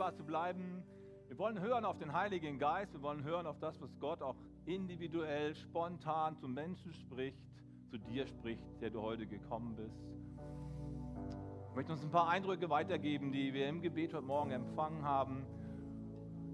Gegenwart 0.00 0.16
zu 0.16 0.24
bleiben. 0.24 0.82
Wir 1.28 1.36
wollen 1.36 1.60
hören 1.60 1.84
auf 1.84 1.98
den 1.98 2.14
Heiligen 2.14 2.58
Geist, 2.58 2.94
wir 2.94 3.02
wollen 3.02 3.22
hören 3.22 3.46
auf 3.46 3.58
das, 3.58 3.78
was 3.82 3.90
Gott 3.98 4.22
auch 4.22 4.36
individuell, 4.64 5.54
spontan 5.54 6.38
zu 6.38 6.48
Menschen 6.48 6.94
spricht, 6.94 7.36
zu 7.90 7.98
dir 7.98 8.26
spricht, 8.26 8.64
der 8.80 8.88
du 8.88 9.02
heute 9.02 9.26
gekommen 9.26 9.76
bist. 9.76 10.00
Ich 11.68 11.76
möchte 11.76 11.92
uns 11.92 12.02
ein 12.02 12.10
paar 12.10 12.30
Eindrücke 12.30 12.70
weitergeben, 12.70 13.30
die 13.30 13.52
wir 13.52 13.68
im 13.68 13.82
Gebet 13.82 14.14
heute 14.14 14.24
Morgen 14.24 14.52
empfangen 14.52 15.04
haben, 15.04 15.44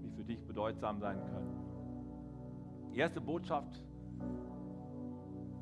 die 0.03 0.11
für 0.11 0.25
dich 0.25 0.45
bedeutsam 0.45 0.99
sein 0.99 1.17
können. 1.17 2.91
Die 2.93 2.99
erste 2.99 3.21
Botschaft 3.21 3.81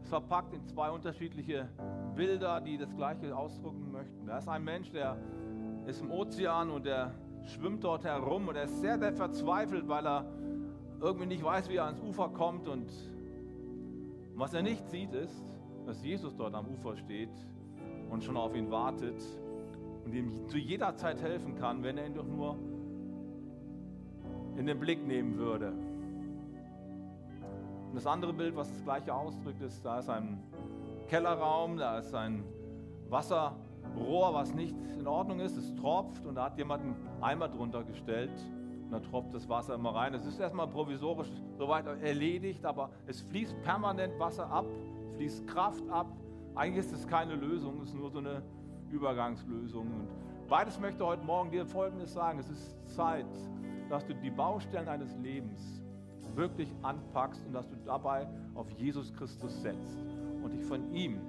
ist 0.02 0.10
verpackt 0.10 0.56
in 0.56 0.66
zwei 0.66 0.90
unterschiedliche 0.90 1.70
Bilder, 2.16 2.62
die 2.62 2.80
das 2.80 2.96
Gleiche 2.96 3.38
ausdrücken 3.38 3.92
möchten. 3.92 4.26
Da 4.26 4.40
ist 4.40 4.50
ein 4.50 4.64
Mensch, 4.64 4.90
der 4.90 5.20
ist 5.86 6.02
im 6.02 6.10
Ozean 6.10 6.72
und 6.72 6.84
der 6.88 7.14
schwimmt 7.46 7.84
dort 7.84 8.04
herum 8.04 8.48
und 8.48 8.56
er 8.56 8.64
ist 8.64 8.82
sehr, 8.82 8.98
sehr 8.98 9.14
verzweifelt, 9.14 9.88
weil 9.88 10.06
er 10.06 10.26
irgendwie 11.02 11.28
nicht 11.28 11.44
weiß, 11.44 11.70
wie 11.70 11.76
er 11.76 11.86
ans 11.86 12.00
Ufer 12.00 12.30
kommt. 12.30 12.68
Und 12.68 12.92
was 14.36 14.54
er 14.54 14.62
nicht 14.62 14.88
sieht, 14.90 15.14
ist, 15.14 15.44
dass 15.86 16.04
Jesus 16.04 16.36
dort 16.36 16.56
am 16.56 16.68
Ufer 16.68 16.96
steht 16.98 17.30
und 18.10 18.24
schon 18.24 18.38
auf 18.38 18.56
ihn 18.56 18.72
wartet 18.72 19.22
und 20.04 20.14
ihm 20.14 20.48
zu 20.48 20.58
jeder 20.58 20.96
Zeit 20.96 21.22
helfen 21.22 21.56
kann, 21.56 21.84
wenn 21.84 21.98
er 21.98 22.08
ihn 22.08 22.14
doch 22.14 22.28
nur 22.28 22.58
in 24.58 24.66
den 24.66 24.80
Blick 24.80 25.06
nehmen 25.06 25.38
würde. 25.38 25.74
Und 27.90 27.96
das 27.96 28.08
andere 28.08 28.34
Bild, 28.34 28.56
was 28.56 28.70
das 28.70 28.84
gleiche 28.84 29.14
ausdrückt, 29.14 29.62
ist, 29.62 29.86
da 29.86 30.00
ist 30.00 30.10
ein 30.10 30.42
Kellerraum, 31.08 31.78
da 31.78 32.00
ist 32.00 32.14
ein 32.14 32.44
Wasserrohr, 33.94 34.34
was 34.34 34.54
nicht 34.54 34.76
in 35.00 35.08
Ordnung 35.08 35.40
ist, 35.40 35.58
es 35.58 35.74
tropft 35.76 36.26
und 36.26 36.36
da 36.36 36.46
hat 36.46 36.58
jemand 36.58 36.84
einen 36.84 36.96
Eimer 37.22 37.48
drunter 37.48 37.84
gestellt 37.84 38.32
und 38.84 38.92
da 38.92 39.00
tropft 39.00 39.34
das 39.34 39.48
Wasser 39.50 39.76
immer 39.76 39.96
rein. 39.96 40.14
Es 40.14 40.26
ist 40.26 40.40
erstmal 40.40 40.68
provisorisch 40.68 41.30
soweit 41.58 41.86
erledigt, 41.86 42.66
aber 42.66 42.90
es 43.08 43.22
fließt 43.22 43.62
permanent 43.62 44.18
Wasser 44.20 44.50
ab, 44.50 44.66
fließt 45.16 45.48
Kraft 45.48 45.88
ab. 45.90 46.08
Eigentlich 46.56 46.86
ist 46.86 46.94
es 46.94 47.08
keine 47.08 47.36
Lösung, 47.36 47.82
es 47.82 47.90
ist 47.90 47.96
nur 47.96 48.10
so 48.10 48.20
eine 48.20 48.42
Übergangslösung. 48.92 49.88
Und 49.88 50.08
beides 50.48 50.80
möchte 50.80 51.06
heute 51.06 51.24
Morgen 51.24 51.52
dir 51.52 51.66
Folgendes 51.66 52.14
sagen. 52.14 52.40
Es 52.40 52.50
ist 52.50 52.96
Zeit, 52.96 53.26
dass 53.90 54.06
du 54.06 54.14
die 54.14 54.30
Baustellen 54.30 54.86
deines 54.86 55.16
Lebens 55.18 55.82
wirklich 56.36 56.74
anpackst 56.82 57.46
und 57.46 57.54
dass 57.54 57.68
du 57.68 57.76
dabei 57.86 58.28
auf 58.56 58.70
Jesus 58.72 59.14
Christus 59.14 59.62
setzt 59.62 59.98
und 60.44 60.52
dich 60.52 60.64
von 60.64 60.94
ihm 60.94 61.20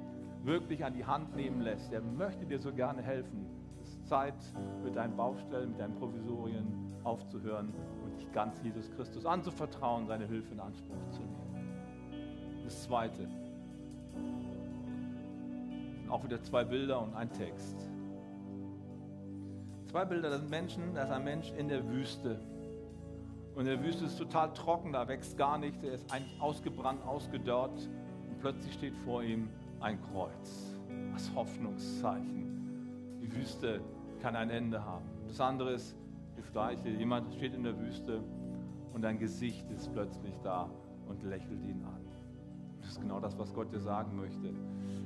wirklich 0.47 0.85
an 0.85 0.95
die 0.95 1.05
Hand 1.05 1.35
nehmen 1.35 1.61
lässt. 1.61 1.93
Er 1.93 2.01
möchte 2.01 2.47
dir 2.47 2.59
so 2.59 2.73
gerne 2.73 3.03
helfen. 3.03 3.47
Es 3.83 3.89
ist 3.89 4.09
Zeit, 4.09 4.35
mit 4.83 4.97
deinen 4.97 5.17
Baustellen, 5.17 5.71
mit 5.71 5.81
deinen 5.81 5.97
Provisorien 5.97 6.95
aufzuhören 7.03 7.73
und 8.05 8.17
dich 8.17 8.33
ganz 8.33 8.63
Jesus 8.63 8.91
Christus 8.93 9.27
anzuvertrauen, 9.27 10.07
seine 10.07 10.27
Hilfe 10.27 10.55
in 10.55 10.61
Anspruch 10.61 11.11
zu 11.11 11.21
nehmen. 11.21 12.65
Das 12.65 12.85
Zweite. 12.85 13.29
Auch 16.09 16.25
wieder 16.25 16.41
zwei 16.43 16.65
Bilder 16.65 17.03
und 17.03 17.15
ein 17.15 17.33
Text. 17.33 17.77
Zwei 19.91 20.05
Bilder, 20.05 20.31
das 20.31 20.41
sind 20.41 20.51
Menschen, 20.51 20.95
da 20.95 21.05
ist 21.05 21.11
ein 21.11 21.25
Mensch 21.25 21.53
in 21.53 21.69
der 21.69 21.89
Wüste. 21.89 22.41
Und 23.55 23.63
in 23.63 23.67
der 23.67 23.83
Wüste 23.83 24.05
ist 24.05 24.19
total 24.19 24.53
trocken, 24.53 24.93
da 24.93 25.09
wächst 25.09 25.37
gar 25.37 25.59
nichts, 25.59 25.83
er 25.83 25.95
ist 25.95 26.13
eigentlich 26.13 26.41
ausgebrannt, 26.41 27.05
ausgedörrt. 27.05 27.89
Und 28.29 28.39
plötzlich 28.41 28.75
steht 28.75 28.97
vor 28.99 29.23
ihm 29.23 29.49
ein 29.81 30.01
Kreuz. 30.13 30.75
Das 31.13 31.35
Hoffnungszeichen. 31.35 33.19
Die 33.21 33.35
Wüste 33.35 33.81
kann 34.21 34.37
ein 34.37 34.51
Ende 34.51 34.85
haben. 34.85 35.05
Das 35.27 35.41
andere 35.41 35.73
ist 35.73 35.97
das 36.37 36.51
Gleiche. 36.53 36.89
Jemand 36.89 37.33
steht 37.35 37.55
in 37.55 37.63
der 37.63 37.79
Wüste 37.79 38.23
und 38.93 39.03
dein 39.03 39.19
Gesicht 39.19 39.71
ist 39.71 39.93
plötzlich 39.93 40.35
da 40.43 40.71
und 41.09 41.23
lächelt 41.23 41.63
ihn 41.65 41.83
an. 41.85 42.01
Das 42.81 42.91
ist 42.91 43.01
genau 43.01 43.21
das, 43.21 43.37
was 43.39 43.53
Gott 43.53 43.73
dir 43.73 43.81
sagen 43.81 44.17
möchte. 44.17 44.55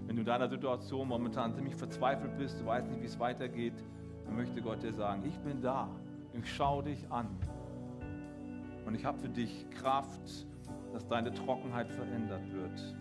Wenn 0.06 0.16
du 0.16 0.20
in 0.22 0.26
deiner 0.26 0.48
Situation 0.48 1.08
momentan 1.08 1.54
ziemlich 1.54 1.74
verzweifelt 1.74 2.36
bist, 2.36 2.60
du 2.60 2.66
weißt 2.66 2.88
nicht, 2.88 3.00
wie 3.00 3.06
es 3.06 3.18
weitergeht, 3.18 3.74
dann 4.26 4.36
möchte 4.36 4.60
Gott 4.60 4.82
dir 4.82 4.92
sagen, 4.92 5.24
ich 5.24 5.38
bin 5.40 5.60
da. 5.62 5.88
Ich 6.32 6.52
schaue 6.52 6.84
dich 6.84 7.10
an. 7.10 7.26
Und 8.86 8.94
ich 8.94 9.04
habe 9.04 9.18
für 9.18 9.28
dich 9.28 9.68
Kraft, 9.70 10.46
dass 10.92 11.06
deine 11.06 11.32
Trockenheit 11.32 11.88
verändert 11.88 12.42
wird. 12.52 12.94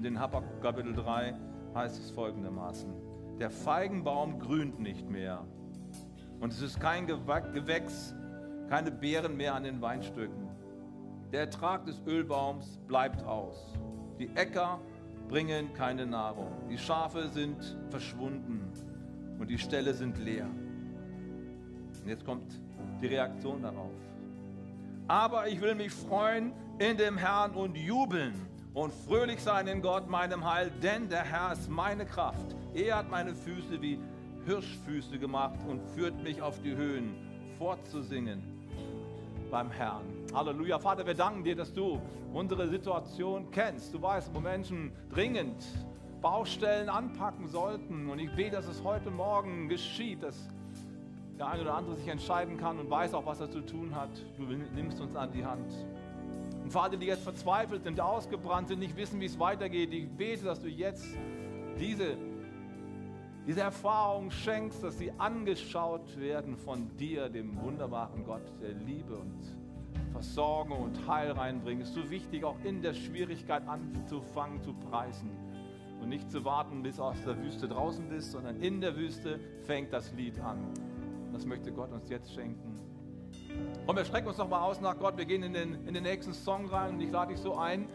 Und 0.00 0.06
in 0.06 0.18
Habakkuk 0.18 0.62
Kapitel 0.62 0.94
3 0.94 1.34
heißt 1.74 1.98
es 2.02 2.10
folgendermaßen: 2.12 2.90
Der 3.38 3.50
Feigenbaum 3.50 4.38
grünt 4.38 4.80
nicht 4.80 5.10
mehr. 5.10 5.44
Und 6.40 6.54
es 6.54 6.62
ist 6.62 6.80
kein 6.80 7.06
Gewächs, 7.06 8.14
keine 8.70 8.92
Beeren 8.92 9.36
mehr 9.36 9.54
an 9.54 9.64
den 9.64 9.82
Weinstöcken. 9.82 10.48
Der 11.32 11.40
Ertrag 11.40 11.84
des 11.84 12.00
Ölbaums 12.06 12.78
bleibt 12.88 13.22
aus. 13.24 13.74
Die 14.18 14.34
Äcker 14.36 14.80
bringen 15.28 15.70
keine 15.74 16.06
Nahrung. 16.06 16.50
Die 16.70 16.78
Schafe 16.78 17.28
sind 17.28 17.76
verschwunden 17.90 18.72
und 19.38 19.50
die 19.50 19.58
Ställe 19.58 19.92
sind 19.92 20.16
leer. 20.16 20.46
Und 20.46 22.08
jetzt 22.08 22.24
kommt 22.24 22.58
die 23.02 23.06
Reaktion 23.06 23.60
darauf 23.60 23.92
aber 25.10 25.48
ich 25.48 25.60
will 25.60 25.74
mich 25.74 25.90
freuen 25.90 26.52
in 26.78 26.96
dem 26.96 27.18
Herrn 27.18 27.56
und 27.56 27.76
jubeln 27.76 28.32
und 28.74 28.92
fröhlich 28.92 29.40
sein 29.40 29.66
in 29.66 29.82
Gott, 29.82 30.08
meinem 30.08 30.44
Heil, 30.44 30.70
denn 30.82 31.08
der 31.08 31.24
Herr 31.24 31.52
ist 31.52 31.68
meine 31.68 32.06
Kraft. 32.06 32.54
Er 32.74 32.98
hat 32.98 33.10
meine 33.10 33.34
Füße 33.34 33.80
wie 33.82 33.98
Hirschfüße 34.46 35.18
gemacht 35.18 35.58
und 35.68 35.80
führt 35.94 36.22
mich 36.22 36.40
auf 36.40 36.60
die 36.62 36.74
Höhen, 36.74 37.14
fortzusingen 37.58 38.42
beim 39.50 39.70
Herrn. 39.70 40.04
Halleluja. 40.32 40.78
Vater, 40.78 41.04
wir 41.04 41.14
danken 41.14 41.42
dir, 41.42 41.56
dass 41.56 41.72
du 41.72 42.00
unsere 42.32 42.68
Situation 42.68 43.50
kennst. 43.50 43.92
Du 43.92 44.00
weißt, 44.00 44.32
wo 44.32 44.40
Menschen 44.40 44.92
dringend 45.10 45.64
Baustellen 46.22 46.88
anpacken 46.88 47.48
sollten. 47.48 48.08
Und 48.08 48.18
ich 48.18 48.30
bete, 48.34 48.52
dass 48.52 48.66
es 48.66 48.82
heute 48.84 49.10
Morgen 49.10 49.68
geschieht, 49.68 50.22
dass 50.22 50.48
der 51.38 51.48
eine 51.48 51.62
oder 51.62 51.74
andere 51.74 51.96
sich 51.96 52.08
entscheiden 52.08 52.58
kann 52.58 52.78
und 52.78 52.88
weiß 52.88 53.14
auch, 53.14 53.26
was 53.26 53.40
er 53.40 53.50
zu 53.50 53.60
tun 53.62 53.94
hat. 53.94 54.10
Du 54.36 54.44
nimmst 54.44 55.00
uns 55.00 55.16
an 55.16 55.32
die 55.32 55.44
Hand. 55.44 55.72
Und 56.70 56.74
Vater, 56.74 56.96
die 56.96 57.06
jetzt 57.06 57.24
verzweifelt 57.24 57.82
sind, 57.82 58.00
ausgebrannt 58.00 58.68
sind, 58.68 58.78
nicht 58.78 58.96
wissen, 58.96 59.20
wie 59.20 59.24
es 59.24 59.40
weitergeht, 59.40 59.92
ich 59.92 60.08
bete, 60.08 60.44
dass 60.44 60.60
du 60.60 60.68
jetzt 60.68 61.04
diese, 61.80 62.16
diese 63.44 63.62
Erfahrung 63.62 64.30
schenkst, 64.30 64.80
dass 64.84 64.96
sie 64.96 65.10
angeschaut 65.18 66.16
werden 66.20 66.56
von 66.56 66.96
dir, 66.96 67.28
dem 67.28 67.60
wunderbaren 67.60 68.24
Gott 68.24 68.44
der 68.62 68.74
Liebe 68.74 69.16
und 69.16 69.40
Versorgung 70.12 70.80
und 70.80 71.08
Heil 71.08 71.32
reinbringen. 71.32 71.82
Es 71.82 71.88
ist 71.88 71.96
so 71.96 72.08
wichtig, 72.08 72.44
auch 72.44 72.60
in 72.62 72.82
der 72.82 72.94
Schwierigkeit 72.94 73.66
anzufangen 73.66 74.62
zu 74.62 74.72
preisen 74.72 75.28
und 76.00 76.08
nicht 76.08 76.30
zu 76.30 76.44
warten, 76.44 76.84
bis 76.84 76.98
du 76.98 77.02
aus 77.02 77.20
der 77.24 77.36
Wüste 77.42 77.66
draußen 77.66 78.08
bist, 78.08 78.30
sondern 78.30 78.60
in 78.60 78.80
der 78.80 78.94
Wüste 78.94 79.40
fängt 79.64 79.92
das 79.92 80.12
Lied 80.12 80.38
an. 80.38 80.68
Das 81.32 81.44
möchte 81.44 81.72
Gott 81.72 81.90
uns 81.90 82.08
jetzt 82.08 82.32
schenken. 82.32 82.69
Und 83.86 83.96
wir 83.96 84.04
strecken 84.04 84.28
uns 84.28 84.38
nochmal 84.38 84.62
aus 84.62 84.80
nach 84.80 84.98
Gott. 84.98 85.16
Wir 85.16 85.24
gehen 85.24 85.42
in 85.42 85.52
den, 85.52 85.86
in 85.86 85.94
den 85.94 86.02
nächsten 86.02 86.32
Song 86.32 86.66
rein 86.68 86.94
und 86.94 87.00
ich 87.00 87.10
lade 87.10 87.32
dich 87.32 87.40
so 87.40 87.56
ein, 87.56 87.88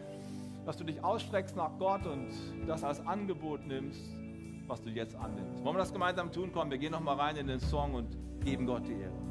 dass 0.66 0.76
du 0.76 0.84
dich 0.84 1.02
ausstreckst 1.02 1.56
nach 1.56 1.70
Gott 1.78 2.06
und 2.06 2.28
das 2.66 2.84
als 2.84 3.04
Angebot 3.06 3.66
nimmst, 3.66 4.00
was 4.66 4.82
du 4.82 4.90
jetzt 4.90 5.14
annimmst. 5.16 5.64
Wollen 5.64 5.76
wir 5.76 5.80
das 5.80 5.92
gemeinsam 5.92 6.32
tun? 6.32 6.50
Komm, 6.52 6.70
wir 6.70 6.78
gehen 6.78 6.92
nochmal 6.92 7.16
rein 7.16 7.36
in 7.36 7.46
den 7.46 7.60
Song 7.60 7.94
und 7.94 8.16
geben 8.44 8.66
Gott 8.66 8.86
die 8.86 9.00
Ehre. 9.00 9.25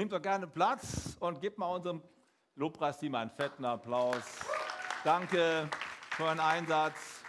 Nehmt 0.00 0.12
doch 0.12 0.22
gerne 0.22 0.46
Platz 0.46 1.18
und 1.20 1.42
gebt 1.42 1.58
mal 1.58 1.74
unserem 1.74 2.02
Lobpreisteam 2.54 3.14
einen 3.16 3.28
fetten 3.28 3.66
Applaus. 3.66 4.24
Danke 5.04 5.68
für 6.12 6.24
euren 6.24 6.40
Einsatz. 6.40 7.22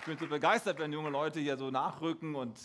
Ich 0.00 0.06
bin 0.06 0.16
so 0.16 0.26
begeistert, 0.26 0.78
wenn 0.78 0.90
junge 0.90 1.10
Leute 1.10 1.38
hier 1.38 1.58
so 1.58 1.70
nachrücken 1.70 2.34
und 2.34 2.58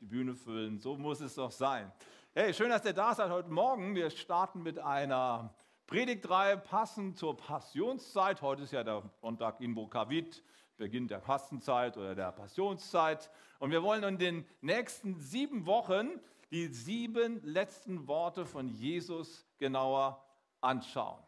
die 0.00 0.06
Bühne 0.06 0.34
füllen. 0.34 0.80
So 0.80 0.96
muss 0.96 1.20
es 1.20 1.36
doch 1.36 1.52
sein. 1.52 1.92
Hey, 2.34 2.52
schön, 2.52 2.70
dass 2.70 2.84
ihr 2.84 2.92
da 2.92 3.14
seid 3.14 3.30
heute 3.30 3.50
Morgen. 3.50 3.94
Wir 3.94 4.10
starten 4.10 4.64
mit 4.64 4.80
einer 4.80 5.54
Predigtreihe 5.86 6.56
passend 6.58 7.16
zur 7.16 7.36
Passionszeit. 7.36 8.42
Heute 8.42 8.64
ist 8.64 8.72
ja 8.72 8.82
der 8.82 9.04
Sonntag 9.20 9.60
in 9.60 9.76
Bokavit, 9.76 10.42
Beginn 10.76 11.06
der 11.06 11.20
Fastenzeit 11.20 11.96
oder 11.96 12.16
der 12.16 12.32
Passionszeit. 12.32 13.30
Und 13.60 13.70
wir 13.70 13.84
wollen 13.84 14.02
in 14.02 14.18
den 14.18 14.44
nächsten 14.60 15.20
sieben 15.20 15.66
Wochen 15.66 16.18
die 16.50 16.68
sieben 16.68 17.42
letzten 17.42 18.06
Worte 18.06 18.46
von 18.46 18.68
Jesus 18.68 19.46
genauer 19.58 20.24
anschauen. 20.60 21.22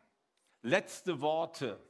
Letzte 0.63 1.21
Worte. 1.21 1.81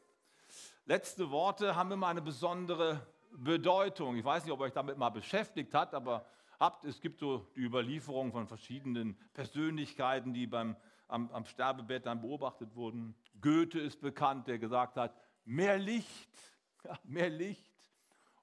Letzte 0.84 1.30
Worte 1.30 1.76
haben 1.76 1.92
immer 1.92 2.08
eine 2.08 2.22
besondere 2.22 3.06
Bedeutung. 3.32 4.16
Ich 4.16 4.24
weiß 4.24 4.44
nicht, 4.44 4.52
ob 4.52 4.60
euch 4.60 4.72
damit 4.72 4.98
mal 4.98 5.10
beschäftigt 5.10 5.72
hat, 5.74 5.94
aber 5.94 6.26
habt, 6.58 6.84
es 6.84 7.00
gibt 7.00 7.20
so 7.20 7.46
die 7.56 7.60
Überlieferung 7.60 8.32
von 8.32 8.46
verschiedenen 8.46 9.16
Persönlichkeiten, 9.32 10.34
die 10.34 10.46
beim, 10.46 10.76
am, 11.08 11.30
am 11.30 11.44
Sterbebett 11.44 12.06
dann 12.06 12.20
beobachtet 12.20 12.74
wurden. 12.74 13.14
Goethe 13.40 13.78
ist 13.78 14.00
bekannt, 14.00 14.48
der 14.48 14.58
gesagt 14.58 14.96
hat, 14.96 15.14
mehr 15.44 15.78
Licht, 15.78 16.30
ja, 16.84 16.98
mehr 17.04 17.30
Licht. 17.30 17.70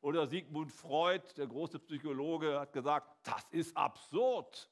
Oder 0.01 0.27
Sigmund 0.27 0.71
Freud, 0.71 1.23
der 1.37 1.47
große 1.47 1.79
Psychologe, 1.79 2.59
hat 2.59 2.71
gesagt, 2.71 3.09
das 3.23 3.45
ist 3.51 3.75
absurd. 3.75 4.69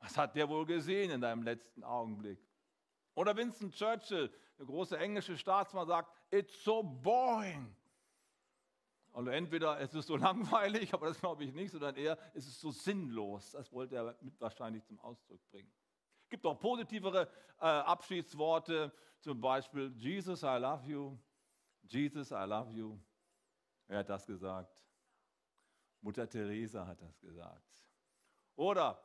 Was 0.00 0.16
hat 0.16 0.36
der 0.36 0.48
wohl 0.48 0.66
gesehen 0.66 1.10
in 1.10 1.20
deinem 1.20 1.42
letzten 1.42 1.82
Augenblick? 1.82 2.38
Oder 3.14 3.34
Winston 3.36 3.70
Churchill, 3.70 4.30
der 4.58 4.66
große 4.66 4.98
englische 4.98 5.36
Staatsmann, 5.38 5.86
sagt, 5.86 6.12
it's 6.30 6.62
so 6.62 6.82
boring. 6.82 7.74
Also 9.12 9.30
entweder 9.30 9.80
es 9.80 9.94
ist 9.94 10.06
so 10.06 10.16
langweilig, 10.16 10.92
aber 10.92 11.06
das 11.06 11.18
glaube 11.18 11.44
ich 11.44 11.54
nicht, 11.54 11.70
sondern 11.70 11.96
eher 11.96 12.18
es 12.34 12.46
ist 12.46 12.60
so 12.60 12.70
sinnlos. 12.70 13.52
Das 13.52 13.72
wollte 13.72 13.96
er 13.96 14.16
mit 14.20 14.38
wahrscheinlich 14.40 14.84
zum 14.84 15.00
Ausdruck 15.00 15.40
bringen. 15.50 15.72
Es 16.24 16.28
gibt 16.28 16.44
auch 16.44 16.58
positivere 16.58 17.28
äh, 17.58 17.64
Abschiedsworte, 17.64 18.92
zum 19.20 19.40
Beispiel 19.40 19.92
Jesus, 19.96 20.42
I 20.42 20.58
love 20.58 20.86
you. 20.86 21.16
Jesus, 21.84 22.30
I 22.30 22.44
love 22.46 22.70
you. 22.72 22.98
Wer 23.86 23.98
hat 24.00 24.08
das 24.10 24.26
gesagt? 24.26 24.76
Mutter 26.00 26.28
Teresa 26.28 26.86
hat 26.86 27.00
das 27.00 27.18
gesagt. 27.18 27.84
Oder 28.56 29.02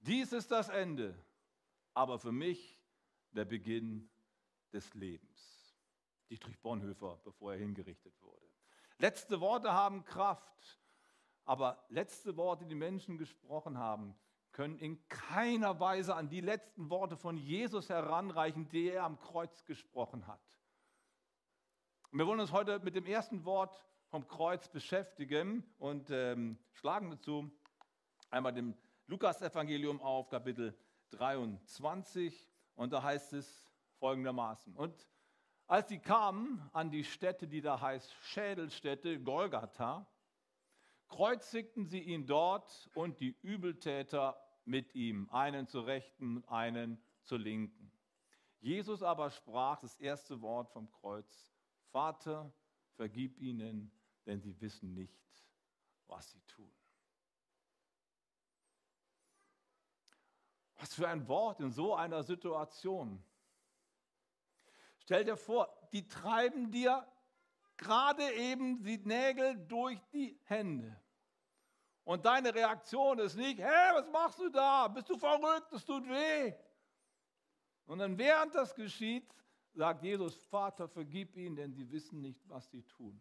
dies 0.00 0.32
ist 0.32 0.50
das 0.50 0.68
Ende, 0.68 1.14
aber 1.94 2.18
für 2.18 2.32
mich 2.32 2.80
der 3.32 3.44
Beginn 3.44 4.08
des 4.72 4.92
Lebens. 4.94 5.76
Dietrich 6.30 6.58
Bonhoeffer, 6.60 7.20
bevor 7.24 7.52
er 7.52 7.58
hingerichtet 7.58 8.14
wurde. 8.20 8.46
Letzte 8.98 9.40
Worte 9.40 9.72
haben 9.72 10.04
Kraft, 10.04 10.80
aber 11.44 11.84
letzte 11.88 12.36
Worte, 12.36 12.66
die 12.66 12.74
Menschen 12.74 13.18
gesprochen 13.18 13.78
haben, 13.78 14.16
können 14.52 14.78
in 14.78 15.06
keiner 15.08 15.78
Weise 15.80 16.16
an 16.16 16.30
die 16.30 16.40
letzten 16.40 16.88
Worte 16.88 17.16
von 17.16 17.36
Jesus 17.36 17.90
heranreichen, 17.90 18.68
die 18.70 18.88
er 18.88 19.04
am 19.04 19.20
Kreuz 19.20 19.64
gesprochen 19.64 20.26
hat. 20.26 20.40
Und 22.10 22.18
wir 22.18 22.26
wollen 22.26 22.40
uns 22.40 22.52
heute 22.52 22.78
mit 22.80 22.94
dem 22.94 23.04
ersten 23.04 23.44
Wort 23.44 23.84
vom 24.08 24.26
Kreuz 24.26 24.68
beschäftigen 24.68 25.62
und 25.78 26.08
ähm, 26.10 26.58
schlagen 26.72 27.10
dazu 27.10 27.50
einmal 28.30 28.52
dem 29.06 29.12
Lukas-Evangelium 29.12 30.00
auf, 30.00 30.28
Kapitel 30.28 30.76
23. 31.10 32.48
Und 32.74 32.92
da 32.92 33.02
heißt 33.02 33.32
es 33.34 33.70
folgendermaßen. 33.98 34.76
Und 34.76 35.08
als 35.66 35.88
sie 35.88 35.98
kamen 35.98 36.68
an 36.72 36.90
die 36.90 37.04
Stätte, 37.04 37.48
die 37.48 37.60
da 37.60 37.80
heißt 37.80 38.12
Schädelstätte, 38.22 39.20
Golgatha, 39.20 40.06
kreuzigten 41.08 41.86
sie 41.86 42.00
ihn 42.00 42.26
dort 42.26 42.90
und 42.94 43.20
die 43.20 43.36
Übeltäter 43.42 44.36
mit 44.64 44.94
ihm, 44.94 45.28
einen 45.30 45.66
zur 45.66 45.86
Rechten, 45.86 46.44
einen 46.48 47.00
zur 47.22 47.38
Linken. 47.38 47.92
Jesus 48.60 49.02
aber 49.02 49.30
sprach 49.30 49.80
das 49.80 49.94
erste 49.96 50.40
Wort 50.40 50.70
vom 50.70 50.90
Kreuz, 50.90 51.54
Vater, 51.92 52.52
vergib 52.94 53.38
ihnen, 53.38 53.92
denn 54.26 54.40
sie 54.40 54.60
wissen 54.60 54.94
nicht, 54.94 55.22
was 56.08 56.30
sie 56.32 56.40
tun. 56.48 56.72
Was 60.78 60.94
für 60.94 61.08
ein 61.08 61.26
Wort 61.28 61.60
in 61.60 61.70
so 61.70 61.94
einer 61.94 62.22
Situation. 62.22 63.22
Stell 64.98 65.24
dir 65.24 65.36
vor, 65.36 65.68
die 65.92 66.06
treiben 66.06 66.70
dir 66.70 67.06
gerade 67.76 68.30
eben 68.32 68.82
die 68.82 68.98
Nägel 68.98 69.56
durch 69.66 70.00
die 70.12 70.38
Hände. 70.44 71.00
Und 72.04 72.24
deine 72.24 72.54
Reaktion 72.54 73.18
ist 73.18 73.36
nicht, 73.36 73.58
hä, 73.58 73.92
was 73.94 74.08
machst 74.10 74.38
du 74.38 74.48
da? 74.48 74.86
Bist 74.88 75.08
du 75.10 75.18
verrückt? 75.18 75.72
Das 75.72 75.84
tut 75.84 76.08
weh. 76.08 76.54
Und 77.86 77.98
dann 77.98 78.16
während 78.16 78.54
das 78.54 78.74
geschieht, 78.74 79.28
sagt 79.74 80.02
Jesus, 80.02 80.44
Vater, 80.46 80.88
vergib 80.88 81.36
ihnen, 81.36 81.56
denn 81.56 81.72
sie 81.72 81.90
wissen 81.90 82.20
nicht, 82.20 82.48
was 82.48 82.70
sie 82.70 82.82
tun. 82.82 83.20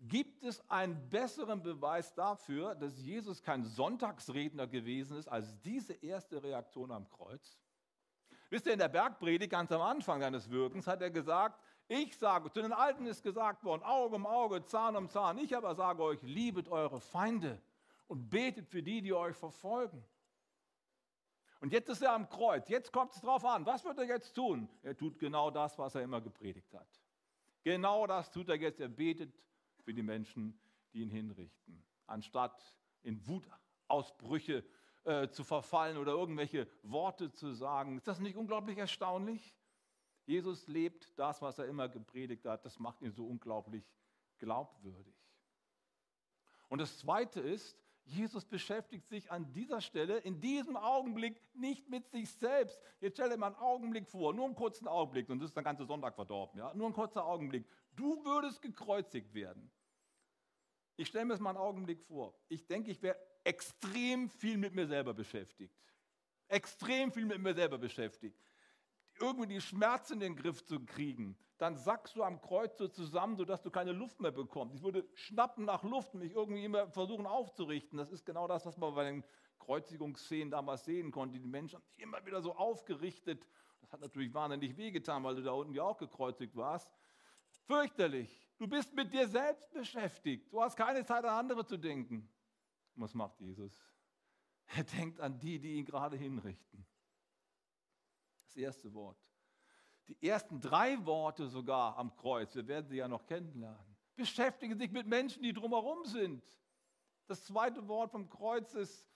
Gibt 0.00 0.44
es 0.44 0.62
einen 0.70 1.10
besseren 1.10 1.60
Beweis 1.60 2.14
dafür, 2.14 2.74
dass 2.76 3.00
Jesus 3.00 3.42
kein 3.42 3.64
Sonntagsredner 3.64 4.68
gewesen 4.68 5.16
ist, 5.18 5.26
als 5.26 5.60
diese 5.62 5.92
erste 5.94 6.42
Reaktion 6.42 6.92
am 6.92 7.08
Kreuz? 7.08 7.58
Wisst 8.48 8.66
ihr, 8.66 8.72
in 8.72 8.78
der 8.78 8.88
Bergpredigt 8.88 9.50
ganz 9.50 9.72
am 9.72 9.82
Anfang 9.82 10.20
seines 10.20 10.48
Wirkens 10.50 10.86
hat 10.86 11.02
er 11.02 11.10
gesagt, 11.10 11.60
ich 11.88 12.16
sage, 12.16 12.50
zu 12.50 12.62
den 12.62 12.72
Alten 12.72 13.06
ist 13.06 13.22
gesagt 13.22 13.64
worden, 13.64 13.82
Auge 13.82 14.14
um 14.14 14.26
Auge, 14.26 14.64
Zahn 14.64 14.94
um 14.94 15.08
Zahn. 15.08 15.38
Ich 15.38 15.56
aber 15.56 15.74
sage 15.74 16.02
euch, 16.02 16.22
liebet 16.22 16.68
eure 16.68 17.00
Feinde 17.00 17.60
und 18.06 18.28
betet 18.28 18.68
für 18.68 18.82
die, 18.82 19.02
die 19.02 19.12
euch 19.12 19.36
verfolgen. 19.36 20.04
Und 21.60 21.72
jetzt 21.72 21.88
ist 21.88 22.02
er 22.02 22.12
am 22.12 22.28
Kreuz. 22.28 22.68
Jetzt 22.68 22.92
kommt 22.92 23.14
es 23.14 23.20
drauf 23.20 23.44
an. 23.44 23.66
Was 23.66 23.84
wird 23.84 23.98
er 23.98 24.04
jetzt 24.04 24.34
tun? 24.34 24.68
Er 24.82 24.96
tut 24.96 25.18
genau 25.18 25.50
das, 25.50 25.76
was 25.78 25.94
er 25.94 26.02
immer 26.02 26.20
gepredigt 26.20 26.72
hat. 26.72 26.86
Genau 27.64 28.06
das 28.06 28.30
tut 28.30 28.48
er 28.48 28.56
jetzt. 28.56 28.80
Er 28.80 28.88
betet 28.88 29.34
für 29.88 29.94
die 29.94 30.02
Menschen, 30.02 30.60
die 30.92 31.00
ihn 31.00 31.08
hinrichten. 31.08 31.82
Anstatt 32.06 32.76
in 33.02 33.26
Wutausbrüche 33.26 34.62
äh, 35.04 35.30
zu 35.30 35.44
verfallen 35.44 35.96
oder 35.96 36.12
irgendwelche 36.12 36.68
Worte 36.82 37.32
zu 37.32 37.54
sagen. 37.54 37.96
Ist 37.96 38.06
das 38.06 38.20
nicht 38.20 38.36
unglaublich 38.36 38.76
erstaunlich? 38.76 39.56
Jesus 40.26 40.66
lebt 40.66 41.18
das, 41.18 41.40
was 41.40 41.58
er 41.58 41.64
immer 41.64 41.88
gepredigt 41.88 42.44
hat. 42.44 42.66
Das 42.66 42.78
macht 42.78 43.00
ihn 43.00 43.12
so 43.12 43.26
unglaublich 43.26 43.82
glaubwürdig. 44.36 45.16
Und 46.68 46.82
das 46.82 46.98
Zweite 46.98 47.40
ist, 47.40 47.74
Jesus 48.04 48.44
beschäftigt 48.44 49.06
sich 49.06 49.32
an 49.32 49.50
dieser 49.54 49.80
Stelle, 49.80 50.18
in 50.18 50.38
diesem 50.38 50.76
Augenblick, 50.76 51.40
nicht 51.54 51.88
mit 51.88 52.10
sich 52.10 52.30
selbst. 52.30 52.78
Jetzt 53.00 53.14
stell 53.14 53.30
dir 53.30 53.38
mal 53.38 53.46
einen 53.46 53.56
Augenblick 53.56 54.06
vor, 54.06 54.34
nur 54.34 54.44
einen 54.44 54.54
kurzen 54.54 54.86
Augenblick, 54.86 55.28
das 55.28 55.48
ist 55.48 55.56
der 55.56 55.62
ganze 55.62 55.86
Sonntag 55.86 56.14
verdorben, 56.14 56.58
ja? 56.58 56.74
nur 56.74 56.88
ein 56.88 56.92
kurzer 56.92 57.24
Augenblick. 57.24 57.66
Du 57.96 58.22
würdest 58.24 58.60
gekreuzigt 58.60 59.32
werden. 59.32 59.70
Ich 60.98 61.06
stelle 61.06 61.26
mir 61.26 61.34
das 61.34 61.40
mal 61.40 61.50
einen 61.50 61.58
Augenblick 61.58 62.02
vor. 62.02 62.34
Ich 62.48 62.66
denke, 62.66 62.90
ich 62.90 63.00
wäre 63.00 63.16
extrem 63.44 64.28
viel 64.28 64.56
mit 64.58 64.74
mir 64.74 64.88
selber 64.88 65.14
beschäftigt. 65.14 65.72
Extrem 66.48 67.12
viel 67.12 67.24
mit 67.24 67.38
mir 67.40 67.54
selber 67.54 67.78
beschäftigt. 67.78 68.36
Irgendwie 69.20 69.46
die 69.46 69.60
Schmerzen 69.60 70.14
in 70.14 70.20
den 70.20 70.36
Griff 70.36 70.64
zu 70.64 70.80
kriegen. 70.84 71.38
Dann 71.56 71.76
sackst 71.76 72.16
du 72.16 72.24
am 72.24 72.40
Kreuz 72.40 72.76
so 72.78 72.88
zusammen, 72.88 73.36
sodass 73.36 73.62
du 73.62 73.70
keine 73.70 73.92
Luft 73.92 74.18
mehr 74.20 74.32
bekommst. 74.32 74.74
Ich 74.74 74.82
würde 74.82 75.06
schnappen 75.14 75.64
nach 75.64 75.84
Luft 75.84 76.14
und 76.14 76.20
mich 76.20 76.32
irgendwie 76.32 76.64
immer 76.64 76.88
versuchen 76.90 77.26
aufzurichten. 77.26 77.96
Das 77.96 78.10
ist 78.10 78.26
genau 78.26 78.48
das, 78.48 78.66
was 78.66 78.76
man 78.76 78.92
bei 78.92 79.04
den 79.04 79.24
Kreuzigungsszenen 79.60 80.50
damals 80.50 80.84
sehen 80.84 81.12
konnte. 81.12 81.38
Die 81.38 81.46
Menschen 81.46 81.76
haben 81.76 81.86
sich 81.86 82.00
immer 82.00 82.26
wieder 82.26 82.42
so 82.42 82.56
aufgerichtet. 82.56 83.46
Das 83.82 83.92
hat 83.92 84.00
natürlich 84.00 84.34
wahnsinnig 84.34 84.76
wehgetan, 84.76 85.22
weil 85.22 85.36
du 85.36 85.42
da 85.42 85.52
unten 85.52 85.74
ja 85.74 85.84
auch 85.84 85.96
gekreuzigt 85.96 86.56
warst. 86.56 86.92
Fürchterlich. 87.68 88.47
Du 88.58 88.66
bist 88.66 88.92
mit 88.92 89.12
dir 89.12 89.28
selbst 89.28 89.72
beschäftigt. 89.72 90.52
Du 90.52 90.60
hast 90.60 90.76
keine 90.76 91.04
Zeit 91.04 91.24
an 91.24 91.38
andere 91.38 91.64
zu 91.64 91.76
denken. 91.76 92.28
Was 92.96 93.14
macht 93.14 93.40
Jesus? 93.40 93.72
Er 94.66 94.82
denkt 94.82 95.20
an 95.20 95.38
die, 95.38 95.60
die 95.60 95.76
ihn 95.76 95.84
gerade 95.84 96.16
hinrichten. 96.16 96.84
Das 98.46 98.56
erste 98.56 98.92
Wort. 98.92 99.16
Die 100.08 100.28
ersten 100.28 100.60
drei 100.60 101.04
Worte 101.06 101.46
sogar 101.46 101.96
am 101.96 102.16
Kreuz, 102.16 102.54
wir 102.54 102.66
werden 102.66 102.88
sie 102.88 102.96
ja 102.96 103.08
noch 103.08 103.26
kennenlernen, 103.26 103.96
beschäftigen 104.16 104.76
sich 104.76 104.90
mit 104.90 105.06
Menschen, 105.06 105.42
die 105.42 105.52
drumherum 105.52 106.04
sind. 106.04 106.42
Das 107.26 107.44
zweite 107.44 107.86
Wort 107.88 108.10
vom 108.10 108.28
Kreuz 108.28 108.74
ist 108.74 109.06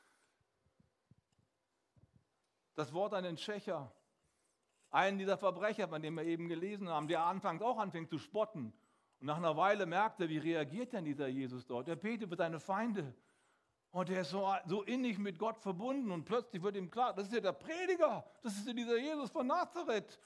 das 2.75 2.93
Wort 2.93 3.15
an 3.15 3.25
den 3.25 3.39
Schächer. 3.39 3.93
Einen 4.91 5.19
dieser 5.19 5.39
Verbrecher, 5.39 5.89
von 5.89 6.03
dem 6.03 6.15
wir 6.15 6.25
eben 6.25 6.49
gelesen 6.49 6.91
haben, 6.91 7.09
der 7.09 7.25
anfangs 7.25 7.63
auch 7.63 7.79
anfängt 7.79 8.11
zu 8.11 8.19
spotten 8.19 8.73
und 9.23 9.27
nach 9.27 9.37
einer 9.37 9.57
Weile 9.57 9.87
merkt 9.87 10.21
er, 10.21 10.29
wie 10.29 10.39
reagiert 10.39 10.93
denn 10.93 11.05
dieser 11.05 11.29
Jesus 11.29 11.65
dort? 11.65 11.87
Er 11.87 11.95
betet 11.95 12.29
für 12.29 12.35
seine 12.35 12.59
Feinde. 12.59 13.15
Und 13.93 14.09
der 14.09 14.23
ist 14.23 14.31
so, 14.31 14.53
so 14.67 14.83
innig 14.83 15.17
mit 15.17 15.39
Gott 15.39 15.61
verbunden 15.61 16.11
und 16.11 16.25
plötzlich 16.25 16.61
wird 16.61 16.75
ihm 16.75 16.91
klar, 16.91 17.15
das 17.15 17.29
ist 17.29 17.35
ja 17.35 17.39
der 17.41 17.53
Prediger, 17.53 18.25
das 18.43 18.57
ist 18.57 18.67
ja 18.67 18.73
dieser 18.73 18.99
Jesus 18.99 19.31
von 19.31 19.47
Nazareth. 19.47 20.19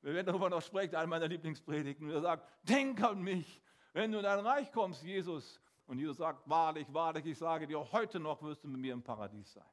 Wir 0.00 0.14
werden 0.14 0.28
darüber 0.28 0.48
noch 0.48 0.62
sprechen, 0.62 0.94
einer 0.94 1.06
meiner 1.06 1.28
Lieblingspredigten. 1.28 2.08
Er 2.08 2.22
sagt, 2.22 2.48
denk 2.62 3.02
an 3.02 3.20
mich, 3.20 3.60
wenn 3.92 4.10
du 4.10 4.18
in 4.18 4.24
dein 4.24 4.38
Reich 4.38 4.72
kommst, 4.72 5.02
Jesus. 5.02 5.60
Und 5.86 5.98
Jesus 5.98 6.16
sagt, 6.16 6.48
wahrlich, 6.48 6.86
wahrlich, 6.94 7.26
ich 7.26 7.36
sage 7.36 7.66
dir, 7.66 7.92
heute 7.92 8.18
noch 8.18 8.42
wirst 8.42 8.64
du 8.64 8.68
mit 8.68 8.80
mir 8.80 8.94
im 8.94 9.02
Paradies 9.02 9.52
sein. 9.52 9.66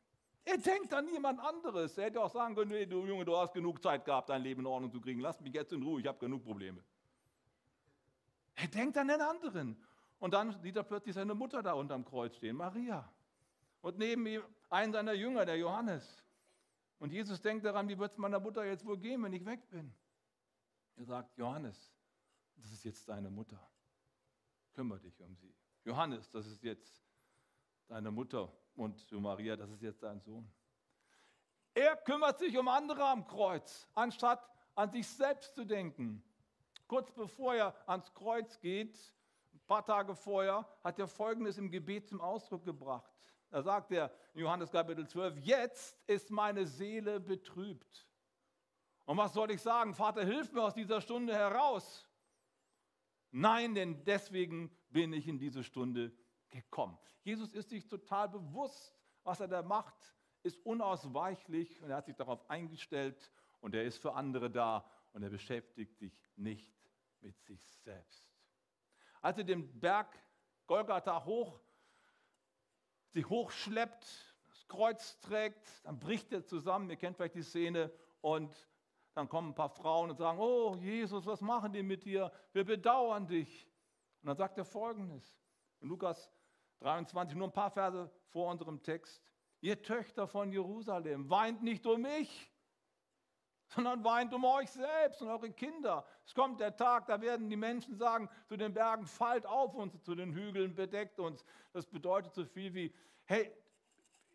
Er 0.44 0.58
denkt 0.58 0.94
an 0.94 1.06
niemand 1.06 1.40
anderes. 1.40 1.98
Er 1.98 2.08
hätte 2.08 2.22
auch 2.22 2.32
sagen 2.32 2.54
können, 2.54 2.72
nee, 2.72 2.86
du 2.86 3.06
Junge, 3.06 3.24
du 3.24 3.38
hast 3.38 3.54
genug 3.54 3.82
Zeit 3.82 4.04
gehabt, 4.04 4.28
dein 4.28 4.42
Leben 4.42 4.60
in 4.60 4.68
Ordnung 4.68 4.92
zu 4.92 5.00
kriegen. 5.00 5.22
Lass 5.22 5.40
mich 5.40 5.54
jetzt 5.54 5.72
in 5.72 5.82
Ruhe, 5.82 6.02
ich 6.02 6.08
habe 6.08 6.20
genug 6.20 6.44
Probleme. 6.44 6.84
Er 8.62 8.68
denkt 8.68 8.98
an 8.98 9.08
den 9.08 9.22
anderen. 9.22 9.78
Und 10.20 10.34
dann 10.34 10.60
sieht 10.62 10.76
er 10.76 10.84
plötzlich 10.84 11.16
seine 11.16 11.34
Mutter 11.34 11.64
da 11.64 11.74
unterm 11.74 12.04
Kreuz 12.04 12.36
stehen, 12.36 12.58
Maria. 12.58 13.10
Und 13.82 13.98
neben 13.98 14.26
ihm 14.26 14.44
einen 14.70 14.92
seiner 14.92 15.14
Jünger, 15.14 15.46
der 15.46 15.58
Johannes. 15.58 16.22
Und 17.00 17.12
Jesus 17.12 17.42
denkt 17.42 17.66
daran, 17.66 17.88
wie 17.88 17.98
wird 17.98 18.12
es 18.12 18.18
meiner 18.18 18.40
Mutter 18.40 18.66
jetzt 18.66 18.86
wohl 18.86 18.98
gehen, 18.98 19.24
wenn 19.24 19.32
ich 19.32 19.46
weg 19.46 19.70
bin? 19.70 19.94
Er 20.98 21.06
sagt, 21.06 21.38
Johannes, 21.38 21.94
das 22.58 22.72
ist 22.74 22.84
jetzt 22.84 23.08
deine 23.08 23.30
Mutter. 23.30 23.60
Kümmere 24.74 25.00
dich 25.00 25.22
um 25.22 25.34
sie. 25.38 25.56
Johannes, 25.86 26.30
das 26.30 26.46
ist 26.46 26.62
jetzt 26.62 27.02
deine 27.88 28.12
Mutter. 28.12 28.52
Und 28.76 29.10
Maria, 29.14 29.56
das 29.56 29.70
ist 29.72 29.82
jetzt 29.82 30.04
dein 30.04 30.20
Sohn. 30.20 30.52
Er 31.74 31.96
kümmert 31.96 32.40
sich 32.40 32.58
um 32.58 32.68
andere 32.68 33.06
am 33.06 33.26
Kreuz, 33.26 33.88
anstatt 33.96 34.46
an 34.76 34.92
sich 34.92 35.08
selbst 35.08 35.56
zu 35.56 35.64
denken. 35.64 36.22
Kurz 36.90 37.12
bevor 37.12 37.54
er 37.54 37.76
ans 37.88 38.12
Kreuz 38.16 38.60
geht, 38.60 38.98
ein 39.54 39.62
paar 39.68 39.86
Tage 39.86 40.16
vorher, 40.16 40.68
hat 40.84 40.98
er 40.98 41.08
Folgendes 41.08 41.60
im 41.60 41.70
Gebet 41.70 42.10
zum 42.10 42.20
Ausdruck 42.20 42.66
gebracht. 42.66 43.14
Da 43.52 43.62
sagt 43.62 43.92
er 43.92 44.12
in 44.34 44.42
Johannes 44.42 44.72
Kapitel 44.72 45.08
12, 45.08 45.38
jetzt 45.38 46.00
ist 46.08 46.32
meine 46.32 46.66
Seele 46.66 47.20
betrübt. 47.20 48.08
Und 49.06 49.18
was 49.18 49.34
soll 49.34 49.52
ich 49.52 49.62
sagen? 49.62 49.94
Vater, 49.94 50.26
hilf 50.26 50.52
mir 50.52 50.64
aus 50.64 50.74
dieser 50.74 51.00
Stunde 51.00 51.36
heraus. 51.36 52.10
Nein, 53.30 53.76
denn 53.76 54.04
deswegen 54.04 54.76
bin 54.90 55.14
ich 55.14 55.28
in 55.28 55.38
diese 55.38 55.64
Stunde 55.64 56.12
gekommen. 56.50 56.98
Jesus 57.22 57.54
ist 57.54 57.70
sich 57.70 57.88
total 57.88 58.30
bewusst, 58.30 59.00
was 59.24 59.40
er 59.40 59.48
da 59.48 59.62
macht, 59.62 60.16
ist 60.42 60.58
unausweichlich 60.66 61.84
und 61.84 61.92
er 61.92 61.98
hat 61.98 62.08
sich 62.08 62.16
darauf 62.16 62.50
eingestellt 62.50 63.32
und 63.60 63.76
er 63.76 63.84
ist 63.84 64.00
für 64.00 64.16
andere 64.16 64.50
da 64.50 64.90
und 65.14 65.22
er 65.22 65.30
beschäftigt 65.30 65.96
sich 66.00 66.20
nicht 66.36 66.79
mit 67.22 67.40
sich 67.42 67.62
selbst. 67.84 68.30
Als 69.22 69.38
er 69.38 69.44
den 69.44 69.80
Berg 69.80 70.08
Golgatha 70.68 71.26
hoch, 71.26 71.60
sich 73.10 73.28
hochschleppt, 73.28 74.36
das 74.50 74.68
Kreuz 74.68 75.20
trägt, 75.20 75.68
dann 75.84 76.00
bricht 76.00 76.32
er 76.32 76.46
zusammen, 76.46 76.90
ihr 76.90 76.96
kennt 76.96 77.18
vielleicht 77.18 77.36
die 77.36 77.44
Szene, 77.44 77.92
und 78.22 78.56
dann 79.14 79.28
kommen 79.28 79.50
ein 79.50 79.56
paar 79.56 79.70
Frauen 79.70 80.12
und 80.12 80.18
sagen, 80.18 80.40
oh 80.40 80.76
Jesus, 80.76 81.26
was 81.26 81.42
machen 81.42 81.74
die 81.74 81.84
mit 81.84 82.06
dir? 82.06 82.32
Wir 82.54 82.64
bedauern 82.64 83.28
dich. 83.28 83.68
Und 84.22 84.28
dann 84.28 84.38
sagt 84.38 84.58
er 84.58 84.66
folgendes, 84.66 85.38
in 85.80 85.90
Lukas 85.90 86.32
23, 86.80 87.38
nur 87.38 87.48
ein 87.48 87.54
paar 87.54 87.72
Verse 87.72 88.12
vor 88.28 88.52
unserem 88.52 88.82
Text. 88.82 89.22
Ihr 89.62 89.82
Töchter 89.82 90.28
von 90.28 90.52
Jerusalem, 90.52 91.30
weint 91.30 91.64
nicht 91.64 91.86
um 91.86 92.02
mich, 92.02 92.52
sondern 93.70 94.04
weint 94.04 94.34
um 94.34 94.44
euch 94.46 94.70
selbst 94.70 95.22
und 95.22 95.30
eure 95.30 95.52
Kinder. 95.52 96.06
Es 96.26 96.34
kommt 96.34 96.60
der 96.60 96.76
Tag, 96.76 97.06
da 97.06 97.22
werden 97.22 97.50
die 97.50 97.56
Menschen 97.56 97.96
sagen 97.96 98.30
zu 98.48 98.58
den 98.58 98.74
Bergen, 98.74 99.06
fallt 99.06 99.46
auf 99.46 99.76
uns, 99.76 100.02
zu 100.04 100.16
den 100.16 100.34
Hügeln 100.34 100.74
bedeckt 100.76 101.20
uns. 101.20 101.46
Das 101.72 101.86
bedeutet 101.86 102.34
so 102.34 102.46
viel 102.46 102.74
wie, 102.74 102.94
hey, 103.26 103.52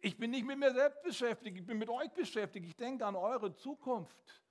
ich 0.00 0.16
bin 0.16 0.30
nicht 0.30 0.46
mit 0.46 0.58
mir 0.58 0.72
selbst 0.72 1.02
beschäftigt, 1.02 1.58
ich 1.58 1.66
bin 1.66 1.78
mit 1.78 1.88
euch 1.88 2.10
beschäftigt, 2.12 2.66
ich 2.66 2.76
denke 2.76 3.04
an 3.04 3.16
eure 3.16 3.54
Zukunft. 3.54 4.42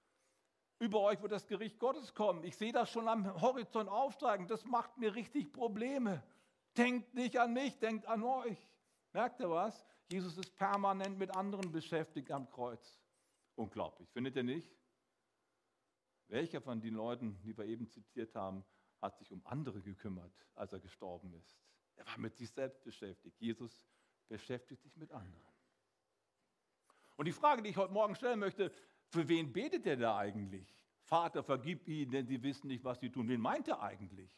Über 0.80 1.00
euch 1.00 1.22
wird 1.22 1.32
das 1.32 1.48
Gericht 1.48 1.80
Gottes 1.80 2.14
kommen. 2.14 2.44
Ich 2.44 2.58
sehe 2.58 2.74
das 2.74 2.90
schon 2.90 3.08
am 3.08 3.40
Horizont 3.40 3.88
aufsteigen. 3.88 4.48
Das 4.48 4.66
macht 4.66 4.98
mir 4.98 5.16
richtig 5.16 5.54
Probleme. 5.54 6.22
Denkt 6.76 7.14
nicht 7.14 7.40
an 7.40 7.54
mich, 7.54 7.80
denkt 7.80 8.06
an 8.08 8.24
euch. 8.24 8.58
Merkt 9.14 9.40
ihr 9.40 9.50
was? 9.50 9.86
Jesus 10.10 10.38
ist 10.38 10.54
permanent 10.58 11.18
mit 11.18 11.34
anderen 11.38 11.72
beschäftigt 11.72 12.32
am 12.32 12.50
Kreuz. 12.50 13.00
Unglaublich, 13.56 14.10
findet 14.10 14.36
ihr 14.36 14.44
nicht? 14.44 14.72
Welcher 16.28 16.62
von 16.62 16.82
den 16.82 16.96
Leuten, 16.96 17.40
die 17.44 17.56
wir 17.58 17.66
eben 17.66 17.88
zitiert 17.88 18.34
haben, 18.36 18.66
hat 19.02 19.18
sich 19.18 19.32
um 19.32 19.46
andere 19.46 19.82
gekümmert, 19.82 20.34
als 20.56 20.74
er 20.74 20.80
gestorben 20.80 21.34
ist? 21.34 21.60
Er 21.96 22.08
war 22.08 22.18
mit 22.18 22.36
sich 22.36 22.50
selbst 22.50 22.84
beschäftigt. 22.84 23.40
Jesus 23.40 23.86
beschäftigt 24.28 24.82
sich 24.82 24.96
mit 24.96 25.12
anderen. 25.12 25.54
Und 27.18 27.26
die 27.26 27.32
Frage, 27.32 27.62
die 27.62 27.70
ich 27.70 27.78
heute 27.78 27.94
Morgen 27.94 28.16
stellen 28.16 28.40
möchte, 28.40 28.72
für 29.10 29.28
wen 29.28 29.54
betet 29.54 29.86
er 29.86 29.98
da 29.98 30.18
eigentlich? 30.18 30.74
Vater, 31.02 31.44
vergib 31.44 31.88
ihnen, 31.88 32.12
denn 32.12 32.26
sie 32.26 32.42
wissen 32.42 32.68
nicht, 32.68 32.84
was 32.84 33.00
sie 33.00 33.12
tun. 33.12 33.28
Wen 33.28 33.42
meint 33.42 33.68
er 33.68 33.82
eigentlich? 33.82 34.36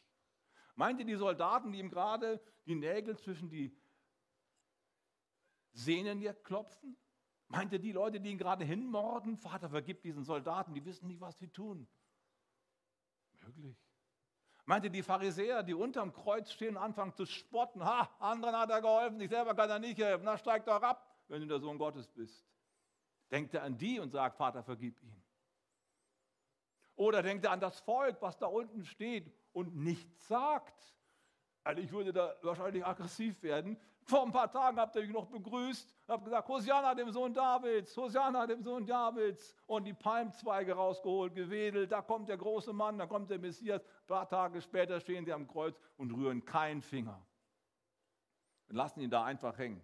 Meint 0.74 1.00
ihr 1.00 1.06
die 1.06 1.16
Soldaten, 1.16 1.72
die 1.72 1.78
ihm 1.78 1.88
gerade 1.88 2.40
die 2.66 2.74
Nägel 2.74 3.16
zwischen 3.16 3.48
die 3.48 3.74
Sehnen 5.72 6.20
klopfen? 6.42 6.96
Meint 7.48 7.72
ihr 7.72 7.78
die 7.78 7.92
Leute, 7.92 8.20
die 8.20 8.30
ihn 8.30 8.38
gerade 8.38 8.64
hinmorden? 8.64 9.36
Vater, 9.36 9.68
vergib 9.68 10.02
diesen 10.02 10.24
Soldaten, 10.24 10.74
die 10.74 10.84
wissen 10.84 11.06
nicht, 11.06 11.20
was 11.20 11.38
sie 11.38 11.48
tun. 11.48 11.86
Möglich. 13.44 13.76
Meint 14.64 14.84
ihr 14.84 14.90
die 14.90 15.02
Pharisäer, 15.02 15.62
die 15.62 15.74
unterm 15.74 16.12
Kreuz 16.12 16.50
stehen 16.50 16.76
und 16.76 16.82
anfangen 16.82 17.14
zu 17.14 17.24
spotten? 17.24 17.84
Ha, 17.84 18.10
anderen 18.18 18.56
hat 18.56 18.70
er 18.70 18.80
geholfen, 18.80 19.18
sich 19.18 19.30
selber 19.30 19.54
kann 19.54 19.70
er 19.70 19.78
nicht 19.78 19.98
helfen. 19.98 20.24
Na, 20.24 20.36
steig 20.36 20.64
doch 20.64 20.82
ab, 20.82 21.22
wenn 21.28 21.40
du 21.40 21.46
der 21.46 21.60
Sohn 21.60 21.78
Gottes 21.78 22.08
bist. 22.08 22.44
Denkt 23.30 23.54
er 23.54 23.62
an 23.62 23.78
die 23.78 24.00
und 24.00 24.10
sagt, 24.10 24.36
Vater, 24.36 24.64
vergib 24.64 25.00
ihn. 25.02 25.22
Oder 26.96 27.22
denkt 27.22 27.44
er 27.44 27.52
an 27.52 27.60
das 27.60 27.78
Volk, 27.80 28.20
was 28.20 28.38
da 28.38 28.46
unten 28.46 28.84
steht 28.84 29.32
und 29.52 29.76
nichts 29.76 30.26
sagt. 30.26 30.96
Also 31.62 31.80
ich 31.82 31.92
würde 31.92 32.12
da 32.12 32.34
wahrscheinlich 32.42 32.84
aggressiv 32.84 33.42
werden. 33.42 33.78
Vor 34.06 34.22
ein 34.22 34.30
paar 34.30 34.48
Tagen 34.48 34.78
habt 34.78 34.94
ihr 34.94 35.02
mich 35.02 35.10
noch 35.10 35.26
begrüßt, 35.26 35.92
habt 36.06 36.24
gesagt, 36.24 36.48
Hosianna 36.48 36.94
dem 36.94 37.10
Sohn 37.10 37.34
Davids, 37.34 37.96
Hosianna 37.96 38.46
dem 38.46 38.62
Sohn 38.62 38.86
Davids 38.86 39.56
und 39.66 39.82
die 39.82 39.94
Palmzweige 39.94 40.74
rausgeholt, 40.74 41.34
gewedelt, 41.34 41.90
da 41.90 42.02
kommt 42.02 42.28
der 42.28 42.36
große 42.36 42.72
Mann, 42.72 42.98
da 42.98 43.06
kommt 43.06 43.30
der 43.30 43.40
Messias. 43.40 43.82
Ein 43.82 44.06
paar 44.06 44.28
Tage 44.28 44.62
später 44.62 45.00
stehen 45.00 45.24
sie 45.24 45.32
am 45.32 45.48
Kreuz 45.48 45.76
und 45.96 46.12
rühren 46.12 46.44
keinen 46.44 46.82
Finger. 46.82 47.20
Und 48.68 48.76
lassen 48.76 49.00
ihn 49.00 49.10
da 49.10 49.24
einfach 49.24 49.58
hängen. 49.58 49.82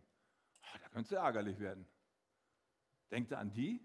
Ah, 0.63 0.79
da 0.81 0.89
könnte 0.91 1.17
es 1.17 1.21
ärgerlich 1.21 1.59
werden. 1.59 1.85
Denkt 3.11 3.33
er 3.33 3.41
an 3.41 3.53
die? 3.53 3.85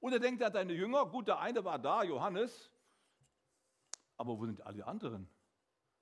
Oder 0.00 0.18
denkt 0.18 0.40
er 0.40 0.46
an 0.46 0.52
seine 0.54 0.72
Jünger? 0.72 1.04
Gut, 1.04 1.28
der 1.28 1.38
eine 1.38 1.62
war 1.66 1.78
da, 1.78 2.02
Johannes. 2.02 2.70
Aber 4.16 4.38
wo 4.38 4.46
sind 4.46 4.62
alle 4.62 4.86
anderen? 4.86 5.28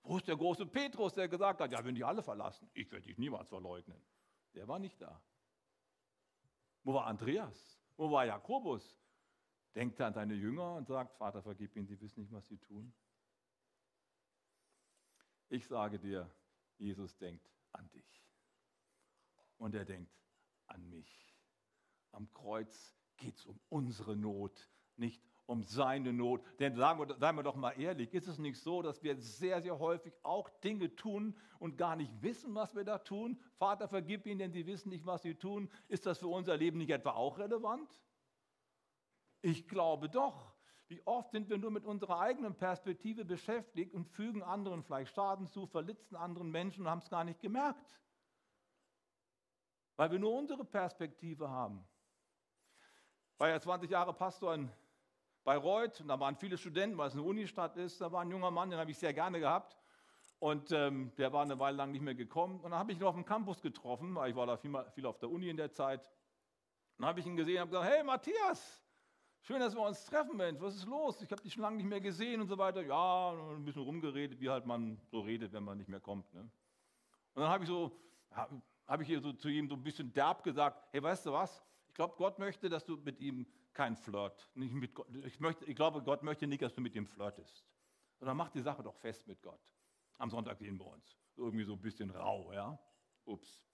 Wo 0.04 0.18
ist 0.18 0.28
der 0.28 0.36
große 0.36 0.66
Petrus, 0.66 1.14
der 1.14 1.28
gesagt 1.28 1.60
hat, 1.60 1.72
ja, 1.72 1.82
wenn 1.82 1.94
die 1.94 2.04
alle 2.04 2.22
verlassen, 2.22 2.70
ich 2.74 2.92
werde 2.92 3.06
dich 3.06 3.16
niemals 3.16 3.48
verleugnen. 3.48 3.98
Der 4.54 4.68
war 4.68 4.78
nicht 4.78 5.00
da. 5.00 5.20
Wo 6.82 6.92
war 6.92 7.06
Andreas? 7.06 7.80
Wo 7.96 8.10
war 8.10 8.26
Jakobus? 8.26 9.00
Denkt 9.74 9.98
er 9.98 10.08
an 10.08 10.12
seine 10.12 10.34
Jünger 10.34 10.74
und 10.74 10.86
sagt, 10.86 11.16
Vater, 11.16 11.42
vergib 11.42 11.74
ihnen, 11.74 11.86
sie 11.86 11.98
wissen 12.00 12.20
nicht, 12.20 12.32
was 12.32 12.46
sie 12.46 12.58
tun. 12.58 12.92
Ich 15.48 15.66
sage 15.66 15.98
dir, 15.98 16.30
Jesus 16.76 17.16
denkt 17.16 17.50
an 17.72 17.88
dich. 17.90 18.22
Und 19.56 19.74
er 19.74 19.86
denkt 19.86 20.12
an 20.66 20.86
mich. 20.90 21.34
Am 22.12 22.30
Kreuz 22.34 22.94
geht 23.16 23.36
es 23.36 23.46
um 23.46 23.58
unsere 23.70 24.16
Not, 24.16 24.68
nicht 24.96 25.22
um 25.46 25.62
seine 25.62 26.12
Not. 26.12 26.42
Denn 26.58 26.74
sagen 26.76 27.00
wir, 27.00 27.14
seien 27.16 27.36
wir 27.36 27.42
doch 27.42 27.56
mal 27.56 27.72
ehrlich, 27.72 28.12
ist 28.14 28.28
es 28.28 28.38
nicht 28.38 28.60
so, 28.60 28.82
dass 28.82 29.02
wir 29.02 29.16
sehr, 29.16 29.60
sehr 29.62 29.78
häufig 29.78 30.14
auch 30.22 30.48
Dinge 30.60 30.94
tun 30.94 31.36
und 31.58 31.76
gar 31.76 31.96
nicht 31.96 32.12
wissen, 32.22 32.54
was 32.54 32.74
wir 32.74 32.84
da 32.84 32.98
tun? 32.98 33.38
Vater, 33.58 33.88
vergib 33.88 34.26
ihnen, 34.26 34.38
denn 34.38 34.52
sie 34.52 34.66
wissen 34.66 34.88
nicht, 34.88 35.06
was 35.06 35.22
sie 35.22 35.34
tun. 35.34 35.70
Ist 35.88 36.06
das 36.06 36.18
für 36.18 36.28
unser 36.28 36.56
Leben 36.56 36.78
nicht 36.78 36.90
etwa 36.90 37.10
auch 37.10 37.38
relevant? 37.38 37.90
Ich 39.42 39.68
glaube 39.68 40.08
doch. 40.08 40.54
Wie 40.86 41.00
oft 41.06 41.32
sind 41.32 41.48
wir 41.48 41.56
nur 41.56 41.70
mit 41.70 41.84
unserer 41.84 42.20
eigenen 42.20 42.54
Perspektive 42.54 43.24
beschäftigt 43.24 43.94
und 43.94 44.06
fügen 44.06 44.42
anderen 44.42 44.82
vielleicht 44.82 45.14
Schaden 45.14 45.46
zu, 45.46 45.66
verletzen 45.66 46.14
anderen 46.14 46.50
Menschen 46.50 46.82
und 46.82 46.90
haben 46.90 46.98
es 46.98 47.08
gar 47.08 47.24
nicht 47.24 47.40
gemerkt. 47.40 47.98
Weil 49.96 50.10
wir 50.10 50.18
nur 50.18 50.34
unsere 50.34 50.64
Perspektive 50.64 51.48
haben 51.48 51.86
war 53.38 53.48
ja 53.48 53.60
20 53.60 53.90
Jahre 53.90 54.14
Pastor 54.14 54.54
in 54.54 54.70
Bayreuth 55.44 56.00
und 56.00 56.08
da 56.08 56.18
waren 56.18 56.36
viele 56.36 56.56
Studenten, 56.56 56.96
weil 56.96 57.08
es 57.08 57.12
eine 57.12 57.22
Unistadt 57.22 57.76
ist. 57.76 58.00
Da 58.00 58.10
war 58.10 58.22
ein 58.22 58.30
junger 58.30 58.50
Mann, 58.50 58.70
den 58.70 58.78
habe 58.78 58.90
ich 58.90 58.98
sehr 58.98 59.12
gerne 59.12 59.38
gehabt. 59.38 59.76
Und 60.38 60.72
ähm, 60.72 61.12
der 61.16 61.32
war 61.32 61.42
eine 61.42 61.58
Weile 61.58 61.76
lang 61.76 61.92
nicht 61.92 62.02
mehr 62.02 62.14
gekommen. 62.14 62.60
Und 62.60 62.70
dann 62.70 62.78
habe 62.78 62.92
ich 62.92 62.98
ihn 62.98 63.04
auf 63.04 63.14
dem 63.14 63.24
Campus 63.24 63.60
getroffen, 63.60 64.14
weil 64.14 64.30
ich 64.30 64.36
war 64.36 64.46
da 64.46 64.56
viel, 64.56 64.72
viel 64.94 65.06
auf 65.06 65.18
der 65.18 65.30
Uni 65.30 65.48
in 65.48 65.56
der 65.56 65.70
Zeit. 65.70 66.00
Und 66.96 67.02
dann 67.02 67.08
habe 67.08 67.20
ich 67.20 67.26
ihn 67.26 67.36
gesehen 67.36 67.54
und 67.54 67.60
habe 67.60 67.70
gesagt, 67.70 67.90
hey 67.90 68.04
Matthias, 68.04 68.82
schön, 69.42 69.60
dass 69.60 69.74
wir 69.74 69.82
uns 69.82 70.04
treffen, 70.04 70.36
Mensch, 70.36 70.60
was 70.60 70.74
ist 70.74 70.86
los? 70.86 71.20
Ich 71.22 71.30
habe 71.30 71.42
dich 71.42 71.52
schon 71.52 71.62
lange 71.62 71.76
nicht 71.76 71.88
mehr 71.88 72.00
gesehen 72.00 72.40
und 72.40 72.48
so 72.48 72.58
weiter. 72.58 72.82
Ja, 72.82 73.32
ein 73.32 73.64
bisschen 73.64 73.82
rumgeredet, 73.82 74.40
wie 74.40 74.48
halt 74.48 74.66
man 74.66 75.00
so 75.10 75.20
redet, 75.20 75.52
wenn 75.52 75.64
man 75.64 75.78
nicht 75.78 75.88
mehr 75.88 76.00
kommt. 76.00 76.32
Ne? 76.34 76.40
Und 76.40 77.42
dann 77.42 77.48
habe 77.48 77.64
ich 77.64 77.68
so, 77.68 77.98
habe 78.86 79.02
ich 79.02 79.08
hier 79.08 79.20
so 79.20 79.32
zu 79.32 79.48
ihm 79.48 79.68
so 79.68 79.74
ein 79.74 79.82
bisschen 79.82 80.12
derb 80.12 80.42
gesagt, 80.42 80.82
hey, 80.92 81.02
weißt 81.02 81.26
du 81.26 81.32
was? 81.32 81.62
Ich 81.88 81.94
glaube, 81.94 82.14
Gott 82.16 82.38
möchte, 82.38 82.68
dass 82.68 82.84
du 82.84 82.96
mit 82.96 83.20
ihm 83.20 83.46
kein 83.74 83.96
Flirt, 83.96 84.50
nicht 84.54 84.72
mit 84.72 84.94
Gott, 84.94 85.08
ich, 85.24 85.40
möchte, 85.40 85.64
ich 85.64 85.76
glaube, 85.76 86.02
Gott 86.02 86.22
möchte 86.22 86.46
nicht, 86.46 86.62
dass 86.62 86.74
du 86.74 86.80
mit 86.80 86.94
ihm 86.94 87.06
flirtest, 87.06 87.64
sondern 88.18 88.36
mach 88.36 88.50
die 88.50 88.62
Sache 88.62 88.82
doch 88.82 88.96
fest 88.96 89.26
mit 89.26 89.42
Gott. 89.42 89.60
Am 90.18 90.30
Sonntag 90.30 90.58
sehen 90.58 90.78
wir 90.78 90.86
uns. 90.86 91.18
Irgendwie 91.36 91.64
so 91.64 91.72
ein 91.72 91.80
bisschen 91.80 92.10
rau, 92.10 92.52
ja? 92.52 92.78
Ups. 93.24 93.64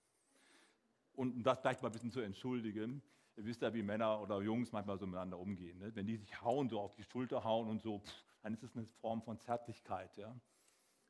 Und 1.13 1.35
um 1.35 1.43
das 1.43 1.59
vielleicht 1.59 1.81
mal 1.81 1.89
ein 1.89 1.91
bisschen 1.91 2.11
zu 2.11 2.21
entschuldigen, 2.21 3.01
ihr 3.35 3.45
wisst 3.45 3.61
ja, 3.61 3.73
wie 3.73 3.83
Männer 3.83 4.19
oder 4.21 4.41
Jungs 4.41 4.71
manchmal 4.71 4.97
so 4.97 5.05
miteinander 5.05 5.37
umgehen. 5.37 5.77
Ne? 5.77 5.95
Wenn 5.95 6.07
die 6.07 6.17
sich 6.17 6.41
hauen, 6.41 6.69
so 6.69 6.79
auf 6.79 6.95
die 6.95 7.03
Schulter 7.03 7.43
hauen 7.43 7.67
und 7.67 7.81
so, 7.81 7.99
pff, 7.99 8.23
dann 8.41 8.53
ist 8.53 8.63
es 8.63 8.75
eine 8.75 8.85
Form 9.01 9.21
von 9.21 9.39
Zärtlichkeit. 9.39 10.15
Ja? 10.17 10.35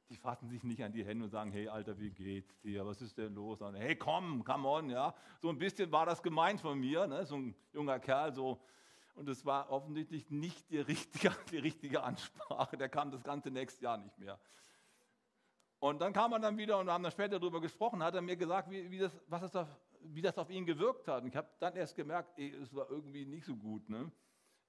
Die 0.10 0.18
fassen 0.18 0.50
sich 0.50 0.64
nicht 0.64 0.84
an 0.84 0.92
die 0.92 1.06
Hände 1.06 1.24
und 1.26 1.32
sagen, 1.32 1.52
hey 1.52 1.68
Alter, 1.68 1.98
wie 2.00 2.12
geht's 2.12 2.60
dir? 2.62 2.86
Was 2.86 3.02
ist 3.02 3.18
denn 3.18 3.34
los? 3.34 3.62
Und, 3.62 3.76
hey, 3.76 3.96
komm, 3.96 4.44
come 4.44 4.68
on, 4.68 4.90
ja. 4.90 5.16
So 5.40 5.50
ein 5.50 5.58
bisschen 5.58 5.92
war 5.92 6.06
das 6.06 6.22
gemeint 6.22 6.60
von 6.60 6.78
mir, 6.80 7.08
ne? 7.08 7.26
so 7.26 7.38
ein 7.38 7.56
junger 7.72 8.00
Kerl, 8.00 8.34
so. 8.34 8.62
Und 9.22 9.30
es 9.30 9.46
war 9.46 9.70
offensichtlich 9.70 10.32
nicht 10.32 10.72
die 10.72 10.80
richtige, 10.80 11.30
die 11.52 11.60
richtige 11.60 12.02
Ansprache. 12.02 12.76
Der 12.76 12.90
kam 12.90 13.12
das 13.12 13.22
ganze 13.22 13.52
nächste 13.52 13.84
Jahr 13.84 14.00
nicht 14.00 14.18
mehr. 14.18 14.40
Und 15.78 16.02
dann 16.02 16.12
kam 16.12 16.34
er 16.34 16.40
dann 16.40 16.58
wieder 16.58 16.80
und 16.80 16.90
haben 16.90 17.04
dann 17.04 17.12
später 17.12 17.40
darüber 17.40 17.62
gesprochen, 17.62 18.02
hat 18.02 18.16
er 18.16 18.24
mir 18.24 18.36
gesagt, 18.36 18.72
wie, 18.72 18.90
wie, 18.90 18.98
das, 18.98 19.12
was 19.28 19.44
ist 19.44 19.54
da, 19.54 19.68
wie 20.00 20.24
das 20.24 20.40
auf 20.40 20.50
ihn 20.50 20.66
gewirkt 20.66 21.08
hat. 21.08 21.22
Und 21.22 21.30
ich 21.30 21.36
habe 21.36 21.48
dann 21.60 21.76
erst 21.76 21.96
gemerkt, 21.96 22.34
ey, 22.40 22.50
es 22.50 22.74
war 22.74 22.90
irgendwie 22.90 23.28
nicht 23.28 23.46
so 23.46 23.56
gut. 23.56 23.88
Ne? 23.92 24.12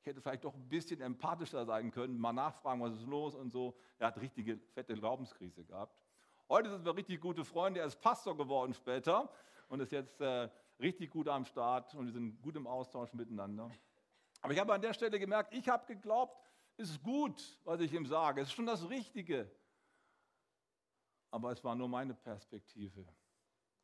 Ich 0.01 0.07
hätte 0.07 0.21
vielleicht 0.21 0.45
doch 0.45 0.53
ein 0.55 0.69
bisschen 0.69 1.01
empathischer 1.01 1.65
sein 1.65 1.91
können, 1.91 2.19
mal 2.19 2.35
nachfragen, 2.35 2.83
was 2.83 2.93
ist 2.93 3.07
los 3.07 3.35
und 3.35 3.53
so. 3.53 3.75
Er 3.99 4.09
hat 4.09 4.21
richtige 4.21 4.59
fette 4.75 4.93
Glaubenskrise 4.93 5.65
gehabt. 5.65 5.99
Heute 6.51 6.69
sind 6.69 6.85
wir 6.85 6.95
richtig 6.95 7.23
gute 7.23 7.47
Freunde. 7.47 7.81
Er 7.81 7.87
ist 7.87 8.03
Pastor 8.03 8.37
geworden 8.37 8.75
später 8.75 9.31
und 9.71 9.81
ist 9.81 9.93
jetzt 9.93 10.21
äh, 10.21 10.51
richtig 10.79 11.09
gut 11.09 11.27
am 11.27 11.47
Start 11.47 11.95
und 11.95 12.05
wir 12.05 12.13
sind 12.13 12.43
gut 12.43 12.55
im 12.57 12.67
Austausch 12.67 13.15
miteinander. 13.15 13.71
Aber 14.43 14.53
ich 14.53 14.59
habe 14.59 14.75
an 14.75 14.83
der 14.83 14.93
Stelle 14.93 15.19
gemerkt, 15.19 15.55
ich 15.55 15.69
habe 15.69 15.87
geglaubt, 15.87 16.37
es 16.77 16.91
ist 16.91 17.03
gut, 17.03 17.61
was 17.65 17.81
ich 17.81 17.93
ihm 17.93 18.07
sage. 18.07 18.41
Es 18.41 18.49
ist 18.49 18.55
schon 18.55 18.67
das 18.67 18.89
Richtige. 18.89 19.51
Aber 21.31 21.53
es 21.53 21.63
war 21.65 21.75
nur 21.75 21.89
meine 21.89 22.15
Perspektive. 22.15 23.01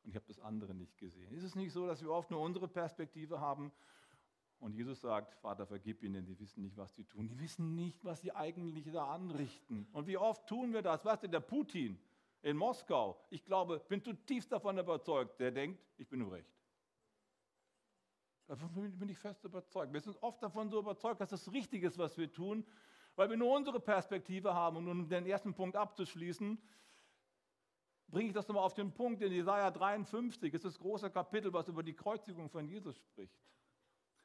Und 0.02 0.10
ich 0.10 0.16
habe 0.16 0.26
das 0.26 0.40
andere 0.40 0.74
nicht 0.74 0.98
gesehen. 0.98 1.32
Ist 1.32 1.44
es 1.44 1.54
nicht 1.54 1.72
so, 1.72 1.86
dass 1.86 2.02
wir 2.02 2.10
oft 2.10 2.30
nur 2.30 2.40
unsere 2.40 2.68
Perspektive 2.68 3.40
haben 3.40 3.72
und 4.60 4.74
Jesus 4.74 5.00
sagt, 5.00 5.34
Vater, 5.36 5.66
vergib 5.66 6.02
ihnen, 6.02 6.26
die 6.26 6.38
wissen 6.38 6.62
nicht, 6.62 6.76
was 6.76 6.94
sie 6.94 7.04
tun. 7.04 7.28
Die 7.28 7.38
wissen 7.38 7.76
nicht, 7.76 8.04
was 8.04 8.20
sie 8.20 8.32
eigentlich 8.32 8.90
da 8.90 9.06
anrichten. 9.14 9.86
Und 9.92 10.06
wie 10.06 10.16
oft 10.16 10.46
tun 10.48 10.72
wir 10.72 10.82
das? 10.82 11.04
Weißt 11.04 11.22
du, 11.22 11.28
der 11.28 11.40
Putin 11.40 11.98
in 12.42 12.56
Moskau, 12.56 13.20
ich 13.30 13.44
glaube, 13.44 13.80
bin 13.88 14.02
zutiefst 14.02 14.50
davon 14.50 14.78
überzeugt, 14.78 15.38
der 15.38 15.52
denkt, 15.52 15.80
ich 15.96 16.08
bin 16.08 16.20
im 16.20 16.28
Recht. 16.28 16.57
Davon 18.48 18.98
bin 18.98 19.08
ich 19.10 19.18
fest 19.18 19.44
überzeugt. 19.44 19.92
Wir 19.92 20.00
sind 20.00 20.20
oft 20.22 20.42
davon 20.42 20.70
so 20.70 20.78
überzeugt, 20.78 21.20
dass 21.20 21.28
das 21.28 21.52
richtig 21.52 21.82
ist, 21.82 21.98
was 21.98 22.16
wir 22.16 22.32
tun, 22.32 22.66
weil 23.14 23.28
wir 23.28 23.36
nur 23.36 23.54
unsere 23.54 23.78
Perspektive 23.78 24.54
haben. 24.54 24.78
Und 24.78 24.88
um 24.88 25.08
den 25.08 25.26
ersten 25.26 25.52
Punkt 25.52 25.76
abzuschließen, 25.76 26.58
bringe 28.08 28.28
ich 28.28 28.34
das 28.34 28.48
nochmal 28.48 28.64
auf 28.64 28.72
den 28.72 28.92
Punkt, 28.92 29.20
in 29.20 29.32
Jesaja 29.32 29.70
53 29.70 30.54
ist 30.54 30.64
das 30.64 30.78
große 30.78 31.10
Kapitel, 31.10 31.52
was 31.52 31.68
über 31.68 31.82
die 31.82 31.92
Kreuzigung 31.92 32.48
von 32.48 32.66
Jesus 32.66 32.96
spricht. 32.96 33.38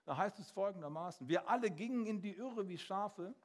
Da 0.06 0.16
heißt 0.16 0.40
es 0.40 0.52
folgendermaßen, 0.52 1.28
wir 1.28 1.50
alle 1.50 1.70
gingen 1.70 2.06
in 2.06 2.22
die 2.22 2.36
Irre 2.36 2.68
wie 2.70 2.78
Schafe 2.78 3.36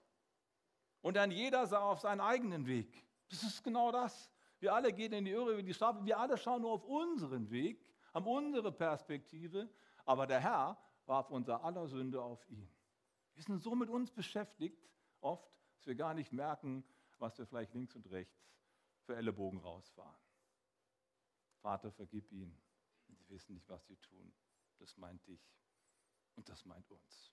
und 1.00 1.16
dann 1.16 1.32
jeder 1.32 1.66
sah 1.66 1.80
auf 1.80 2.00
seinen 2.00 2.20
eigenen 2.20 2.66
Weg. 2.66 3.04
Das 3.30 3.42
ist 3.42 3.64
genau 3.64 3.90
das. 3.90 4.30
Wir 4.60 4.74
alle 4.74 4.92
gehen 4.92 5.12
in 5.12 5.24
die 5.24 5.32
Irre 5.32 5.56
wie 5.56 5.62
die 5.64 5.74
Schafe, 5.74 6.04
wir 6.04 6.18
alle 6.18 6.36
schauen 6.36 6.62
nur 6.62 6.72
auf 6.72 6.84
unseren 6.84 7.50
Weg, 7.50 7.84
haben 8.14 8.26
unsere 8.26 8.72
Perspektive, 8.72 9.68
aber 10.04 10.26
der 10.26 10.40
Herr 10.40 10.78
warf 11.06 11.30
unser 11.30 11.64
aller 11.64 11.86
Sünde 11.88 12.22
auf 12.22 12.48
ihn. 12.48 12.68
Wir 13.34 13.42
sind 13.44 13.62
so 13.62 13.74
mit 13.74 13.88
uns 13.88 14.10
beschäftigt, 14.10 14.88
oft, 15.20 15.48
dass 15.76 15.86
wir 15.86 15.94
gar 15.94 16.14
nicht 16.14 16.32
merken, 16.32 16.84
was 17.18 17.38
wir 17.38 17.46
vielleicht 17.46 17.74
links 17.74 17.94
und 17.94 18.10
rechts 18.10 18.48
für 19.04 19.16
Ellenbogen 19.16 19.60
rausfahren. 19.60 20.16
Vater, 21.60 21.90
vergib 21.90 22.30
ihnen. 22.30 22.56
Sie 23.06 23.28
wissen 23.28 23.54
nicht, 23.54 23.68
was 23.68 23.86
sie 23.86 23.96
tun. 23.96 24.32
Das 24.78 24.96
meint 24.96 25.26
dich. 25.26 25.40
Und 26.36 26.48
das 26.48 26.64
meint 26.64 26.90
uns. 26.90 27.32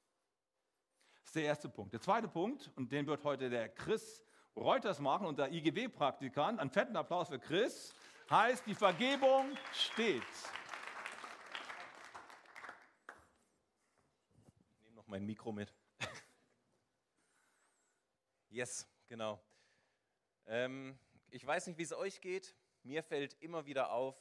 Das 1.19 1.25
ist 1.29 1.35
der 1.35 1.43
erste 1.43 1.69
Punkt. 1.69 1.93
Der 1.93 2.01
zweite 2.01 2.27
Punkt, 2.27 2.71
und 2.75 2.91
den 2.91 3.05
wird 3.07 3.23
heute 3.23 3.49
der 3.49 3.69
Chris 3.69 4.23
Reuters 4.55 4.99
machen, 4.99 5.27
unser 5.27 5.51
IGW-Praktikant, 5.51 6.59
einen 6.59 6.69
fetten 6.69 6.95
Applaus 6.95 7.27
für 7.27 7.39
Chris, 7.39 7.93
heißt, 8.29 8.65
die 8.65 8.73
Vergebung 8.73 9.57
steht. 9.73 10.23
Ich 14.77 14.81
nehme 14.83 14.94
noch 15.05 15.11
mein 15.11 15.25
Mikro 15.25 15.51
mit. 15.51 15.73
Yes, 18.49 18.87
genau. 19.07 19.43
Ähm, 20.45 20.97
ich 21.29 21.45
weiß 21.45 21.67
nicht, 21.67 21.77
wie 21.77 21.83
es 21.83 21.93
euch 21.93 22.21
geht. 22.21 22.55
Mir 22.83 23.03
fällt 23.03 23.33
immer 23.41 23.65
wieder 23.65 23.91
auf, 23.91 24.15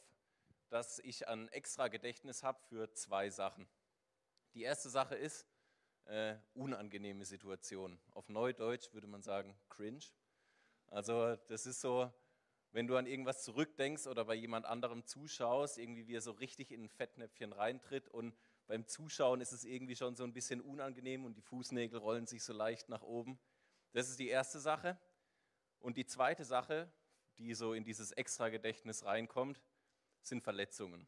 dass 0.69 0.99
ich 0.99 1.29
ein 1.29 1.49
extra 1.51 1.89
Gedächtnis 1.89 2.43
habe 2.43 2.61
für 2.69 2.93
zwei 2.93 3.31
Sachen. 3.31 3.69
Die 4.55 4.63
erste 4.63 4.89
Sache 4.89 5.15
ist 5.15 5.47
äh, 6.07 6.37
unangenehme 6.55 7.25
Situation. 7.25 7.99
Auf 8.11 8.29
Neudeutsch 8.29 8.93
würde 8.93 9.07
man 9.07 9.23
sagen 9.23 9.57
cringe. 9.69 10.05
Also 10.89 11.37
das 11.49 11.65
ist 11.67 11.81
so, 11.81 12.13
wenn 12.73 12.87
du 12.89 12.97
an 12.97 13.07
irgendwas 13.07 13.45
zurückdenkst 13.45 14.07
oder 14.09 14.25
bei 14.25 14.35
jemand 14.35 14.67
anderem 14.67 15.07
zuschaust, 15.07 15.79
irgendwie 15.79 16.09
wie 16.09 16.17
er 16.17 16.23
so 16.23 16.33
richtig 16.33 16.73
in 16.73 16.85
ein 16.85 16.89
Fettnäpfchen 16.91 17.53
reintritt 17.53 18.09
und 18.09 18.37
beim 18.67 18.87
Zuschauen 18.87 19.41
ist 19.41 19.53
es 19.53 19.65
irgendwie 19.65 19.97
schon 19.97 20.17
so 20.17 20.25
ein 20.25 20.33
bisschen 20.33 20.61
unangenehm 20.61 21.25
und 21.25 21.37
die 21.37 21.43
Fußnägel 21.43 21.99
rollen 21.99 22.27
sich 22.27 22.43
so 22.43 22.53
leicht 22.53 22.89
nach 22.89 23.03
oben. 23.03 23.39
Das 23.93 24.09
ist 24.09 24.19
die 24.19 24.29
erste 24.29 24.61
Sache. 24.61 24.99
Und 25.79 25.97
die 25.97 26.07
zweite 26.07 26.45
Sache, 26.45 26.91
die 27.39 27.55
so 27.55 27.75
in 27.75 27.85
dieses 27.85 28.11
Extra-Gedächtnis 28.13 29.05
reinkommt, 29.05 29.61
sind 30.23 30.43
Verletzungen 30.43 31.07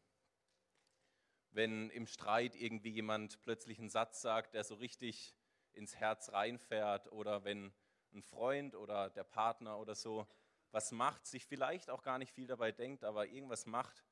wenn 1.57 1.89
im 1.89 2.07
Streit 2.07 2.55
irgendwie 2.55 2.91
jemand 2.91 3.41
plötzlich 3.41 3.79
einen 3.79 3.89
Satz 3.89 4.21
sagt, 4.21 4.53
der 4.53 4.63
so 4.63 4.75
richtig 4.75 5.35
ins 5.73 5.95
Herz 5.95 6.31
reinfährt 6.31 7.11
oder 7.11 7.43
wenn 7.43 7.73
ein 8.13 8.21
Freund 8.21 8.75
oder 8.75 9.09
der 9.09 9.23
Partner 9.23 9.79
oder 9.79 9.95
so 9.95 10.27
was 10.71 10.91
macht, 10.91 11.25
sich 11.25 11.45
vielleicht 11.45 11.89
auch 11.89 12.03
gar 12.03 12.19
nicht 12.19 12.31
viel 12.31 12.45
dabei 12.45 12.71
denkt, 12.71 13.03
aber 13.03 13.27
irgendwas 13.27 13.65
macht, 13.65 14.03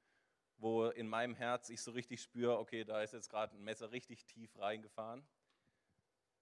wo 0.57 0.87
in 0.87 1.07
meinem 1.07 1.35
Herz 1.35 1.69
ich 1.69 1.81
so 1.81 1.91
richtig 1.91 2.21
spüre, 2.21 2.57
okay, 2.59 2.83
da 2.83 3.01
ist 3.01 3.13
jetzt 3.13 3.29
gerade 3.29 3.55
ein 3.55 3.63
Messer 3.63 3.91
richtig 3.91 4.25
tief 4.25 4.57
reingefahren. 4.57 5.27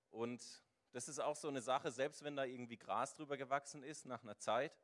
Und 0.10 0.64
das 0.92 1.08
ist 1.08 1.20
auch 1.20 1.36
so 1.36 1.48
eine 1.48 1.62
Sache, 1.62 1.92
selbst 1.92 2.24
wenn 2.24 2.36
da 2.36 2.44
irgendwie 2.44 2.78
Gras 2.78 3.16
drüber 3.16 3.38
gewachsen 3.38 3.84
ist 3.84 4.06
nach 4.06 4.22
einer 4.22 4.38
Zeit, 4.38 4.80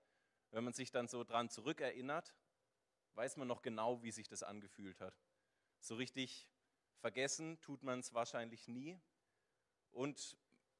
wenn 0.51 0.63
man 0.63 0.73
sich 0.73 0.91
dann 0.91 1.07
so 1.07 1.23
dran 1.23 1.49
zurückerinnert, 1.49 2.33
weiß 3.13 3.37
man 3.37 3.47
noch 3.47 3.61
genau, 3.61 4.01
wie 4.01 4.11
sich 4.11 4.27
das 4.27 4.41
angefühlt 4.41 4.99
hat. 5.01 5.21
So 5.79 5.95
richtig 5.95 6.49
vergessen 6.97 7.59
tut 7.61 7.83
man 7.83 7.99
es 7.99 8.13
wahrscheinlich 8.13 8.67
nie. 8.67 8.99
Und 9.91 10.37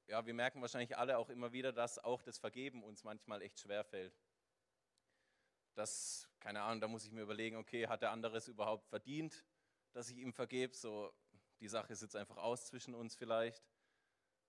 ja, 0.08 0.26
wir 0.26 0.34
merken 0.34 0.62
wahrscheinlich 0.62 0.98
alle 0.98 1.18
auch 1.18 1.30
immer 1.30 1.52
wieder, 1.52 1.72
dass 1.72 2.00
auch 2.00 2.24
das 2.24 2.40
Vergeben 2.40 2.84
uns 2.84 3.04
manchmal 3.04 3.42
echt 3.44 3.60
schwer 3.60 3.84
fällt. 3.84 4.20
Das, 5.80 6.30
keine 6.42 6.62
Ahnung, 6.62 6.82
da 6.82 6.89
muss 6.89 7.06
ich 7.06 7.12
mir 7.13 7.22
überlegen, 7.22 7.56
okay, 7.56 7.88
hat 7.88 8.02
der 8.02 8.12
andere 8.12 8.36
es 8.36 8.50
überhaupt 8.50 8.86
verdient, 8.89 9.46
dass 9.94 10.10
ich 10.10 10.18
ihm 10.18 10.34
vergebe? 10.34 10.76
So, 10.76 11.13
die 11.62 11.70
Sache 11.70 11.96
sitzt 11.96 12.18
einfach 12.18 12.36
aus 12.36 12.65
zwischen 12.65 12.94
uns 12.94 13.15
vielleicht. 13.15 13.63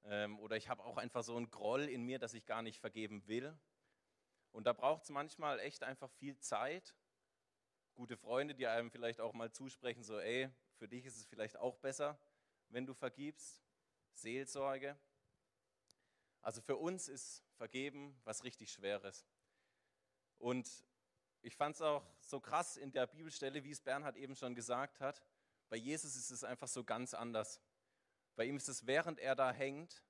Ähm, 0.03 0.41
oder 0.41 0.57
ich 0.57 0.69
habe 0.69 0.83
auch 0.83 0.97
einfach 0.97 1.23
so 1.23 1.37
einen 1.37 1.49
Groll 1.49 1.83
in 1.83 2.03
mir, 2.03 2.19
dass 2.19 2.35
ich 2.35 2.47
gar 2.47 2.63
nicht 2.63 2.81
vergeben 2.81 3.29
will. 3.29 3.57
Und 4.51 4.67
da 4.67 4.73
braucht 4.73 5.05
es 5.05 5.11
manchmal 5.11 5.61
echt 5.61 5.85
einfach 5.85 6.11
viel 6.11 6.37
Zeit 6.41 6.97
gute 7.95 8.17
Freunde, 8.17 8.57
die 8.57 8.67
einem 8.67 8.91
vielleicht 8.91 9.21
auch 9.21 9.33
mal 9.33 9.53
zusprechen, 9.53 10.03
so, 10.03 10.19
ey, 10.19 10.51
für 10.79 10.89
dich 10.89 11.05
ist 11.07 11.17
es 11.17 11.27
vielleicht 11.27 11.57
auch 11.59 11.77
besser, 11.77 12.19
wenn 12.71 12.87
du 12.87 12.95
vergibst. 12.95 13.63
Seelsorge. 14.15 14.99
Also 16.43 16.61
für 16.61 16.77
uns 16.77 17.07
ist 17.07 17.45
Vergeben 17.55 18.21
was 18.25 18.43
richtig 18.43 18.73
Schweres. 18.73 19.29
Und 20.39 20.67
ich 21.43 21.57
fand 21.57 21.75
es 21.75 21.83
auch 21.83 22.05
so 22.21 22.41
krass 22.41 22.77
in 22.77 22.93
der 22.93 23.07
Bibelstelle, 23.07 23.65
wie 23.65 23.71
es 23.71 23.81
Bernhard 23.81 24.17
eben 24.17 24.37
schon 24.37 24.55
gesagt 24.55 25.01
hat. 25.01 25.23
Bei 25.69 25.77
Jesus 25.77 26.17
ist 26.17 26.31
es 26.31 26.45
einfach 26.45 26.69
so 26.69 26.85
ganz 26.85 27.15
anders. 27.15 27.61
Bei 28.37 28.45
ihm 28.45 28.57
ist 28.57 28.69
es, 28.69 28.87
während 28.87 29.19
er 29.19 29.35
da 29.35 29.53
hängt, 29.53 30.03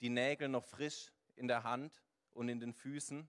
die 0.00 0.10
Nägel 0.10 0.48
noch 0.48 0.64
frisch 0.64 1.12
in 1.34 1.48
der 1.48 1.64
Hand 1.64 2.02
und 2.32 2.48
in 2.48 2.60
den 2.60 2.72
Füßen. 2.72 3.28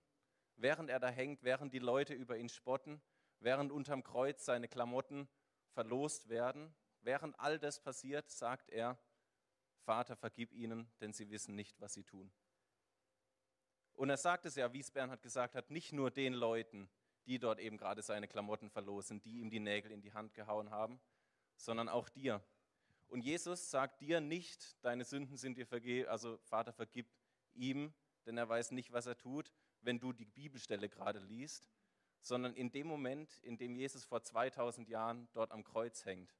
Während 0.56 0.90
er 0.90 1.00
da 1.00 1.08
hängt, 1.08 1.42
während 1.42 1.72
die 1.72 1.78
Leute 1.78 2.14
über 2.14 2.36
ihn 2.36 2.48
spotten, 2.48 3.02
während 3.40 3.72
unterm 3.72 4.02
Kreuz 4.02 4.44
seine 4.44 4.68
Klamotten 4.68 5.28
verlost 5.72 6.28
werden, 6.28 6.74
während 7.02 7.38
all 7.38 7.58
das 7.58 7.80
passiert, 7.80 8.30
sagt 8.30 8.70
er, 8.70 8.98
Vater, 9.84 10.16
vergib 10.16 10.52
ihnen, 10.52 10.90
denn 11.00 11.12
sie 11.12 11.30
wissen 11.30 11.54
nicht, 11.54 11.80
was 11.80 11.94
sie 11.94 12.04
tun. 12.04 12.32
Und 13.94 14.10
er 14.10 14.16
sagt 14.16 14.46
es 14.46 14.56
ja, 14.56 14.72
wie 14.72 14.80
es 14.80 14.90
Bernhard 14.90 15.22
gesagt 15.22 15.54
hat, 15.54 15.70
nicht 15.70 15.92
nur 15.92 16.10
den 16.10 16.34
Leuten, 16.34 16.90
die 17.26 17.38
dort 17.38 17.58
eben 17.58 17.76
gerade 17.76 18.02
seine 18.02 18.28
Klamotten 18.28 18.70
verlosen, 18.70 19.20
die 19.20 19.40
ihm 19.40 19.50
die 19.50 19.60
Nägel 19.60 19.90
in 19.90 20.00
die 20.00 20.12
Hand 20.12 20.34
gehauen 20.34 20.70
haben, 20.70 21.00
sondern 21.56 21.88
auch 21.88 22.08
dir. 22.08 22.42
Und 23.08 23.22
Jesus 23.22 23.70
sagt 23.70 24.00
dir 24.00 24.20
nicht, 24.20 24.76
deine 24.84 25.04
Sünden 25.04 25.36
sind 25.36 25.56
dir 25.58 25.66
vergeben, 25.66 26.08
also 26.08 26.38
Vater 26.38 26.72
vergib 26.72 27.06
ihm, 27.54 27.92
denn 28.26 28.36
er 28.36 28.48
weiß 28.48 28.72
nicht, 28.72 28.92
was 28.92 29.06
er 29.06 29.16
tut, 29.16 29.52
wenn 29.80 30.00
du 30.00 30.12
die 30.12 30.24
Bibelstelle 30.24 30.88
gerade 30.88 31.20
liest, 31.20 31.68
sondern 32.20 32.54
in 32.54 32.72
dem 32.72 32.86
Moment, 32.86 33.38
in 33.38 33.56
dem 33.56 33.76
Jesus 33.76 34.04
vor 34.04 34.22
2000 34.22 34.88
Jahren 34.88 35.28
dort 35.32 35.52
am 35.52 35.62
Kreuz 35.62 36.04
hängt. 36.04 36.34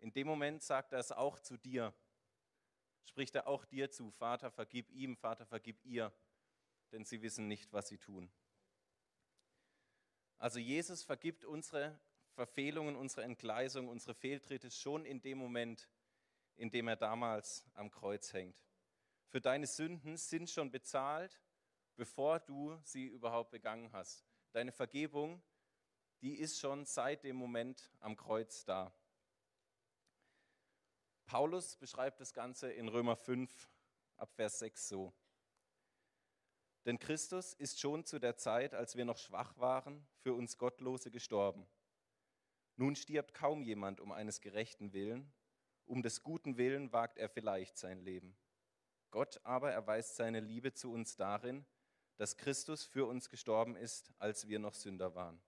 In 0.00 0.12
dem 0.12 0.26
Moment 0.26 0.62
sagt 0.62 0.92
er 0.92 0.98
es 0.98 1.12
auch 1.12 1.40
zu 1.40 1.56
dir, 1.56 1.94
spricht 3.04 3.34
er 3.34 3.46
auch 3.46 3.64
dir 3.64 3.90
zu, 3.90 4.10
Vater, 4.10 4.50
vergib 4.50 4.90
ihm, 4.90 5.16
Vater, 5.16 5.46
vergib 5.46 5.82
ihr, 5.84 6.12
denn 6.92 7.04
sie 7.04 7.22
wissen 7.22 7.48
nicht, 7.48 7.72
was 7.72 7.88
sie 7.88 7.98
tun. 7.98 8.30
Also 10.38 10.58
Jesus 10.58 11.02
vergibt 11.02 11.44
unsere 11.44 11.98
Verfehlungen, 12.34 12.96
unsere 12.96 13.22
Entgleisung, 13.22 13.88
unsere 13.88 14.14
Fehltritte 14.14 14.70
schon 14.70 15.04
in 15.04 15.20
dem 15.22 15.38
Moment, 15.38 15.88
in 16.56 16.70
dem 16.70 16.88
er 16.88 16.96
damals 16.96 17.64
am 17.74 17.90
Kreuz 17.90 18.32
hängt. 18.32 18.56
Für 19.28 19.40
deine 19.40 19.66
Sünden 19.66 20.16
sind 20.16 20.50
schon 20.50 20.70
bezahlt, 20.70 21.40
bevor 21.96 22.40
du 22.40 22.78
sie 22.84 23.06
überhaupt 23.06 23.50
begangen 23.50 23.92
hast. 23.92 24.24
Deine 24.52 24.72
Vergebung, 24.72 25.42
die 26.20 26.36
ist 26.38 26.58
schon 26.58 26.84
seit 26.84 27.24
dem 27.24 27.36
Moment 27.36 27.90
am 28.00 28.16
Kreuz 28.16 28.64
da. 28.64 28.92
Paulus 31.26 31.76
beschreibt 31.76 32.20
das 32.20 32.32
Ganze 32.32 32.70
in 32.70 32.88
Römer 32.88 33.16
5 33.16 33.68
ab 34.16 34.32
Vers 34.34 34.58
6 34.58 34.88
so. 34.88 35.14
Denn 36.84 36.98
Christus 36.98 37.54
ist 37.54 37.80
schon 37.80 38.04
zu 38.04 38.18
der 38.18 38.36
Zeit, 38.36 38.74
als 38.74 38.96
wir 38.96 39.04
noch 39.04 39.16
schwach 39.18 39.56
waren, 39.58 40.06
für 40.18 40.34
uns 40.34 40.58
Gottlose 40.58 41.10
gestorben. 41.10 41.66
Nun 42.76 42.96
stirbt 42.96 43.32
kaum 43.34 43.62
jemand 43.62 44.00
um 44.00 44.12
eines 44.12 44.40
gerechten 44.40 44.92
Willen, 44.92 45.32
um 45.86 46.02
des 46.02 46.22
guten 46.22 46.56
Willen 46.56 46.92
wagt 46.92 47.18
er 47.18 47.28
vielleicht 47.28 47.78
sein 47.78 48.00
Leben. 48.00 48.36
Gott 49.10 49.40
aber 49.44 49.70
erweist 49.70 50.16
seine 50.16 50.40
Liebe 50.40 50.72
zu 50.72 50.92
uns 50.92 51.16
darin, 51.16 51.64
dass 52.16 52.36
Christus 52.36 52.84
für 52.84 53.06
uns 53.06 53.28
gestorben 53.28 53.76
ist, 53.76 54.12
als 54.18 54.48
wir 54.48 54.58
noch 54.58 54.74
Sünder 54.74 55.14
waren. 55.14 55.40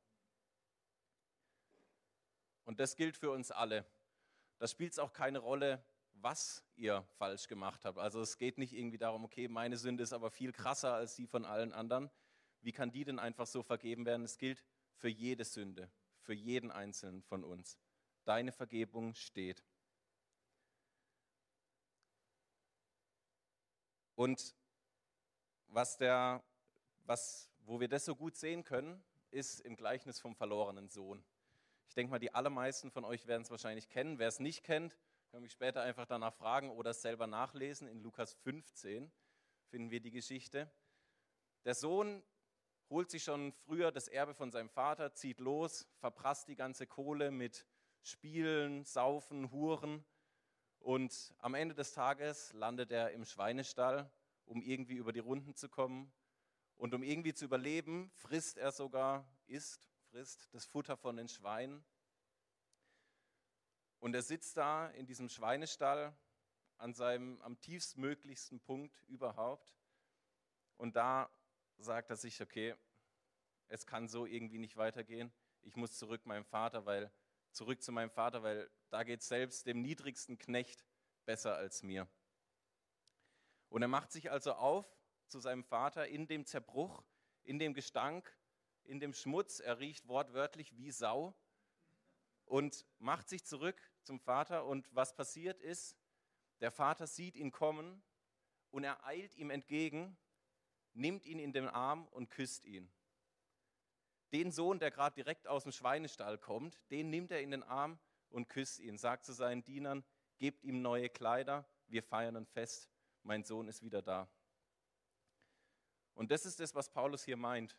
Und 2.64 2.80
das 2.80 2.96
gilt 2.96 3.16
für 3.16 3.30
uns 3.30 3.50
alle. 3.50 3.84
Da 4.58 4.66
spielt 4.66 4.92
es 4.92 4.98
auch 4.98 5.12
keine 5.12 5.38
Rolle, 5.38 5.84
was 6.22 6.64
ihr 6.76 7.06
falsch 7.18 7.48
gemacht 7.48 7.84
habt. 7.84 7.98
Also 7.98 8.20
es 8.20 8.38
geht 8.38 8.58
nicht 8.58 8.72
irgendwie 8.72 8.98
darum, 8.98 9.24
okay, 9.24 9.48
meine 9.48 9.76
Sünde 9.76 10.02
ist 10.02 10.12
aber 10.12 10.30
viel 10.30 10.52
krasser 10.52 10.94
als 10.94 11.14
die 11.14 11.26
von 11.26 11.44
allen 11.44 11.72
anderen. 11.72 12.10
Wie 12.62 12.72
kann 12.72 12.90
die 12.90 13.04
denn 13.04 13.18
einfach 13.18 13.46
so 13.46 13.62
vergeben 13.62 14.06
werden? 14.06 14.24
Es 14.24 14.38
gilt 14.38 14.64
für 14.96 15.08
jede 15.08 15.44
Sünde, 15.44 15.90
für 16.20 16.34
jeden 16.34 16.70
einzelnen 16.70 17.22
von 17.22 17.44
uns. 17.44 17.78
Deine 18.24 18.50
Vergebung 18.52 19.14
steht. 19.14 19.62
Und 24.14 24.54
was 25.68 25.98
der, 25.98 26.42
was, 27.04 27.50
wo 27.66 27.78
wir 27.80 27.88
das 27.88 28.04
so 28.04 28.16
gut 28.16 28.34
sehen 28.36 28.64
können, 28.64 29.04
ist 29.30 29.60
im 29.60 29.76
Gleichnis 29.76 30.18
vom 30.18 30.34
verlorenen 30.34 30.88
Sohn. 30.88 31.22
Ich 31.88 31.94
denke 31.94 32.10
mal, 32.10 32.18
die 32.18 32.34
allermeisten 32.34 32.90
von 32.90 33.04
euch 33.04 33.26
werden 33.26 33.42
es 33.42 33.50
wahrscheinlich 33.50 33.88
kennen. 33.88 34.18
Wer 34.18 34.28
es 34.28 34.40
nicht 34.40 34.64
kennt, 34.64 34.96
kann 35.36 35.42
mich 35.42 35.52
später 35.52 35.82
einfach 35.82 36.06
danach 36.06 36.32
fragen 36.32 36.70
oder 36.70 36.94
selber 36.94 37.26
nachlesen. 37.26 37.88
In 37.88 38.00
Lukas 38.00 38.32
15 38.32 39.12
finden 39.68 39.90
wir 39.90 40.00
die 40.00 40.10
Geschichte. 40.10 40.72
Der 41.66 41.74
Sohn 41.74 42.22
holt 42.88 43.10
sich 43.10 43.22
schon 43.22 43.52
früher 43.52 43.92
das 43.92 44.08
Erbe 44.08 44.32
von 44.32 44.50
seinem 44.50 44.70
Vater, 44.70 45.12
zieht 45.12 45.40
los, 45.40 45.86
verprasst 45.98 46.48
die 46.48 46.56
ganze 46.56 46.86
Kohle 46.86 47.30
mit 47.30 47.66
Spielen, 48.00 48.86
Saufen, 48.86 49.50
Huren. 49.50 50.06
Und 50.78 51.34
am 51.40 51.52
Ende 51.52 51.74
des 51.74 51.92
Tages 51.92 52.54
landet 52.54 52.90
er 52.90 53.10
im 53.10 53.26
Schweinestall, 53.26 54.10
um 54.46 54.62
irgendwie 54.62 54.96
über 54.96 55.12
die 55.12 55.20
Runden 55.20 55.54
zu 55.54 55.68
kommen. 55.68 56.10
Und 56.78 56.94
um 56.94 57.02
irgendwie 57.02 57.34
zu 57.34 57.44
überleben, 57.44 58.10
frisst 58.14 58.56
er 58.56 58.72
sogar, 58.72 59.28
isst, 59.48 59.86
frisst 60.08 60.48
das 60.54 60.64
Futter 60.64 60.96
von 60.96 61.18
den 61.18 61.28
Schweinen. 61.28 61.84
Und 63.98 64.14
er 64.14 64.22
sitzt 64.22 64.56
da 64.56 64.88
in 64.88 65.06
diesem 65.06 65.28
Schweinestall 65.28 66.16
an 66.78 66.92
seinem 66.92 67.40
am 67.42 67.58
tiefstmöglichsten 67.60 68.60
Punkt 68.60 69.02
überhaupt. 69.08 69.74
Und 70.76 70.96
da 70.96 71.30
sagt 71.78 72.10
er 72.10 72.16
sich, 72.16 72.42
okay, 72.42 72.74
es 73.68 73.86
kann 73.86 74.08
so 74.08 74.26
irgendwie 74.26 74.58
nicht 74.58 74.76
weitergehen. 74.76 75.32
Ich 75.62 75.76
muss 75.76 75.98
zurück 75.98 76.26
meinem 76.26 76.44
Vater, 76.44 76.86
weil 76.86 77.10
zurück 77.50 77.82
zu 77.82 77.92
meinem 77.92 78.10
Vater, 78.10 78.42
weil 78.42 78.70
da 78.90 79.02
geht 79.02 79.22
selbst 79.22 79.66
dem 79.66 79.80
niedrigsten 79.80 80.38
Knecht 80.38 80.84
besser 81.24 81.56
als 81.56 81.82
mir. 81.82 82.06
Und 83.68 83.82
er 83.82 83.88
macht 83.88 84.12
sich 84.12 84.30
also 84.30 84.52
auf 84.52 84.86
zu 85.26 85.40
seinem 85.40 85.64
Vater 85.64 86.06
in 86.06 86.28
dem 86.28 86.46
Zerbruch, 86.46 87.02
in 87.42 87.58
dem 87.58 87.74
Gestank, 87.74 88.32
in 88.84 89.00
dem 89.00 89.12
Schmutz. 89.12 89.58
Er 89.58 89.80
riecht 89.80 90.06
wortwörtlich 90.06 90.76
wie 90.76 90.92
Sau 90.92 91.34
und 92.46 92.86
macht 92.98 93.28
sich 93.28 93.44
zurück 93.44 93.80
zum 94.02 94.18
Vater. 94.18 94.64
Und 94.64 94.88
was 94.94 95.14
passiert 95.14 95.60
ist, 95.60 95.96
der 96.60 96.70
Vater 96.70 97.06
sieht 97.06 97.36
ihn 97.36 97.52
kommen 97.52 98.02
und 98.70 98.84
er 98.84 99.04
eilt 99.04 99.34
ihm 99.36 99.50
entgegen, 99.50 100.16
nimmt 100.94 101.26
ihn 101.26 101.38
in 101.38 101.52
den 101.52 101.68
Arm 101.68 102.08
und 102.08 102.30
küsst 102.30 102.64
ihn. 102.64 102.90
Den 104.32 104.50
Sohn, 104.50 104.78
der 104.78 104.90
gerade 104.90 105.14
direkt 105.14 105.46
aus 105.46 105.64
dem 105.64 105.72
Schweinestall 105.72 106.38
kommt, 106.38 106.80
den 106.90 107.10
nimmt 107.10 107.30
er 107.30 107.42
in 107.42 107.50
den 107.50 107.62
Arm 107.62 107.98
und 108.28 108.48
küsst 108.48 108.80
ihn, 108.80 108.98
sagt 108.98 109.24
zu 109.24 109.32
seinen 109.32 109.62
Dienern, 109.62 110.04
gebt 110.38 110.64
ihm 110.64 110.82
neue 110.82 111.08
Kleider, 111.08 111.68
wir 111.86 112.02
feiern 112.02 112.36
ein 112.36 112.46
Fest, 112.46 112.90
mein 113.22 113.44
Sohn 113.44 113.68
ist 113.68 113.82
wieder 113.82 114.02
da. 114.02 114.28
Und 116.14 116.30
das 116.30 116.46
ist 116.46 116.60
das, 116.60 116.74
was 116.74 116.90
Paulus 116.90 117.24
hier 117.24 117.36
meint. 117.36 117.76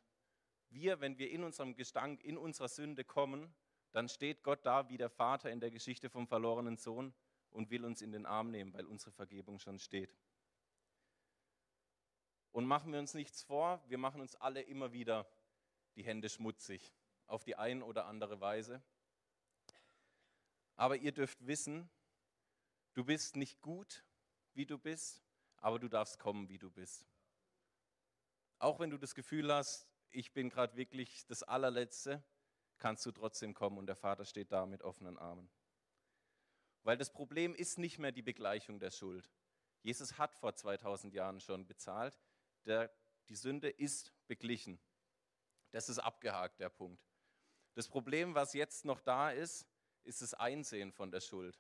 Wir, 0.70 1.00
wenn 1.00 1.18
wir 1.18 1.32
in 1.32 1.44
unserem 1.44 1.76
Gestank, 1.76 2.24
in 2.24 2.38
unserer 2.38 2.70
Sünde 2.70 3.04
kommen, 3.04 3.54
dann 3.98 4.10
steht 4.10 4.44
Gott 4.44 4.64
da 4.64 4.90
wie 4.90 4.98
der 4.98 5.10
Vater 5.10 5.50
in 5.50 5.60
der 5.60 5.72
Geschichte 5.72 6.08
vom 6.08 6.28
verlorenen 6.28 6.78
Sohn 6.78 7.16
und 7.50 7.72
will 7.72 7.84
uns 7.84 8.04
in 8.04 8.12
den 8.12 8.28
Arm 8.28 8.52
nehmen, 8.52 8.72
weil 8.76 8.86
unsere 8.86 9.12
Vergebung 9.12 9.58
schon 9.58 9.80
steht. 9.80 10.16
Und 12.52 12.68
machen 12.68 12.92
wir 12.94 13.00
uns 13.00 13.16
nichts 13.16 13.42
vor, 13.42 13.84
wir 13.88 13.98
machen 13.98 14.22
uns 14.22 14.36
alle 14.36 14.62
immer 14.62 14.94
wieder 14.94 15.28
die 15.96 16.04
Hände 16.04 16.30
schmutzig, 16.30 16.94
auf 17.26 17.44
die 17.44 17.56
eine 17.56 17.84
oder 17.84 18.06
andere 18.06 18.40
Weise. 18.40 18.84
Aber 20.76 20.98
ihr 20.98 21.12
dürft 21.12 21.48
wissen, 21.48 21.90
du 22.94 23.04
bist 23.04 23.36
nicht 23.36 23.64
gut, 23.64 24.06
wie 24.54 24.68
du 24.68 24.78
bist, 24.78 25.24
aber 25.58 25.80
du 25.80 25.88
darfst 25.88 26.20
kommen, 26.20 26.50
wie 26.50 26.60
du 26.60 26.70
bist. 26.70 27.08
Auch 28.60 28.80
wenn 28.80 28.92
du 28.92 29.00
das 29.00 29.16
Gefühl 29.16 29.52
hast, 29.52 29.88
ich 30.12 30.34
bin 30.34 30.52
gerade 30.52 30.78
wirklich 30.78 31.26
das 31.26 31.42
allerletzte, 31.42 32.24
kannst 32.78 33.06
du 33.06 33.12
trotzdem 33.12 33.54
kommen 33.54 33.78
und 33.78 33.88
der 33.88 33.96
Vater 33.96 34.26
steht 34.26 34.52
da 34.52 34.66
mit 34.66 34.84
offenen 34.84 35.18
Armen. 35.18 35.50
Weil 36.84 36.98
das 36.98 37.12
Problem 37.12 37.54
ist 37.56 37.78
nicht 37.78 38.00
mehr 38.00 38.12
die 38.12 38.22
Begleichung 38.22 38.80
der 38.80 38.92
Schuld. 38.92 39.30
Jesus 39.82 40.18
hat 40.18 40.36
vor 40.36 40.56
2000 40.56 41.14
Jahren 41.14 41.40
schon 41.40 41.66
bezahlt. 41.66 42.20
Der, 42.66 42.92
die 43.30 43.36
Sünde 43.36 43.70
ist 43.70 44.14
beglichen. 44.28 44.80
Das 45.72 45.90
ist 45.90 46.00
abgehakt, 46.00 46.60
der 46.60 46.70
Punkt. 46.70 47.06
Das 47.74 47.88
Problem, 47.88 48.36
was 48.36 48.54
jetzt 48.54 48.86
noch 48.86 49.02
da 49.02 49.32
ist, 49.32 49.68
ist 50.04 50.22
das 50.22 50.34
Einsehen 50.34 50.92
von 50.92 51.12
der 51.12 51.20
Schuld, 51.20 51.60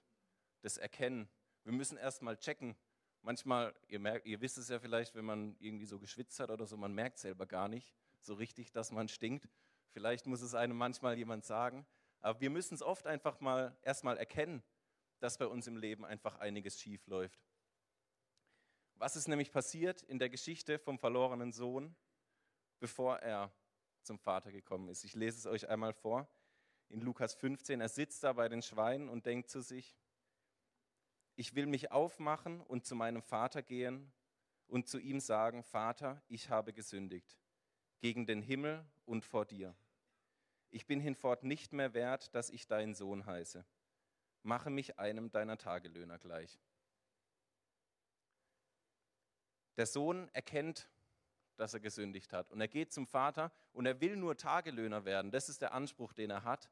das 0.61 0.77
Erkennen. 0.77 1.29
Wir 1.63 1.73
müssen 1.73 1.97
erst 1.97 2.21
mal 2.21 2.37
checken. 2.37 2.75
Manchmal, 3.21 3.75
ihr, 3.87 3.99
merkt, 3.99 4.25
ihr 4.25 4.39
wisst 4.39 4.57
es 4.57 4.69
ja 4.69 4.79
vielleicht, 4.79 5.13
wenn 5.15 5.25
man 5.25 5.57
irgendwie 5.59 5.85
so 5.85 5.99
geschwitzt 5.99 6.39
hat 6.39 6.49
oder 6.49 6.65
so, 6.65 6.77
man 6.77 6.93
merkt 6.93 7.19
selber 7.19 7.45
gar 7.45 7.67
nicht 7.67 7.93
so 8.21 8.33
richtig, 8.35 8.71
dass 8.71 8.91
man 8.91 9.07
stinkt. 9.07 9.49
Vielleicht 9.97 10.27
muss 10.27 10.43
es 10.43 10.53
einem 10.53 10.77
manchmal 10.77 11.17
jemand 11.17 11.43
sagen. 11.43 11.83
Aber 12.19 12.39
wir 12.39 12.51
müssen 12.51 12.75
es 12.75 12.83
oft 12.83 13.07
einfach 13.07 13.39
mal 13.39 13.75
erstmal 13.81 14.15
erkennen, 14.19 14.61
dass 15.17 15.39
bei 15.39 15.47
uns 15.47 15.65
im 15.65 15.75
Leben 15.75 16.05
einfach 16.05 16.35
einiges 16.35 16.79
schief 16.79 17.07
läuft. 17.07 17.43
Was 18.93 19.15
ist 19.15 19.27
nämlich 19.27 19.51
passiert 19.51 20.03
in 20.03 20.19
der 20.19 20.29
Geschichte 20.29 20.77
vom 20.77 20.99
verlorenen 20.99 21.51
Sohn, 21.51 21.95
bevor 22.79 23.17
er 23.21 23.51
zum 24.03 24.19
Vater 24.19 24.51
gekommen 24.51 24.87
ist? 24.89 25.03
Ich 25.03 25.15
lese 25.15 25.39
es 25.39 25.47
euch 25.47 25.67
einmal 25.67 25.93
vor. 25.93 26.29
In 26.89 27.01
Lukas 27.01 27.33
15, 27.33 27.81
er 27.81 27.89
sitzt 27.89 28.23
da 28.23 28.33
bei 28.33 28.49
den 28.49 28.61
Schweinen 28.61 29.09
und 29.09 29.25
denkt 29.25 29.49
zu 29.49 29.61
sich, 29.61 29.97
ich 31.35 31.55
will 31.55 31.65
mich 31.65 31.91
aufmachen 31.91 32.61
und 32.61 32.85
zu 32.85 32.93
meinem 32.93 33.23
Vater 33.23 33.63
gehen 33.63 34.13
und 34.67 34.87
zu 34.87 34.99
ihm 34.99 35.19
sagen, 35.19 35.63
Vater, 35.63 36.21
ich 36.27 36.51
habe 36.51 36.71
gesündigt 36.71 37.35
gegen 37.99 38.27
den 38.27 38.43
Himmel 38.43 38.85
und 39.05 39.25
vor 39.25 39.43
dir. 39.43 39.75
Ich 40.69 40.85
bin 40.85 40.99
hinfort 40.99 41.43
nicht 41.43 41.73
mehr 41.73 41.93
wert, 41.93 42.33
dass 42.35 42.49
ich 42.49 42.67
dein 42.67 42.93
Sohn 42.93 43.25
heiße. 43.25 43.65
Mache 44.43 44.69
mich 44.69 44.99
einem 44.99 45.31
deiner 45.31 45.57
Tagelöhner 45.57 46.19
gleich. 46.19 46.59
Der 49.77 49.85
Sohn 49.85 50.29
erkennt 50.33 50.89
dass 51.57 51.73
er 51.73 51.79
gesündigt 51.79 52.31
hat. 52.33 52.51
Und 52.51 52.61
er 52.61 52.67
geht 52.67 52.93
zum 52.93 53.07
Vater 53.07 53.51
und 53.73 53.85
er 53.85 53.99
will 53.99 54.15
nur 54.15 54.37
Tagelöhner 54.37 55.05
werden. 55.05 55.31
Das 55.31 55.49
ist 55.49 55.61
der 55.61 55.73
Anspruch, 55.73 56.13
den 56.13 56.29
er 56.29 56.43
hat. 56.43 56.69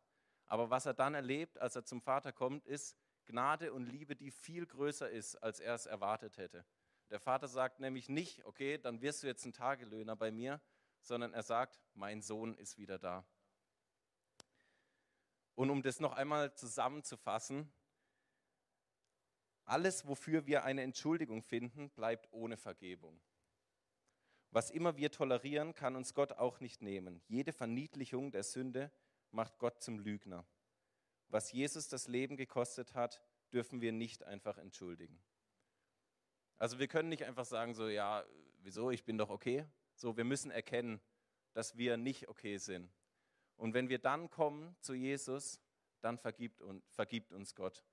Aber 0.47 0.69
was 0.69 0.86
er 0.86 0.93
dann 0.93 1.15
erlebt, 1.15 1.58
als 1.58 1.75
er 1.75 1.84
zum 1.84 2.01
Vater 2.01 2.31
kommt, 2.31 2.65
ist 2.65 2.95
Gnade 3.25 3.73
und 3.73 3.88
Liebe, 3.88 4.15
die 4.15 4.29
viel 4.29 4.67
größer 4.67 5.10
ist, 5.10 5.36
als 5.38 5.60
er 5.60 5.73
es 5.73 5.88
erwartet 5.88 6.38
hätte. 6.38 6.63
Der 7.10 7.19
Vater 7.19 7.47
sagt 7.47 7.79
nämlich 7.79 8.10
nicht, 8.10 8.45
okay, 8.45 8.77
dann 8.77 9.01
wirst 9.01 9.23
du 9.23 9.27
jetzt 9.27 9.45
ein 9.45 9.53
Tagelöhner 9.53 10.15
bei 10.15 10.31
mir, 10.31 10.62
sondern 11.01 11.34
er 11.34 11.43
sagt, 11.43 11.79
mein 11.93 12.21
Sohn 12.21 12.55
ist 12.55 12.77
wieder 12.77 12.99
da. 12.99 13.25
Und 15.55 15.69
um 15.69 15.81
das 15.81 15.99
noch 15.99 16.13
einmal 16.13 16.53
zusammenzufassen, 16.53 17.71
alles, 19.63 20.05
wofür 20.05 20.45
wir 20.45 20.63
eine 20.63 20.83
Entschuldigung 20.83 21.41
finden, 21.41 21.89
bleibt 21.89 22.31
ohne 22.31 22.55
Vergebung. 22.55 23.19
Was 24.51 24.69
immer 24.69 24.95
wir 24.95 25.11
tolerieren, 25.11 25.73
kann 25.73 25.95
uns 25.95 26.13
Gott 26.13 26.33
auch 26.33 26.59
nicht 26.59 26.81
nehmen. 26.81 27.21
Jede 27.27 27.51
Verniedlichung 27.51 28.31
der 28.31 28.43
Sünde 28.43 28.91
macht 29.31 29.57
Gott 29.57 29.81
zum 29.81 29.99
Lügner. 29.99 30.45
Was 31.29 31.51
Jesus 31.51 31.87
das 31.87 32.07
Leben 32.07 32.37
gekostet 32.37 32.93
hat, 32.93 33.21
dürfen 33.51 33.81
wir 33.81 33.91
nicht 33.91 34.23
einfach 34.23 34.57
entschuldigen. 34.57 35.19
Also 36.57 36.79
wir 36.79 36.87
können 36.87 37.09
nicht 37.09 37.23
einfach 37.23 37.45
sagen, 37.45 37.73
so, 37.73 37.87
ja, 37.87 38.23
wieso, 38.61 38.91
ich 38.91 39.03
bin 39.03 39.17
doch 39.17 39.29
okay. 39.29 39.65
So, 39.95 40.15
wir 40.15 40.23
müssen 40.23 40.51
erkennen, 40.51 41.01
dass 41.53 41.77
wir 41.77 41.97
nicht 41.97 42.27
okay 42.27 42.57
sind. 42.57 42.89
Und 43.57 43.73
wenn 43.73 43.89
wir 43.89 43.99
dann 43.99 44.29
kommen 44.29 44.75
zu 44.79 44.93
Jesus, 44.93 45.59
dann 46.01 46.17
vergibt, 46.17 46.61
und, 46.61 46.83
vergibt 46.89 47.31
uns 47.33 47.55
Gott. 47.55 47.83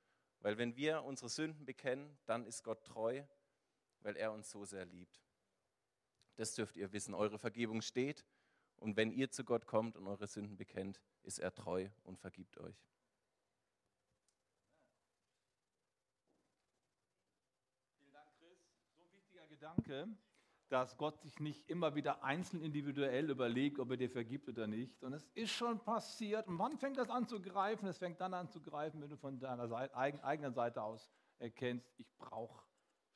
Weil 0.41 0.59
wenn 0.59 0.77
wir 0.77 1.05
unsere 1.05 1.29
Sünden 1.29 1.65
bekennen, 1.65 2.19
dann 2.27 2.45
ist 2.45 2.65
Gott 2.65 2.85
treu, 2.85 3.23
weil 4.01 4.17
er 4.17 4.33
uns 4.33 4.51
so 4.51 4.65
sehr 4.65 4.85
liebt. 4.85 5.23
Das 6.37 6.55
dürft 6.55 6.77
ihr 6.77 6.93
wissen. 6.93 7.15
Eure 7.15 7.39
Vergebung 7.39 7.83
steht. 7.83 8.27
Und 8.77 8.97
wenn 8.97 9.13
ihr 9.13 9.31
zu 9.31 9.45
Gott 9.45 9.67
kommt 9.67 9.97
und 9.97 10.09
eure 10.09 10.27
Sünden 10.27 10.57
bekennt, 10.57 11.01
ist 11.23 11.39
er 11.39 11.55
treu 11.55 11.89
und 12.03 12.19
vergibt 12.19 12.59
euch. 12.59 12.85
Vielen 17.97 18.13
Dank, 18.13 18.35
Chris. 18.37 18.59
So 18.97 19.03
ein 19.03 19.13
wichtiger 19.13 19.47
Gedanke, 19.47 20.09
dass 20.73 20.97
Gott 20.97 21.21
sich 21.21 21.39
nicht 21.39 21.69
immer 21.69 21.95
wieder 21.95 22.25
einzeln 22.25 22.63
individuell 22.63 23.29
überlegt, 23.29 23.79
ob 23.79 23.91
er 23.91 23.99
dir 23.99 24.09
vergibt 24.09 24.49
oder 24.49 24.67
nicht. 24.67 25.05
Und 25.05 25.13
es 25.13 25.29
ist 25.35 25.51
schon 25.51 25.79
passiert. 25.79 26.49
Und 26.49 26.59
wann 26.59 26.79
fängt 26.79 26.97
das 26.97 27.11
an 27.11 27.29
zu 27.29 27.43
greifen? 27.43 27.87
Es 27.87 27.99
fängt 27.99 28.23
dann 28.23 28.33
an 28.33 28.49
zu 28.49 28.63
greifen, 28.63 29.03
wenn 29.03 29.11
du 29.11 29.19
von 29.19 29.39
deiner 29.39 29.69
Seite, 29.69 29.95
eigenen 29.95 30.55
Seite 30.55 30.83
aus 30.83 31.13
erkennst, 31.39 31.93
ich 31.99 32.11
brauche 32.17 32.65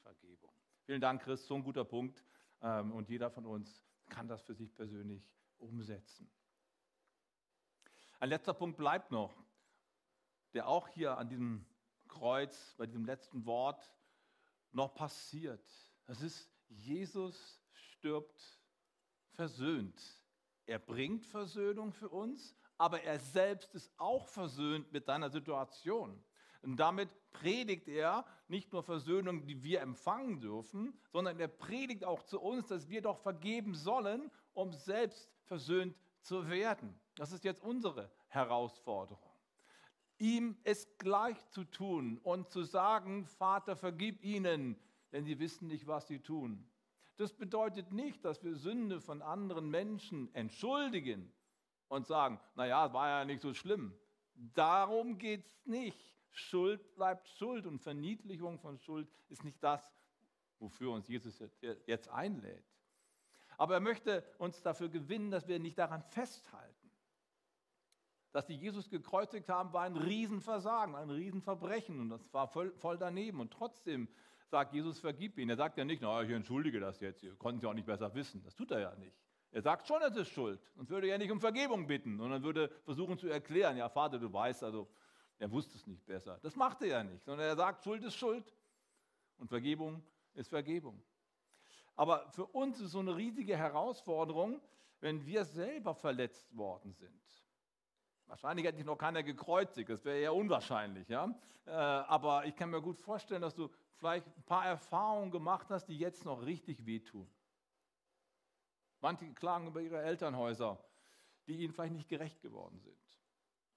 Vergebung. 0.03 0.53
Vielen 0.85 1.01
Dank, 1.01 1.23
Chris. 1.23 1.47
So 1.47 1.55
ein 1.55 1.65
guter 1.65 1.87
Punkt. 1.87 2.23
Ähm, 2.61 2.93
und 2.93 3.09
jeder 3.09 3.31
von 3.31 3.47
uns 3.47 3.83
kann 4.11 4.29
das 4.29 4.43
für 4.43 4.55
sich 4.55 4.75
persönlich 4.75 5.27
umsetzen. 5.57 6.31
Ein 8.21 8.29
letzter 8.29 8.53
Punkt 8.53 8.77
bleibt 8.77 9.11
noch, 9.11 9.35
der 10.53 10.69
auch 10.69 10.89
hier 10.89 11.17
an 11.17 11.31
diesem 11.31 11.65
Kreuz, 12.07 12.75
bei 12.77 12.85
diesem 12.85 13.07
letzten 13.07 13.47
Wort 13.47 13.91
noch 14.73 14.95
passiert. 14.95 15.65
Das 16.05 16.21
ist, 16.21 16.51
Jesus 16.69 17.61
stirbt 17.73 18.61
versöhnt. 19.35 20.01
Er 20.67 20.79
bringt 20.79 21.27
Versöhnung 21.27 21.93
für 21.93 22.09
uns, 22.09 22.57
aber 22.79 23.03
er 23.03 23.19
selbst 23.19 23.75
ist 23.75 23.93
auch 23.99 24.27
versöhnt 24.27 24.93
mit 24.93 25.09
deiner 25.09 25.31
Situation. 25.31 26.23
Und 26.63 26.77
damit 26.77 27.09
predigt 27.31 27.87
er 27.87 28.27
nicht 28.49 28.73
nur 28.73 28.83
Versöhnung, 28.83 29.47
die 29.47 29.63
wir 29.63 29.81
empfangen 29.81 30.41
dürfen, 30.41 30.99
sondern 31.13 31.39
er 31.39 31.49
predigt 31.49 32.05
auch 32.05 32.23
zu 32.25 32.41
uns, 32.41 32.67
dass 32.67 32.89
wir 32.89 33.03
doch 33.03 33.19
vergeben 33.19 33.75
sollen, 33.75 34.31
um 34.53 34.73
selbst 34.73 35.31
versöhnt 35.45 35.97
zu 36.23 36.49
werden. 36.49 36.99
Das 37.15 37.31
ist 37.31 37.45
jetzt 37.45 37.63
unsere 37.63 38.11
Herausforderung. 38.29 39.31
Ihm 40.19 40.57
es 40.65 40.99
gleich 40.99 41.37
zu 41.51 41.65
tun 41.65 42.19
und 42.23 42.51
zu 42.51 42.63
sagen, 42.63 43.27
Vater, 43.27 43.77
vergib 43.77 44.25
ihnen, 44.25 44.77
denn 45.13 45.25
sie 45.25 45.39
wissen 45.39 45.69
nicht, 45.69 45.87
was 45.87 46.07
sie 46.07 46.21
tun. 46.21 46.69
Das 47.17 47.33
bedeutet 47.33 47.93
nicht, 47.93 48.25
dass 48.25 48.45
wir 48.45 48.55
Sünde 48.57 49.01
von 49.01 49.23
anderen 49.23 49.71
Menschen 49.71 50.35
entschuldigen 50.35 51.33
und 51.89 52.07
sagen, 52.07 52.39
naja, 52.55 52.93
war 52.93 53.09
ja 53.09 53.25
nicht 53.25 53.41
so 53.41 53.55
schlimm. 53.55 53.95
Darum 54.35 55.19
geht 55.19 55.47
es 55.47 55.67
nicht. 55.67 56.15
Schuld 56.31 56.95
bleibt 56.95 57.29
Schuld 57.29 57.67
und 57.67 57.79
Verniedlichung 57.79 58.59
von 58.59 58.79
Schuld 58.79 59.09
ist 59.31 59.43
nicht 59.45 59.63
das, 59.63 59.83
wofür 60.59 60.93
uns 60.93 61.09
Jesus 61.09 61.43
jetzt 61.87 62.09
einlädt. 62.11 62.65
Aber 63.57 63.75
er 63.75 63.81
möchte 63.81 64.23
uns 64.37 64.61
dafür 64.61 64.91
gewinnen, 64.91 65.31
dass 65.31 65.49
wir 65.49 65.59
nicht 65.59 65.79
daran 65.79 66.03
festhalten. 66.03 66.91
Dass 68.33 68.45
die 68.45 68.57
Jesus 68.57 68.91
gekreuzigt 68.91 69.49
haben, 69.49 69.73
war 69.73 69.85
ein 69.85 69.97
Riesenversagen, 69.97 70.95
ein 70.95 71.09
Riesenverbrechen 71.09 71.99
und 72.01 72.11
das 72.11 72.35
war 72.35 72.49
voll, 72.49 72.73
voll 72.77 72.99
daneben. 72.99 73.41
Und 73.41 73.51
trotzdem 73.51 74.09
sagt 74.49 74.73
Jesus, 74.73 74.99
vergib 74.99 75.39
ihn. 75.39 75.51
Er 75.51 75.57
sagt 75.57 75.79
ja 75.79 75.85
nicht, 75.85 76.03
na, 76.03 76.23
ich 76.23 76.31
entschuldige 76.31 76.81
das 76.81 77.01
jetzt, 77.01 77.23
ihr 77.23 77.35
konntet 77.35 77.59
es 77.59 77.63
ja 77.65 77.71
auch 77.71 77.75
nicht 77.75 77.87
besser 77.87 78.15
wissen. 78.15 78.43
Das 78.43 78.55
tut 78.55 78.71
er 78.71 78.81
ja 78.81 78.95
nicht. 78.97 79.17
Er 79.51 79.63
sagt 79.63 79.87
schon, 79.87 80.03
es 80.03 80.17
ist 80.17 80.29
Schuld 80.29 80.61
und 80.77 80.91
würde 80.91 81.09
ja 81.09 81.19
nicht 81.19 81.31
um 81.31 81.41
Vergebung 81.41 81.87
bitten, 81.87 82.19
sondern 82.19 82.43
würde 82.43 82.69
versuchen 82.85 83.17
zu 83.19 83.29
erklären, 83.29 83.77
ja 83.77 83.89
Vater, 83.89 84.19
du 84.19 84.33
weißt, 84.33 84.63
also 84.63 84.89
er 85.39 85.51
wusste 85.51 85.77
es 85.77 85.87
nicht 85.87 86.05
besser. 86.05 86.39
Das 86.43 86.57
macht 86.57 86.83
er 86.83 86.89
ja 86.89 87.05
nicht, 87.05 87.25
sondern 87.25 87.47
er 87.47 87.57
sagt, 87.57 87.83
Schuld 87.85 88.05
ist 88.05 88.17
Schuld 88.17 88.55
und 89.39 89.49
Vergebung 89.49 90.03
ist 90.35 90.49
Vergebung. 90.49 91.03
Aber 91.95 92.29
für 92.31 92.47
uns 92.47 92.81
ist 92.81 92.93
so 92.93 92.99
eine 92.99 93.17
riesige 93.17 93.57
Herausforderung, 93.57 94.61
wenn 95.01 95.25
wir 95.25 95.45
selber 95.45 95.95
verletzt 95.95 96.55
worden 96.57 96.93
sind. 96.93 97.23
Wahrscheinlich 98.27 98.67
hätte 98.67 98.79
ich 98.79 98.85
noch 98.85 98.99
keiner 98.99 99.23
gekreuzigt, 99.23 99.89
das 99.89 100.05
wäre 100.05 100.19
eher 100.19 100.35
unwahrscheinlich. 100.35 101.09
Ja? 101.09 101.35
Äh, 101.65 101.71
aber 101.71 102.45
ich 102.45 102.57
kann 102.57 102.71
mir 102.71 102.83
gut 102.83 102.99
vorstellen, 102.99 103.43
dass 103.43 103.55
du 103.55 103.71
vielleicht 103.99 104.27
ein 104.27 104.43
paar 104.45 104.67
Erfahrungen 104.67 105.31
gemacht 105.31 105.69
hast, 105.71 105.87
die 105.87 105.99
jetzt 105.99 106.25
noch 106.25 106.45
richtig 106.45 106.87
wehtun. 106.87 107.29
Manche 109.01 109.33
klagen 109.35 109.69
über 109.69 109.81
ihre 109.81 110.03
Elternhäuser, 110.03 110.79
die 111.47 111.59
ihnen 111.63 111.73
vielleicht 111.73 111.95
nicht 111.95 112.09
gerecht 112.09 112.41
geworden 112.41 112.81
sind. 112.81 112.97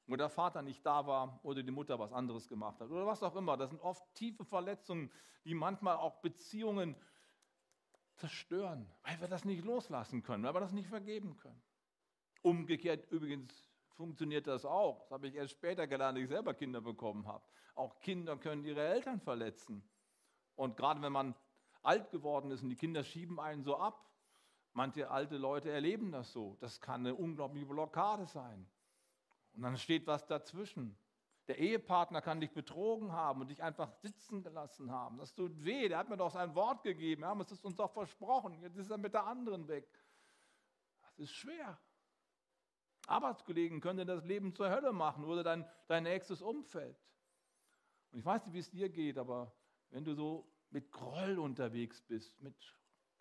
Oder 0.08 0.18
der 0.18 0.30
Vater 0.30 0.62
nicht 0.62 0.84
da 0.86 1.06
war 1.06 1.40
oder 1.44 1.62
die 1.62 1.72
Mutter 1.72 2.00
was 2.00 2.12
anderes 2.12 2.48
gemacht 2.48 2.80
hat 2.80 2.90
oder 2.90 3.06
was 3.06 3.22
auch 3.22 3.36
immer. 3.36 3.58
Das 3.58 3.70
sind 3.70 3.82
oft 3.82 4.04
tiefe 4.16 4.44
Verletzungen, 4.44 5.12
die 5.46 5.54
manchmal 5.54 5.98
auch 5.98 6.16
Beziehungen 6.22 6.96
zerstören, 8.16 8.92
weil 9.04 9.22
wir 9.22 9.28
das 9.28 9.46
nicht 9.46 9.64
loslassen 9.64 10.24
können, 10.24 10.44
weil 10.44 10.54
wir 10.56 10.60
das 10.62 10.72
nicht 10.72 10.90
vergeben 10.90 11.38
können. 11.38 11.62
Umgekehrt 12.42 13.12
übrigens 13.12 13.70
funktioniert 13.92 14.48
das 14.48 14.66
auch. 14.66 15.02
Das 15.04 15.12
habe 15.12 15.28
ich 15.28 15.36
erst 15.36 15.52
später 15.54 15.86
gelernt, 15.88 16.18
als 16.18 16.24
ich 16.24 16.30
selber 16.30 16.54
Kinder 16.54 16.82
bekommen 16.82 17.28
habe. 17.28 17.44
Auch 17.76 18.00
Kinder 18.00 18.38
können 18.38 18.66
ihre 18.66 18.88
Eltern 18.88 19.20
verletzen. 19.20 19.84
Und 20.60 20.76
gerade 20.76 21.02
wenn 21.02 21.14
man 21.14 21.36
alt 21.84 22.12
geworden 22.12 22.52
ist 22.52 22.62
und 22.64 22.70
die 22.70 22.76
Kinder 22.76 23.02
schieben 23.06 23.40
einen 23.40 23.64
so 23.64 23.78
ab, 23.78 24.12
manche 24.74 25.10
alte 25.10 25.38
Leute 25.38 25.72
erleben 25.72 26.12
das 26.12 26.34
so. 26.34 26.58
Das 26.60 26.82
kann 26.82 27.00
eine 27.00 27.16
unglaubliche 27.16 27.66
Blockade 27.66 28.26
sein. 28.26 28.70
Und 29.54 29.62
dann 29.62 29.78
steht 29.78 30.06
was 30.06 30.26
dazwischen. 30.26 30.98
Der 31.48 31.60
Ehepartner 31.60 32.22
kann 32.22 32.42
dich 32.42 32.52
betrogen 32.52 33.14
haben 33.14 33.40
und 33.40 33.48
dich 33.48 33.64
einfach 33.64 33.90
sitzen 33.90 34.44
gelassen 34.44 34.92
haben. 34.92 35.18
Das 35.18 35.34
tut 35.34 35.64
weh. 35.64 35.88
Der 35.88 35.98
hat 35.98 36.10
mir 36.10 36.18
doch 36.18 36.32
sein 36.32 36.54
Wort 36.56 36.84
gegeben. 36.84 37.22
Ja, 37.22 37.34
es 37.40 37.54
ist 37.54 37.64
uns 37.64 37.78
doch 37.78 37.94
versprochen. 37.94 38.62
Jetzt 38.62 38.76
ist 38.76 38.92
er 38.92 38.98
mit 38.98 39.14
der 39.14 39.26
anderen 39.26 39.66
weg. 39.70 39.88
Das 41.02 41.20
ist 41.20 41.32
schwer. 41.32 41.80
Arbeitskollegen 43.08 43.80
können 43.80 44.00
dir 44.00 44.14
das 44.14 44.26
Leben 44.26 44.54
zur 44.54 44.70
Hölle 44.70 44.92
machen 44.92 45.24
oder 45.24 45.42
dein, 45.42 45.66
dein 45.88 46.04
nächstes 46.04 46.42
Umfeld. 46.42 47.02
Und 48.12 48.20
ich 48.20 48.26
weiß 48.26 48.46
nicht, 48.46 48.54
wie 48.54 48.60
es 48.60 48.70
dir 48.70 48.90
geht, 48.90 49.18
aber 49.18 49.54
wenn 49.90 50.04
du 50.04 50.14
so 50.14 50.49
mit 50.72 50.92
Groll 50.92 51.40
unterwegs 51.40 52.02
bist, 52.02 52.40
mit 52.42 52.56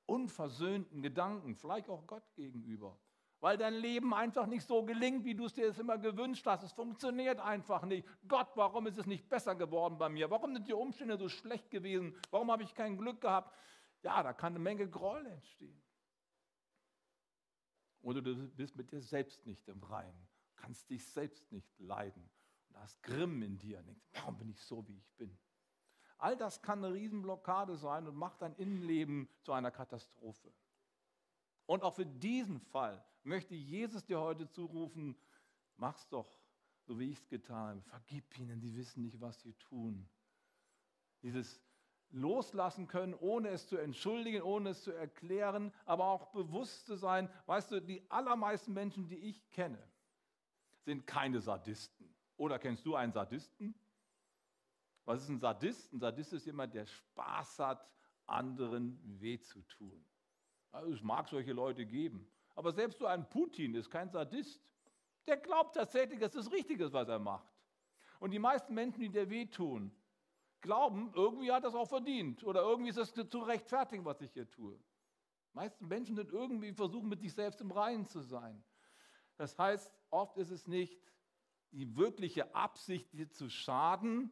unversöhnten 0.07 1.03
Gedanken, 1.03 1.55
vielleicht 1.55 1.89
auch 1.89 2.07
Gott 2.07 2.25
gegenüber, 2.35 2.99
weil 3.41 3.57
dein 3.57 3.75
Leben 3.75 4.15
einfach 4.15 4.47
nicht 4.47 4.67
so 4.67 4.85
gelingt, 4.85 5.25
wie 5.25 5.35
du 5.35 5.45
es 5.45 5.55
dir 5.55 5.77
immer 5.79 5.99
gewünscht 5.99 6.47
hast. 6.47 6.63
Es 6.63 6.73
funktioniert 6.73 7.39
einfach 7.39 7.85
nicht. 7.85 8.09
Gott, 8.27 8.49
warum 8.55 8.87
ist 8.87 8.99
es 8.99 9.07
nicht 9.07 9.29
besser 9.29 9.55
geworden 9.55 9.99
bei 9.99 10.09
mir? 10.09 10.31
Warum 10.31 10.55
sind 10.55 10.67
die 10.67 10.73
Umstände 10.73 11.17
so 11.19 11.29
schlecht 11.29 11.71
gewesen? 11.71 12.17
Warum 12.31 12.51
habe 12.51 12.63
ich 12.63 12.75
kein 12.75 12.97
Glück 12.97 13.21
gehabt? 13.21 13.55
Ja, 14.03 14.23
da 14.23 14.33
kann 14.33 14.55
eine 14.55 14.61
Menge 14.61 14.89
Groll 14.89 15.27
entstehen. 15.27 15.81
Oder 18.01 18.23
du 18.23 18.49
bist 18.51 18.77
mit 18.77 18.91
dir 18.93 19.03
selbst 19.03 19.45
nicht 19.45 19.69
im 19.69 19.83
Reinen, 19.83 20.29
kannst 20.57 20.89
dich 20.89 21.05
selbst 21.07 21.51
nicht 21.53 21.79
leiden 21.79 22.31
und 22.69 22.79
hast 22.79 23.03
Grimm 23.03 23.43
in 23.43 23.59
dir 23.59 23.79
und 23.79 23.87
denkst, 23.87 24.07
warum 24.13 24.39
bin 24.39 24.49
ich 24.51 24.61
so, 24.61 24.87
wie 24.87 24.97
ich 24.97 25.11
bin? 25.17 25.37
All 26.19 26.37
das 26.37 26.63
kann 26.63 26.85
eine 26.85 26.95
Riesenblockade 26.95 27.77
sein 27.77 28.07
und 28.07 28.17
macht 28.17 28.43
dein 28.43 28.55
Innenleben 28.57 29.29
zu 29.43 29.53
einer 29.53 29.71
Katastrophe. 29.71 30.53
Und 31.67 31.83
auch 31.83 31.95
für 31.95 32.07
diesen 32.07 32.61
Fall 32.61 33.05
möchte 33.23 33.55
Jesus 33.55 34.05
dir 34.05 34.21
heute 34.21 34.49
zurufen, 34.51 35.17
mach's 35.77 36.09
doch, 36.09 36.41
so 36.87 36.99
wie 36.99 37.11
ich 37.11 37.19
es 37.19 37.29
getan 37.29 37.79
habe. 37.79 37.83
Vergib 37.83 38.39
ihnen, 38.39 38.61
die 38.61 38.75
wissen 38.75 39.03
nicht, 39.03 39.21
was 39.21 39.41
sie 39.43 39.53
tun. 39.55 40.09
Dieses 41.23 41.61
loslassen 42.11 42.89
können, 42.89 43.15
ohne 43.15 43.49
es 43.49 43.69
zu 43.69 43.77
entschuldigen, 43.77 44.43
ohne 44.43 44.71
es 44.71 44.83
zu 44.83 44.93
erklären, 44.93 45.73
aber 45.85 46.07
auch 46.07 46.33
bewusst 46.33 46.87
zu 46.87 46.97
sein. 46.97 47.29
Weißt 47.47 47.71
du, 47.71 47.81
die 47.81 48.03
allermeisten 48.11 48.73
Menschen, 48.73 49.09
die 49.09 49.19
ich 49.19 49.51
kenne, 49.51 49.83
sind 50.85 51.07
keine 51.07 51.41
Sadisten. 51.41 52.15
Oder 52.37 52.59
kennst 52.59 52.87
du 52.87 52.95
einen 52.95 53.13
Sadisten? 53.13 53.75
Was 55.09 55.23
ist 55.23 55.31
ein 55.31 55.39
Sadist? 55.39 55.91
Ein 55.91 56.01
Sadist 56.01 56.35
ist 56.35 56.45
jemand, 56.45 56.75
der 56.75 56.85
Spaß 56.85 57.61
hat, 57.61 57.89
anderen 58.27 59.01
weh 59.19 59.41
zu 59.41 59.63
tun. 59.63 60.05
Also 60.71 60.93
es 60.93 61.03
mag 61.03 61.27
solche 61.31 61.55
Leute 61.55 61.87
geben. 61.87 62.31
Aber 62.55 62.73
selbst 62.73 62.99
so 62.99 63.07
ein 63.07 63.27
Putin 63.27 63.75
ist 63.75 63.89
kein 63.89 64.11
Sadist. 64.11 64.61
Der 65.27 65.39
glaubt 65.39 65.77
tatsächlich, 65.77 66.21
dass 66.21 66.35
es 66.35 66.53
richtig 66.53 66.81
ist, 66.81 66.93
was 66.93 67.09
er 67.09 67.19
macht. 67.19 67.49
Und 68.21 68.33
die 68.33 68.39
meisten 68.39 68.75
Menschen, 68.75 69.01
die 69.01 69.09
dir 69.09 69.31
wehtun, 69.31 69.91
glauben, 70.61 71.11
irgendwie 71.15 71.51
hat 71.53 71.65
es 71.65 71.75
auch 71.75 71.89
verdient 71.89 72.45
oder 72.45 72.61
irgendwie 72.61 72.91
ist 72.91 72.99
es 72.99 73.15
zu 73.15 73.39
rechtfertigen, 73.39 74.05
was 74.05 74.21
ich 74.21 74.31
hier 74.33 74.51
tue. 74.51 74.75
Die 74.75 75.57
meisten 75.57 75.89
Menschen 75.89 76.17
sind 76.17 76.33
irgendwie 76.33 76.75
versuchen, 76.75 77.09
mit 77.09 77.23
sich 77.23 77.33
selbst 77.33 77.63
im 77.63 77.71
Reinen 77.71 78.05
zu 78.05 78.21
sein. 78.21 78.63
Das 79.39 79.59
heißt, 79.59 79.91
oft 80.11 80.37
ist 80.37 80.51
es 80.51 80.67
nicht 80.67 81.01
die 81.71 81.97
wirkliche 81.97 82.55
Absicht, 82.55 83.11
dir 83.15 83.31
zu 83.31 83.49
schaden 83.49 84.31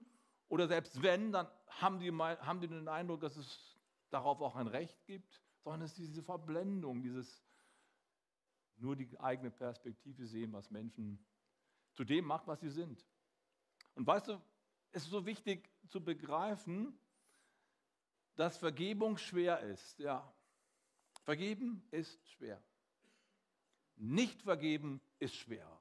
oder 0.48 0.68
selbst 0.68 1.02
wenn, 1.02 1.32
dann 1.32 1.48
haben 1.68 1.98
die, 1.98 2.12
haben 2.12 2.60
die 2.60 2.68
den 2.68 2.88
Eindruck, 2.88 3.20
dass 3.20 3.36
es 3.36 3.76
darauf 4.10 4.40
auch 4.40 4.56
ein 4.56 4.68
Recht 4.68 5.04
gibt, 5.06 5.42
sondern 5.64 5.82
es 5.82 5.92
ist 5.92 6.08
diese 6.08 6.22
Verblendung, 6.22 7.02
dieses 7.02 7.44
nur 8.76 8.94
die 8.94 9.18
eigene 9.18 9.50
Perspektive 9.50 10.26
sehen, 10.26 10.52
was 10.52 10.70
Menschen 10.70 11.18
zu 11.94 12.04
dem 12.04 12.26
macht, 12.26 12.46
was 12.46 12.60
sie 12.60 12.70
sind. 12.70 13.04
Und 13.94 14.06
weißt 14.06 14.28
du, 14.28 14.40
es 14.92 15.04
ist 15.04 15.10
so 15.10 15.24
wichtig 15.26 15.68
zu 15.88 16.02
begreifen, 16.02 16.98
dass 18.36 18.58
Vergebung 18.58 19.16
schwer 19.16 19.60
ist. 19.60 19.98
Ja, 19.98 20.32
vergeben 21.24 21.82
ist 21.90 22.30
schwer. 22.30 22.62
Nicht 23.96 24.42
vergeben 24.42 25.00
ist 25.18 25.34
schwerer. 25.34 25.80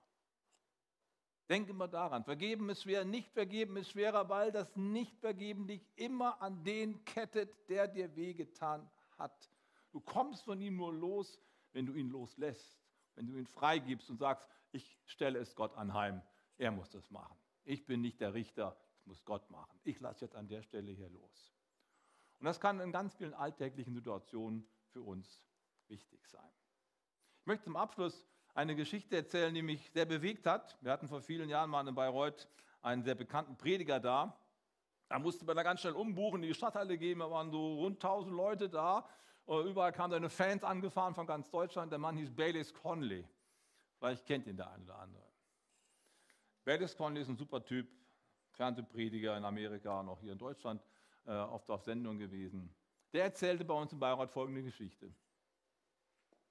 Denke 1.49 1.71
immer 1.71 1.87
daran, 1.87 2.23
vergeben 2.23 2.69
ist 2.69 2.83
schwer, 2.83 3.05
nicht 3.05 3.31
vergeben 3.31 3.77
ist 3.77 3.91
schwerer, 3.91 4.29
weil 4.29 4.51
das 4.51 4.75
Nicht-Vergeben 4.75 5.67
dich 5.67 5.87
immer 5.95 6.41
an 6.41 6.63
den 6.63 7.05
kettet, 7.05 7.53
der 7.69 7.87
dir 7.87 8.15
wehgetan 8.15 8.89
hat. 9.17 9.51
Du 9.91 9.99
kommst 9.99 10.43
von 10.43 10.59
ihm 10.59 10.75
nur 10.75 10.91
los, 10.91 11.39
wenn 11.71 11.85
du 11.85 11.93
ihn 11.93 12.09
loslässt, 12.09 12.79
wenn 13.13 13.27
du 13.27 13.35
ihn 13.35 13.45
freigibst 13.45 14.09
und 14.09 14.17
sagst, 14.17 14.47
ich 14.71 14.99
stelle 15.05 15.39
es 15.39 15.55
Gott 15.55 15.75
anheim, 15.75 16.21
er 16.57 16.71
muss 16.71 16.89
das 16.89 17.11
machen. 17.11 17.37
Ich 17.63 17.85
bin 17.85 18.01
nicht 18.01 18.19
der 18.21 18.33
Richter, 18.33 18.75
das 18.95 19.05
muss 19.05 19.23
Gott 19.23 19.49
machen. 19.51 19.79
Ich 19.83 19.99
lasse 19.99 20.25
jetzt 20.25 20.35
an 20.35 20.47
der 20.47 20.63
Stelle 20.63 20.91
hier 20.91 21.09
los. 21.09 21.53
Und 22.39 22.45
das 22.45 22.59
kann 22.59 22.79
in 22.79 22.91
ganz 22.91 23.13
vielen 23.15 23.33
alltäglichen 23.33 23.93
Situationen 23.93 24.67
für 24.91 25.01
uns 25.01 25.43
wichtig 25.87 26.27
sein. 26.27 26.49
Ich 27.41 27.45
möchte 27.45 27.65
zum 27.65 27.75
Abschluss 27.75 28.25
eine 28.55 28.75
Geschichte 28.75 29.17
erzählen, 29.17 29.53
die 29.53 29.61
mich 29.61 29.91
sehr 29.91 30.05
bewegt 30.05 30.47
hat. 30.47 30.77
Wir 30.81 30.91
hatten 30.91 31.07
vor 31.07 31.21
vielen 31.21 31.49
Jahren 31.49 31.69
mal 31.69 31.85
in 31.87 31.93
Bayreuth 31.93 32.47
einen 32.81 33.03
sehr 33.03 33.15
bekannten 33.15 33.57
Prediger 33.57 33.99
da. 33.99 34.35
Da 35.09 35.19
musste 35.19 35.45
man 35.45 35.55
da 35.55 35.61
ganz 35.61 35.81
schnell 35.81 35.93
umbuchen, 35.93 36.41
die 36.41 36.53
Stadthalle 36.53 36.97
gehen. 36.97 37.19
Da 37.19 37.29
waren 37.29 37.51
so 37.51 37.75
rund 37.75 37.97
1000 38.03 38.33
Leute 38.33 38.69
da. 38.69 39.07
Überall 39.45 39.91
kamen 39.91 40.11
seine 40.11 40.29
Fans 40.29 40.63
angefahren 40.63 41.13
von 41.13 41.27
ganz 41.27 41.51
Deutschland. 41.51 41.91
Der 41.91 41.99
Mann 41.99 42.17
hieß 42.17 42.31
Baylis 42.31 42.73
Conley. 42.73 43.27
Vielleicht 43.99 44.25
kennt 44.25 44.47
ihn 44.47 44.55
der 44.55 44.71
eine 44.71 44.83
oder 44.83 44.99
andere. 44.99 45.23
Baylis 46.63 46.95
Conley 46.95 47.21
ist 47.21 47.29
ein 47.29 47.37
super 47.37 47.63
Typ, 47.63 47.87
Fernsehprediger 48.51 49.37
in 49.37 49.45
Amerika 49.45 49.99
und 49.99 50.09
auch 50.09 50.19
hier 50.21 50.31
in 50.31 50.39
Deutschland, 50.39 50.81
äh, 51.25 51.31
oft 51.31 51.69
auf 51.69 51.83
Sendung 51.83 52.17
gewesen. 52.17 52.73
Der 53.13 53.25
erzählte 53.25 53.65
bei 53.65 53.73
uns 53.73 53.91
in 53.91 53.99
Bayreuth 53.99 54.31
folgende 54.31 54.63
Geschichte. 54.63 55.13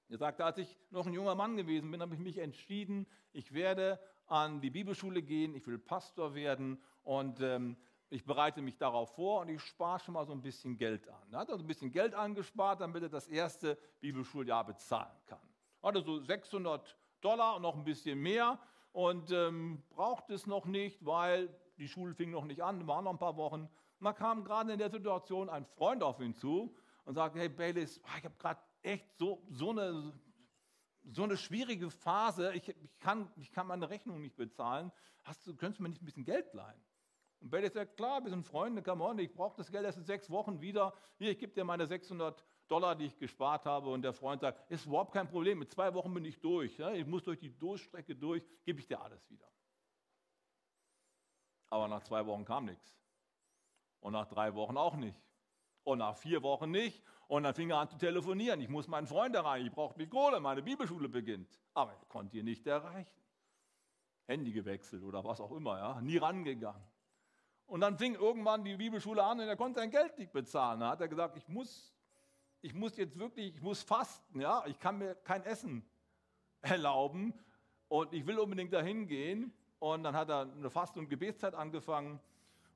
Er 0.09 0.17
sagte, 0.17 0.45
als 0.45 0.57
ich 0.57 0.77
noch 0.91 1.07
ein 1.07 1.13
junger 1.13 1.35
Mann 1.35 1.57
gewesen 1.57 1.89
bin, 1.89 2.01
habe 2.01 2.13
ich 2.13 2.21
mich 2.21 2.37
entschieden, 2.37 3.07
ich 3.31 3.53
werde 3.53 3.99
an 4.27 4.61
die 4.61 4.69
Bibelschule 4.69 5.21
gehen, 5.21 5.55
ich 5.55 5.65
will 5.67 5.79
Pastor 5.79 6.35
werden 6.35 6.81
und 7.03 7.41
ähm, 7.41 7.75
ich 8.09 8.23
bereite 8.23 8.61
mich 8.61 8.77
darauf 8.77 9.15
vor 9.15 9.41
und 9.41 9.49
ich 9.49 9.61
spare 9.61 9.99
schon 9.99 10.13
mal 10.13 10.25
so 10.25 10.31
ein 10.31 10.41
bisschen 10.41 10.77
Geld 10.77 11.07
an. 11.09 11.31
Er 11.31 11.39
hat 11.39 11.49
also 11.49 11.63
ein 11.63 11.67
bisschen 11.67 11.91
Geld 11.91 12.13
angespart, 12.13 12.81
damit 12.81 13.03
er 13.03 13.09
das 13.09 13.27
erste 13.27 13.77
Bibelschuljahr 13.99 14.63
bezahlen 14.65 15.17
kann. 15.25 15.39
Er 15.81 15.89
hatte 15.89 16.01
so 16.01 16.19
600 16.19 16.95
Dollar 17.21 17.55
und 17.55 17.63
noch 17.63 17.75
ein 17.75 17.83
bisschen 17.83 18.19
mehr 18.19 18.59
und 18.91 19.31
ähm, 19.31 19.83
braucht 19.89 20.29
es 20.29 20.45
noch 20.45 20.65
nicht, 20.65 21.03
weil 21.05 21.49
die 21.77 21.87
Schule 21.87 22.13
fing 22.13 22.31
noch 22.31 22.45
nicht 22.45 22.63
an, 22.63 22.87
waren 22.87 23.05
noch 23.05 23.11
ein 23.11 23.19
paar 23.19 23.37
Wochen. 23.37 23.67
Da 23.99 24.13
kam 24.13 24.43
gerade 24.43 24.71
in 24.71 24.77
der 24.77 24.91
Situation 24.91 25.49
ein 25.49 25.65
Freund 25.65 26.03
auf 26.03 26.19
ihn 26.19 26.35
zu 26.35 26.75
und 27.05 27.15
sagte, 27.15 27.39
hey 27.39 27.49
Baylis, 27.49 27.97
ich 27.97 28.23
habe 28.23 28.35
gerade 28.37 28.59
echt 28.85 29.17
so, 29.17 29.41
so, 29.49 29.71
eine, 29.71 30.13
so 31.03 31.23
eine 31.23 31.37
schwierige 31.37 31.89
Phase. 31.89 32.53
Ich, 32.53 32.69
ich, 32.69 32.99
kann, 32.99 33.31
ich 33.37 33.51
kann 33.51 33.67
meine 33.67 33.89
Rechnung 33.89 34.21
nicht 34.21 34.35
bezahlen. 34.35 34.91
Hast 35.23 35.45
du, 35.47 35.55
könntest 35.55 35.79
du 35.79 35.83
mir 35.83 35.89
nicht 35.89 36.01
ein 36.01 36.05
bisschen 36.05 36.25
Geld 36.25 36.53
leihen? 36.53 36.81
Und 37.41 37.49
Bailey 37.49 37.69
sagt, 37.69 37.97
klar, 37.97 38.23
wir 38.23 38.29
sind 38.29 38.43
Freunde, 38.45 38.81
come 38.81 39.03
on, 39.03 39.19
ich 39.19 39.33
brauche 39.33 39.57
das 39.57 39.71
Geld 39.71 39.85
erst 39.85 39.97
in 39.97 40.05
sechs 40.05 40.29
Wochen 40.29 40.61
wieder. 40.61 40.93
Hier, 41.17 41.31
ich 41.31 41.37
gebe 41.37 41.53
dir 41.53 41.63
meine 41.63 41.85
600 41.85 42.43
Dollar, 42.67 42.95
die 42.95 43.05
ich 43.05 43.17
gespart 43.17 43.65
habe. 43.65 43.89
Und 43.89 44.01
der 44.01 44.13
Freund 44.13 44.41
sagt, 44.41 44.71
ist 44.71 44.85
überhaupt 44.85 45.13
kein 45.13 45.27
Problem, 45.27 45.59
mit 45.59 45.71
zwei 45.71 45.93
Wochen 45.93 46.13
bin 46.13 46.25
ich 46.25 46.39
durch. 46.39 46.79
Ich 46.79 47.05
muss 47.05 47.23
durch 47.23 47.39
die 47.39 47.55
Durchstrecke 47.55 48.15
durch, 48.15 48.43
gebe 48.63 48.79
ich 48.79 48.87
dir 48.87 49.01
alles 49.01 49.29
wieder. 49.29 49.47
Aber 51.69 51.87
nach 51.87 52.03
zwei 52.03 52.25
Wochen 52.25 52.45
kam 52.45 52.65
nichts. 52.65 52.95
Und 53.99 54.13
nach 54.13 54.27
drei 54.27 54.53
Wochen 54.55 54.77
auch 54.77 54.95
nicht. 54.95 55.19
Und 55.83 55.99
nach 55.99 56.15
vier 56.15 56.41
Wochen 56.41 56.71
nicht. 56.71 57.03
Und 57.27 57.43
dann 57.43 57.55
fing 57.55 57.69
er 57.69 57.79
an 57.79 57.89
zu 57.89 57.97
telefonieren. 57.97 58.61
Ich 58.61 58.69
muss 58.69 58.87
meinen 58.87 59.07
Freund 59.07 59.35
erreichen. 59.35 59.67
Ich 59.67 59.73
brauche 59.73 59.97
die 59.97 60.07
Kohle. 60.07 60.39
Meine 60.39 60.61
Bibelschule 60.61 61.09
beginnt. 61.09 61.59
Aber 61.73 61.93
er 61.93 62.05
konnte 62.07 62.37
ihn 62.37 62.45
nicht 62.45 62.65
erreichen. 62.67 63.11
Handy 64.27 64.51
gewechselt 64.51 65.03
oder 65.03 65.23
was 65.23 65.39
auch 65.39 65.51
immer. 65.51 65.77
Ja? 65.77 66.01
Nie 66.01 66.17
rangegangen. 66.17 66.83
Und 67.67 67.81
dann 67.81 67.97
fing 67.97 68.13
irgendwann 68.13 68.63
die 68.63 68.77
Bibelschule 68.77 69.23
an 69.23 69.39
und 69.39 69.47
er 69.47 69.55
konnte 69.55 69.79
sein 69.79 69.89
Geld 69.89 70.17
nicht 70.19 70.31
bezahlen. 70.31 70.79
Da 70.81 70.89
hat 70.89 71.01
er 71.01 71.07
gesagt, 71.07 71.35
ich 71.35 71.47
muss, 71.47 71.95
ich 72.61 72.73
muss 72.75 72.95
jetzt 72.97 73.17
wirklich, 73.17 73.55
ich 73.55 73.61
muss 73.61 73.81
fasten. 73.81 74.39
Ja? 74.39 74.63
Ich 74.67 74.79
kann 74.79 74.99
mir 74.99 75.15
kein 75.15 75.43
Essen 75.43 75.83
erlauben 76.61 77.33
und 77.87 78.13
ich 78.13 78.25
will 78.27 78.37
unbedingt 78.37 78.73
dahin 78.73 79.07
gehen. 79.07 79.51
Und 79.79 80.03
dann 80.03 80.15
hat 80.15 80.29
er 80.29 80.41
eine 80.41 80.69
Fast- 80.69 80.97
und 80.97 81.09
Gebetszeit 81.09 81.55
angefangen 81.55 82.19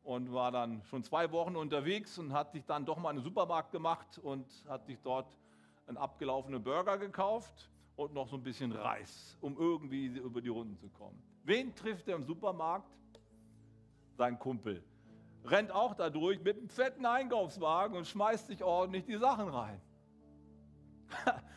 und 0.04 0.34
war 0.34 0.52
dann 0.52 0.82
schon 0.84 1.04
zwei 1.04 1.32
Wochen 1.32 1.56
unterwegs 1.56 2.18
und 2.18 2.34
hat 2.34 2.52
sich 2.52 2.66
dann 2.66 2.86
doch 2.86 2.98
mal 2.98 3.12
in 3.12 3.18
den 3.18 3.24
Supermarkt 3.24 3.72
gemacht 3.72 4.18
und 4.20 4.46
hat 4.68 4.86
sich 4.86 5.00
dort 5.02 5.38
einen 5.88 5.98
abgelaufenen 5.98 6.64
Burger 6.64 6.98
gekauft 6.98 7.70
und 7.96 8.14
noch 8.14 8.28
so 8.28 8.38
ein 8.38 8.44
bisschen 8.44 8.72
Reis, 8.72 9.38
um 9.42 9.58
irgendwie 9.58 10.08
über 10.08 10.42
die 10.42 10.50
Runden 10.50 10.78
zu 10.78 10.88
kommen. 10.90 11.22
Wen 11.44 11.76
trifft 11.76 12.08
er 12.08 12.16
im 12.16 12.24
Supermarkt? 12.24 12.90
Sein 14.18 14.38
Kumpel. 14.40 14.84
Rennt 15.46 15.72
auch 15.72 15.94
da 15.96 16.10
durch 16.10 16.42
mit 16.42 16.58
einem 16.58 16.70
fetten 16.70 17.06
Einkaufswagen 17.06 17.98
und 17.98 18.06
schmeißt 18.06 18.48
sich 18.48 18.64
ordentlich 18.64 19.06
die 19.06 19.18
Sachen 19.18 19.50
rein. 19.50 19.82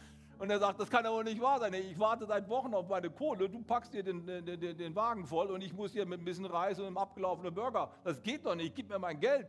Und 0.43 0.51
er 0.51 0.59
sagt, 0.59 0.80
das 0.80 0.90
kann 0.90 1.07
aber 1.07 1.22
nicht 1.22 1.40
wahr 1.40 1.61
sein. 1.61 1.72
Ich 1.72 1.97
warte 2.01 2.26
seit 2.26 2.49
Wochen 2.49 2.74
auf 2.74 2.88
meine 2.88 3.09
Kohle. 3.09 3.49
Du 3.49 3.62
packst 3.62 3.95
dir 3.95 4.03
den, 4.03 4.26
den, 4.26 4.45
den, 4.45 4.76
den 4.76 4.97
Wagen 4.97 5.24
voll 5.24 5.53
und 5.53 5.62
ich 5.62 5.72
muss 5.72 5.93
hier 5.93 6.05
mit 6.05 6.18
ein 6.18 6.24
bisschen 6.24 6.47
Reis 6.47 6.80
und 6.80 6.86
einem 6.86 6.99
abgelaufenen 6.99 7.55
Burger. 7.55 7.93
Das 8.03 8.20
geht 8.24 8.45
doch 8.45 8.57
nicht. 8.57 8.74
Gib 8.74 8.88
mir 8.88 8.99
mein 8.99 9.20
Geld. 9.20 9.47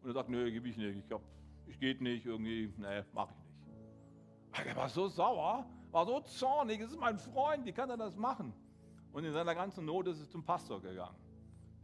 Und 0.00 0.08
er 0.08 0.14
sagt, 0.14 0.30
nö, 0.30 0.50
gebe 0.50 0.70
ich 0.70 0.78
nicht. 0.78 1.04
Ich, 1.04 1.12
hab, 1.12 1.20
ich 1.66 1.78
geht 1.78 2.00
nicht 2.00 2.24
irgendwie. 2.24 2.72
Nee, 2.78 3.02
mach 3.12 3.28
ich 3.30 3.36
nicht. 4.56 4.68
Er 4.68 4.76
war 4.76 4.88
so 4.88 5.06
sauer, 5.06 5.66
war 5.90 6.06
so 6.06 6.20
zornig. 6.20 6.80
Es 6.80 6.92
ist 6.92 6.98
mein 6.98 7.18
Freund. 7.18 7.66
Wie 7.66 7.72
kann 7.72 7.90
er 7.90 7.98
das 7.98 8.16
machen? 8.16 8.54
Und 9.12 9.24
in 9.24 9.34
seiner 9.34 9.54
ganzen 9.54 9.84
Not 9.84 10.06
ist 10.06 10.22
er 10.22 10.30
zum 10.30 10.42
Pastor 10.42 10.80
gegangen 10.80 11.14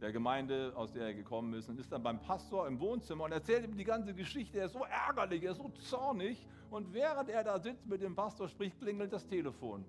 der 0.01 0.11
Gemeinde, 0.11 0.73
aus 0.75 0.91
der 0.91 1.07
er 1.07 1.13
gekommen 1.13 1.53
ist, 1.53 1.69
und 1.69 1.79
ist 1.79 1.91
dann 1.91 2.03
beim 2.03 2.19
Pastor 2.19 2.67
im 2.67 2.79
Wohnzimmer 2.79 3.23
und 3.23 3.31
erzählt 3.31 3.65
ihm 3.65 3.75
die 3.75 3.83
ganze 3.83 4.13
Geschichte. 4.13 4.59
Er 4.59 4.65
ist 4.65 4.73
so 4.73 4.83
ärgerlich, 4.83 5.43
er 5.43 5.51
ist 5.51 5.57
so 5.57 5.69
zornig. 5.69 6.45
Und 6.69 6.93
während 6.93 7.29
er 7.29 7.43
da 7.43 7.59
sitzt 7.59 7.85
mit 7.87 8.01
dem 8.01 8.15
Pastor 8.15 8.47
spricht, 8.47 8.79
klingelt 8.79 9.11
das 9.11 9.25
Telefon. 9.25 9.85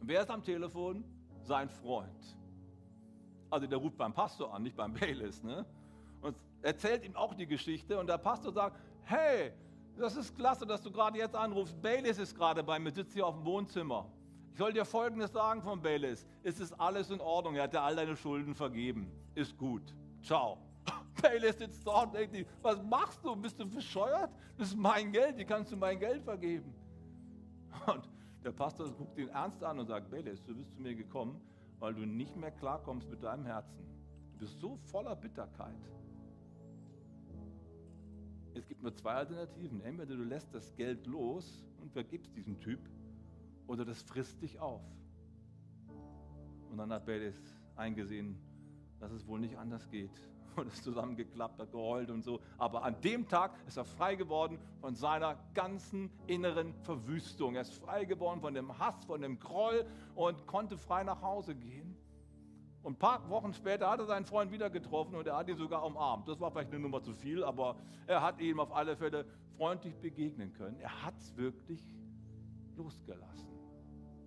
Und 0.00 0.08
wer 0.08 0.22
ist 0.22 0.30
am 0.30 0.42
Telefon? 0.42 1.04
Sein 1.42 1.68
Freund. 1.68 2.36
Also 3.50 3.66
der 3.66 3.78
ruft 3.78 3.96
beim 3.96 4.12
Pastor 4.12 4.52
an, 4.54 4.62
nicht 4.62 4.76
beim 4.76 4.92
Bayless. 4.92 5.42
Ne? 5.42 5.64
Und 6.20 6.36
erzählt 6.62 7.04
ihm 7.04 7.16
auch 7.16 7.34
die 7.34 7.46
Geschichte. 7.46 7.98
Und 7.98 8.08
der 8.08 8.18
Pastor 8.18 8.52
sagt, 8.52 8.78
hey, 9.04 9.52
das 9.96 10.16
ist 10.16 10.36
klasse, 10.36 10.66
dass 10.66 10.82
du 10.82 10.90
gerade 10.90 11.18
jetzt 11.18 11.34
anrufst. 11.34 11.80
Bayless 11.80 12.18
ist 12.18 12.34
gerade 12.34 12.62
bei 12.62 12.78
mir, 12.78 12.90
sitzt 12.90 13.14
hier 13.14 13.26
auf 13.26 13.34
dem 13.34 13.44
Wohnzimmer. 13.44 14.06
Ich 14.54 14.58
soll 14.58 14.72
dir 14.72 14.84
Folgendes 14.84 15.32
sagen 15.32 15.60
von 15.62 15.82
Bayless. 15.82 16.28
Es 16.44 16.60
ist 16.60 16.72
alles 16.74 17.10
in 17.10 17.20
Ordnung. 17.20 17.56
Er 17.56 17.64
hat 17.64 17.72
dir 17.72 17.82
all 17.82 17.96
deine 17.96 18.16
Schulden 18.16 18.54
vergeben. 18.54 19.10
Ist 19.34 19.58
gut. 19.58 19.82
Ciao. 20.22 20.58
Bayless 21.20 21.58
sitzt 21.58 21.84
da 21.84 22.04
und 22.04 22.14
denkt, 22.14 22.48
was 22.62 22.80
machst 22.84 23.18
du? 23.24 23.34
Bist 23.34 23.58
du 23.58 23.68
bescheuert? 23.68 24.30
Das 24.56 24.68
ist 24.68 24.76
mein 24.76 25.10
Geld. 25.10 25.36
Wie 25.38 25.44
kannst 25.44 25.72
du 25.72 25.76
mein 25.76 25.98
Geld 25.98 26.22
vergeben? 26.22 26.72
Und 27.92 28.08
der 28.44 28.52
Pastor 28.52 28.88
guckt 28.92 29.18
ihn 29.18 29.28
ernst 29.30 29.64
an 29.64 29.80
und 29.80 29.86
sagt, 29.86 30.08
Bayless, 30.08 30.44
du 30.44 30.54
bist 30.54 30.72
zu 30.72 30.80
mir 30.80 30.94
gekommen, 30.94 31.40
weil 31.80 31.92
du 31.92 32.06
nicht 32.06 32.36
mehr 32.36 32.52
klarkommst 32.52 33.10
mit 33.10 33.24
deinem 33.24 33.46
Herzen. 33.46 33.84
Du 34.34 34.38
bist 34.38 34.60
so 34.60 34.76
voller 34.76 35.16
Bitterkeit. 35.16 35.74
Es 38.54 38.68
gibt 38.68 38.82
nur 38.82 38.94
zwei 38.94 39.14
Alternativen. 39.14 39.80
Entweder 39.80 40.14
du 40.14 40.22
lässt 40.22 40.54
das 40.54 40.72
Geld 40.76 41.08
los 41.08 41.66
und 41.80 41.90
vergibst 41.92 42.36
diesen 42.36 42.60
Typ, 42.60 42.78
oder 43.66 43.84
das 43.84 44.02
frisst 44.02 44.40
dich 44.42 44.58
auf. 44.58 44.82
Und 46.70 46.78
dann 46.78 46.92
hat 46.92 47.06
Bailey 47.06 47.32
eingesehen, 47.76 48.36
dass 49.00 49.12
es 49.12 49.26
wohl 49.26 49.40
nicht 49.40 49.56
anders 49.56 49.88
geht. 49.90 50.10
Und 50.56 50.68
ist 50.68 50.84
zusammengeklappt, 50.84 51.58
hat 51.58 51.72
geheult 51.72 52.10
und 52.10 52.22
so. 52.22 52.40
Aber 52.58 52.84
an 52.84 53.00
dem 53.00 53.26
Tag 53.26 53.58
ist 53.66 53.76
er 53.76 53.84
frei 53.84 54.14
geworden 54.14 54.58
von 54.80 54.94
seiner 54.94 55.36
ganzen 55.52 56.12
inneren 56.28 56.74
Verwüstung. 56.82 57.56
Er 57.56 57.62
ist 57.62 57.74
frei 57.74 58.04
geworden 58.04 58.40
von 58.40 58.54
dem 58.54 58.78
Hass, 58.78 59.04
von 59.04 59.20
dem 59.20 59.40
Groll 59.40 59.84
und 60.14 60.46
konnte 60.46 60.78
frei 60.78 61.02
nach 61.02 61.22
Hause 61.22 61.56
gehen. 61.56 61.96
Und 62.84 62.92
ein 62.94 62.98
paar 62.98 63.28
Wochen 63.30 63.52
später 63.52 63.90
hat 63.90 63.98
er 63.98 64.06
seinen 64.06 64.26
Freund 64.26 64.52
wieder 64.52 64.70
getroffen 64.70 65.16
und 65.16 65.26
er 65.26 65.36
hat 65.36 65.48
ihn 65.48 65.56
sogar 65.56 65.84
umarmt. 65.84 66.28
Das 66.28 66.38
war 66.38 66.52
vielleicht 66.52 66.70
eine 66.70 66.80
Nummer 66.80 67.02
zu 67.02 67.14
viel, 67.14 67.42
aber 67.42 67.76
er 68.06 68.22
hat 68.22 68.40
ihm 68.40 68.60
auf 68.60 68.72
alle 68.72 68.96
Fälle 68.96 69.24
freundlich 69.56 69.96
begegnen 69.96 70.52
können. 70.52 70.78
Er 70.80 71.04
hat 71.04 71.18
es 71.18 71.36
wirklich 71.36 71.82
losgelassen. 72.76 73.53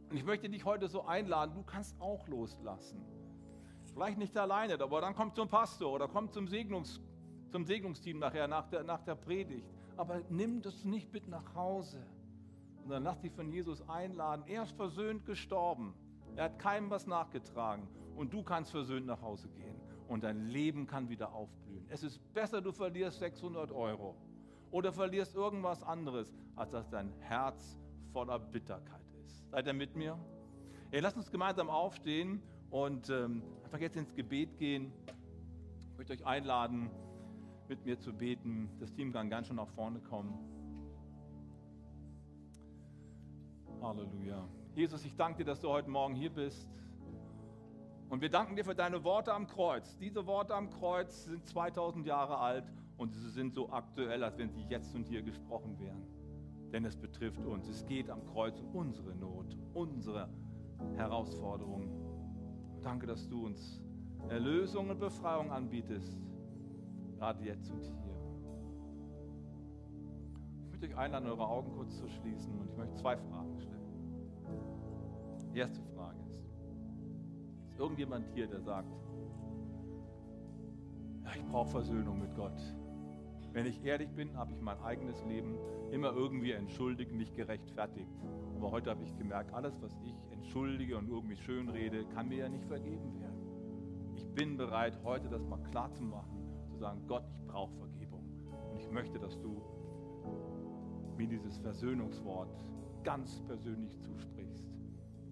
Und 0.10 0.16
ich 0.16 0.24
möchte 0.24 0.50
dich 0.50 0.64
heute 0.64 0.88
so 0.88 1.06
einladen, 1.06 1.54
du 1.54 1.64
kannst 1.64 2.00
auch 2.00 2.28
loslassen. 2.28 3.04
Vielleicht 3.94 4.18
nicht 4.18 4.38
alleine, 4.38 4.80
aber 4.80 5.02
dann 5.02 5.16
kommt 5.16 5.36
zum 5.36 5.48
Pastor 5.48 5.92
oder 5.92 6.08
kommt 6.08 6.34
zum, 6.34 6.48
Segnungs, 6.48 7.02
zum 7.50 7.66
Segnungsteam 7.66 8.20
nachher, 8.20 8.48
nach 8.48 8.68
der, 8.70 8.84
nach 8.84 9.02
der 9.02 9.16
Predigt. 9.16 9.68
Aber 9.98 10.22
nimm 10.30 10.62
das 10.62 10.86
nicht 10.86 11.12
mit 11.12 11.28
nach 11.28 11.56
Hause, 11.56 12.06
sondern 12.82 13.04
lass 13.04 13.20
dich 13.20 13.34
von 13.34 13.50
Jesus 13.50 13.82
einladen. 13.90 14.44
Er 14.48 14.64
ist 14.64 14.72
versöhnt 14.74 15.26
gestorben. 15.26 15.94
Er 16.36 16.46
hat 16.46 16.60
keinem 16.60 16.90
was 16.90 17.08
nachgetragen. 17.08 17.88
Und 18.16 18.34
du 18.34 18.44
kannst 18.44 18.72
versöhnt 18.72 19.08
nach 19.08 19.22
Hause 19.22 19.50
gehen. 19.50 19.76
Und 20.08 20.24
dein 20.24 20.48
Leben 20.48 20.88
kann 20.88 21.10
wieder 21.10 21.34
aufblühen. 21.34 21.86
Es 21.90 22.04
ist 22.04 22.22
besser, 22.34 22.62
du 22.62 22.72
verlierst 22.72 23.20
600 23.20 23.72
Euro 23.72 24.16
oder 24.72 24.94
verlierst 24.94 25.36
irgendwas 25.36 25.84
anderes, 25.84 26.34
als 26.56 26.72
dass 26.72 26.90
dein 26.90 27.12
Herz 27.20 27.78
voller 28.14 28.40
Bitterkeit. 28.40 29.07
Seid 29.50 29.66
ihr 29.66 29.74
mit 29.74 29.96
mir? 29.96 30.20
Hey, 30.92 31.00
lasst 31.00 31.16
uns 31.16 31.32
gemeinsam 31.32 31.70
aufstehen 31.70 32.42
und 32.70 33.10
ähm, 33.10 33.44
einfach 33.64 33.80
jetzt 33.80 33.96
ins 33.96 34.14
Gebet 34.14 34.58
gehen. 34.58 34.92
Ich 35.80 35.98
möchte 35.98 36.14
euch 36.14 36.26
einladen, 36.26 36.90
mit 37.70 37.86
mir 37.86 37.98
zu 37.98 38.14
beten. 38.14 38.70
Das 38.80 38.94
Team 38.94 39.14
kann 39.14 39.30
ganz 39.30 39.48
schön 39.48 39.56
nach 39.56 39.70
vorne 39.70 40.00
kommen. 40.02 40.38
Halleluja. 43.82 44.48
Jesus, 44.76 45.06
ich 45.06 45.16
danke 45.16 45.40
dir, 45.40 45.46
dass 45.46 45.62
du 45.62 45.70
heute 45.70 45.90
Morgen 45.90 46.14
hier 46.14 46.30
bist. 46.30 46.68
Und 48.10 48.22
wir 48.22 48.30
danken 48.30 48.56
dir 48.56 48.66
für 48.66 48.76
deine 48.76 49.04
Worte 49.04 49.34
am 49.34 49.48
Kreuz. 49.48 49.98
Diese 49.98 50.26
Worte 50.26 50.56
am 50.56 50.70
Kreuz 50.70 51.26
sind 51.26 51.48
2000 51.48 52.06
Jahre 52.06 52.38
alt 52.38 52.66
und 52.98 53.14
sie 53.14 53.30
sind 53.30 53.54
so 53.54 53.70
aktuell, 53.70 54.24
als 54.24 54.38
wenn 54.38 54.50
sie 54.50 54.64
jetzt 54.64 54.94
und 54.94 55.08
hier 55.08 55.22
gesprochen 55.22 55.80
wären. 55.80 56.17
Denn 56.72 56.86
es 56.86 56.96
betrifft 56.96 57.46
uns. 57.46 57.68
Es 57.68 57.86
geht 57.86 58.10
am 58.10 58.26
Kreuz 58.26 58.60
um 58.60 58.76
unsere 58.76 59.16
Not, 59.16 59.58
unsere 59.74 60.30
Herausforderungen. 60.96 61.90
Danke, 62.82 63.08
dass 63.08 63.28
du 63.28 63.46
uns 63.46 63.82
Erlösung 64.30 64.90
und 64.90 65.00
Befreiung 65.00 65.52
anbietest, 65.52 66.20
gerade 67.18 67.44
jetzt 67.44 67.72
und 67.72 67.84
hier. 67.84 68.18
Ich 70.66 70.72
möchte 70.72 70.88
euch 70.88 70.98
einladen, 70.98 71.28
eure 71.28 71.48
Augen 71.48 71.72
kurz 71.72 71.98
zu 71.98 72.08
schließen 72.10 72.60
und 72.60 72.70
ich 72.70 72.78
möchte 72.78 72.96
zwei 72.96 73.18
Fragen 73.18 73.60
stellen. 73.60 73.78
Die 75.54 75.60
erste 75.60 75.82
Frage 75.96 76.20
ist, 76.30 77.72
ist 77.72 77.80
irgendjemand 77.80 78.28
hier, 78.34 78.48
der 78.48 78.62
sagt, 78.62 78.92
ja, 81.24 81.32
ich 81.36 81.46
brauche 81.46 81.70
Versöhnung 81.70 82.20
mit 82.20 82.36
Gott. 82.36 82.62
Wenn 83.58 83.66
ich 83.66 83.84
ehrlich 83.84 84.12
bin, 84.12 84.38
habe 84.38 84.54
ich 84.54 84.62
mein 84.62 84.80
eigenes 84.84 85.26
Leben 85.26 85.58
immer 85.90 86.14
irgendwie 86.14 86.52
entschuldigt, 86.52 87.12
nicht 87.12 87.36
gerechtfertigt. 87.36 88.12
Aber 88.56 88.70
heute 88.70 88.92
habe 88.92 89.04
ich 89.04 89.18
gemerkt, 89.18 89.52
alles, 89.52 89.82
was 89.82 89.98
ich 90.06 90.14
entschuldige 90.32 90.96
und 90.96 91.10
irgendwie 91.10 91.38
schön 91.38 91.68
rede, 91.68 92.06
kann 92.06 92.28
mir 92.28 92.38
ja 92.38 92.50
nicht 92.50 92.66
vergeben 92.66 93.20
werden. 93.20 94.14
Ich 94.14 94.28
bin 94.36 94.58
bereit, 94.58 95.00
heute 95.04 95.28
das 95.28 95.44
mal 95.48 95.58
klar 95.72 95.92
zu 95.92 96.04
machen, 96.04 96.38
zu 96.68 96.78
sagen, 96.78 97.02
Gott, 97.08 97.24
ich 97.32 97.48
brauche 97.48 97.74
Vergebung. 97.78 98.24
Und 98.70 98.80
ich 98.80 98.92
möchte, 98.92 99.18
dass 99.18 99.42
du 99.42 99.60
mir 101.18 101.28
dieses 101.28 101.58
Versöhnungswort 101.58 102.64
ganz 103.04 103.42
persönlich 103.48 104.00
zusprichst. 104.02 104.68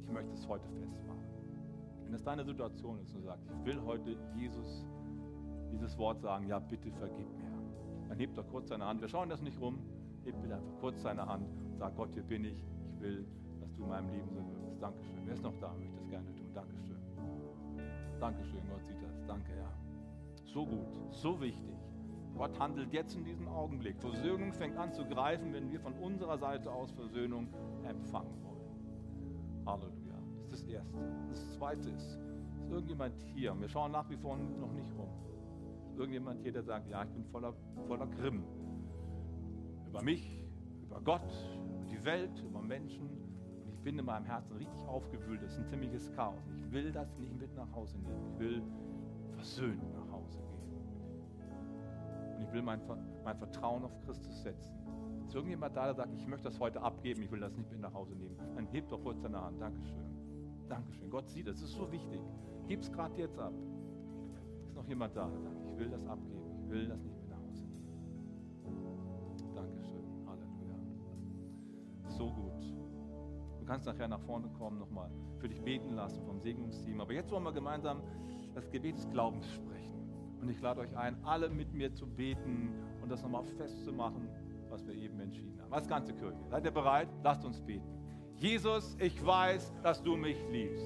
Ich 0.01 0.09
möchte 0.09 0.34
es 0.34 0.47
heute 0.47 0.67
festmachen. 0.80 1.30
Wenn 2.05 2.13
es 2.15 2.23
deine 2.23 2.43
Situation 2.43 2.99
ist 3.01 3.13
und 3.13 3.21
du 3.21 3.28
sagst, 3.28 3.45
ich 3.51 3.65
will 3.65 3.80
heute 3.84 4.17
Jesus 4.36 4.84
dieses 5.71 5.95
Wort 5.99 6.21
sagen, 6.21 6.47
ja, 6.47 6.57
bitte 6.57 6.91
vergib 6.91 7.28
mir. 7.38 7.45
Dann 8.16 8.22
hebt 8.22 8.38
er 8.38 8.43
kurz 8.45 8.70
seine 8.70 8.86
Hand. 8.86 9.01
Wir 9.01 9.09
schauen 9.09 9.28
das 9.28 9.41
nicht 9.41 9.59
rum. 9.59 9.78
Hebt 10.24 10.41
bitte 10.41 10.55
einfach 10.55 10.80
kurz 10.80 11.01
seine 11.01 11.26
Hand 11.26 11.49
und 11.70 11.78
sagt, 11.78 11.97
Gott, 11.97 12.13
hier 12.13 12.24
bin 12.24 12.45
ich. 12.45 12.66
Ich 12.93 13.01
will, 13.01 13.28
dass 13.59 13.74
du 13.74 13.84
in 13.84 13.89
meinem 13.89 14.09
Leben 14.09 14.30
so 14.30 14.38
wirkst. 14.38 14.82
Dankeschön. 14.82 15.18
Wer 15.26 15.34
ist 15.34 15.43
noch 15.43 15.57
da? 15.59 15.74
Möchte 15.74 15.97
das 15.97 16.07
gerne 16.07 16.34
tun. 16.34 16.49
Dankeschön. 16.53 16.95
Dankeschön. 18.22 18.61
Gott 18.70 18.86
sieht 18.86 19.03
das. 19.03 19.28
Danke, 19.28 19.51
ja. 19.57 19.70
So 20.45 20.66
gut. 20.66 20.88
So 21.11 21.41
wichtig. 21.41 21.76
Gott 22.38 22.57
handelt 22.57 22.93
jetzt 22.93 23.18
in 23.18 23.26
diesem 23.26 23.49
Augenblick. 23.49 23.99
Versöhnung 23.99 24.53
fängt 24.53 24.78
an 24.78 24.93
zu 24.93 25.03
greifen, 25.03 25.51
wenn 25.51 25.70
wir 25.70 25.82
von 25.82 25.91
unserer 25.95 26.38
Seite 26.38 26.72
aus 26.72 26.91
Versöhnung 26.91 27.49
empfangen 27.84 28.41
wollen. 28.43 29.66
Halleluja. 29.66 30.16
Das 30.38 30.61
ist 30.61 30.63
das 30.63 30.74
Erste. 30.74 30.97
Das 31.28 31.51
Zweite 31.51 31.89
ist, 31.89 32.18
ist 32.55 32.72
irgendjemand 32.72 33.22
hier. 33.36 33.53
Wir 33.59 33.68
schauen 33.68 33.91
nach 33.91 34.09
wie 34.09 34.16
vor 34.16 34.38
noch 34.38 34.72
nicht 34.72 34.93
rum 34.97 35.09
irgendjemand 35.98 36.41
hier, 36.41 36.52
der 36.52 36.64
sagt, 36.64 36.89
ja, 36.89 37.04
ich 37.04 37.10
bin 37.12 37.26
voller, 37.26 37.54
voller 37.88 38.08
Grimm. 38.08 38.43
Über 39.88 40.02
mich, 40.02 40.43
über 40.84 41.02
Gott, 41.02 41.34
über 41.70 41.86
die 41.86 42.04
Welt, 42.04 42.43
über 42.43 42.62
Menschen. 42.62 43.10
Und 43.64 43.74
ich 43.74 43.80
bin 43.80 43.98
in 43.98 44.06
meinem 44.06 44.26
Herzen 44.26 44.56
richtig 44.58 44.82
aufgewühlt. 44.88 45.41
Das 45.41 45.54
ist 45.54 45.60
ein 45.60 45.66
ziemliches 45.66 46.12
Chaos. 46.14 46.41
Ich 46.58 46.72
will 46.72 46.91
das 46.91 47.18
nicht 47.18 47.38
mit 47.39 47.56
nach 47.56 47.72
Hause 47.74 47.98
nehmen. 48.00 48.34
Ich 48.34 48.39
will 48.39 48.64
versöhnt 49.36 49.93
nach 49.93 50.12
Hause 50.12 50.39
gehen. 50.39 50.56
Und 52.36 52.41
ich 52.41 52.52
will 52.52 52.62
mein, 52.62 52.82
mein 53.24 53.38
Vertrauen 53.38 53.84
auf 53.84 53.98
Christus 54.06 54.41
setzen. 54.41 54.76
Ist 55.26 55.34
irgendjemand 55.34 55.76
da, 55.76 55.86
der 55.86 55.96
sagt, 55.96 56.14
ich 56.14 56.28
möchte 56.28 56.46
das 56.46 56.60
heute 56.60 56.82
abgeben, 56.82 57.22
ich 57.24 57.32
will 57.32 57.39
das 57.39 57.56
nicht 57.56 57.70
mit 57.72 57.80
nach 57.80 57.93
Hause 57.93 58.16
nehmen? 58.16 58.38
Dann 58.56 58.68
hebt 58.68 58.91
doch 58.91 59.02
kurz 59.02 59.22
deine 59.22 59.41
Hand. 59.41 59.60
Dankeschön. 59.60 60.06
Dankeschön. 60.70 61.10
Gott 61.10 61.30
sieht, 61.30 61.48
das 61.48 61.62
ist 61.62 61.72
so 61.72 61.91
wichtig. 61.91 62.22
Gib 62.68 62.82
es 62.82 62.91
gerade 62.91 63.16
jetzt 63.16 63.39
ab. 63.39 63.54
Noch 64.86 64.90
jemand 64.90 65.16
da, 65.16 65.32
ich 65.72 65.80
will 65.80 65.90
das 65.90 66.06
abgeben. 66.06 66.44
Ich 66.62 66.70
will 66.70 66.88
das 66.88 67.02
nicht 67.02 67.20
mit 67.20 67.28
nach 67.28 67.40
Hause 67.40 67.66
nehmen. 67.66 67.96
Dankeschön. 69.56 70.28
Halleluja. 70.28 70.78
So 72.08 72.30
gut. 72.30 72.62
Du 73.60 73.66
kannst 73.66 73.88
nachher 73.88 74.08
nach 74.08 74.22
vorne 74.22 74.48
kommen, 74.50 74.78
nochmal 74.78 75.10
für 75.40 75.50
dich 75.50 75.60
beten 75.64 75.96
lassen 75.96 76.24
vom 76.24 76.40
Segnungsteam. 76.40 77.02
Aber 77.02 77.14
jetzt 77.14 77.32
wollen 77.32 77.44
wir 77.46 77.52
gemeinsam 77.52 78.04
das 78.54 78.70
Gebet 78.70 78.98
des 78.98 79.10
Glaubens 79.10 79.48
sprechen. 79.48 80.08
Und 80.40 80.50
ich 80.50 80.62
lade 80.62 80.82
euch 80.82 80.96
ein, 80.96 81.18
alle 81.24 81.50
mit 81.50 81.74
mir 81.74 81.92
zu 81.92 82.06
beten 82.06 82.70
und 83.02 83.10
das 83.10 83.24
nochmal 83.24 83.44
festzumachen, 83.44 84.30
was 84.70 84.86
wir 84.86 84.94
eben 84.94 85.20
entschieden 85.20 85.60
haben. 85.64 85.74
Als 85.74 85.88
ganze 85.88 86.14
Kirche. 86.14 86.46
Seid 86.48 86.64
ihr 86.64 86.70
bereit? 86.72 87.10
Lasst 87.24 87.44
uns 87.44 87.60
beten. 87.60 87.90
Jesus, 88.36 88.96
ich 89.00 89.26
weiß, 89.26 89.74
dass 89.82 90.04
du 90.04 90.16
mich 90.16 90.38
liebst. 90.52 90.86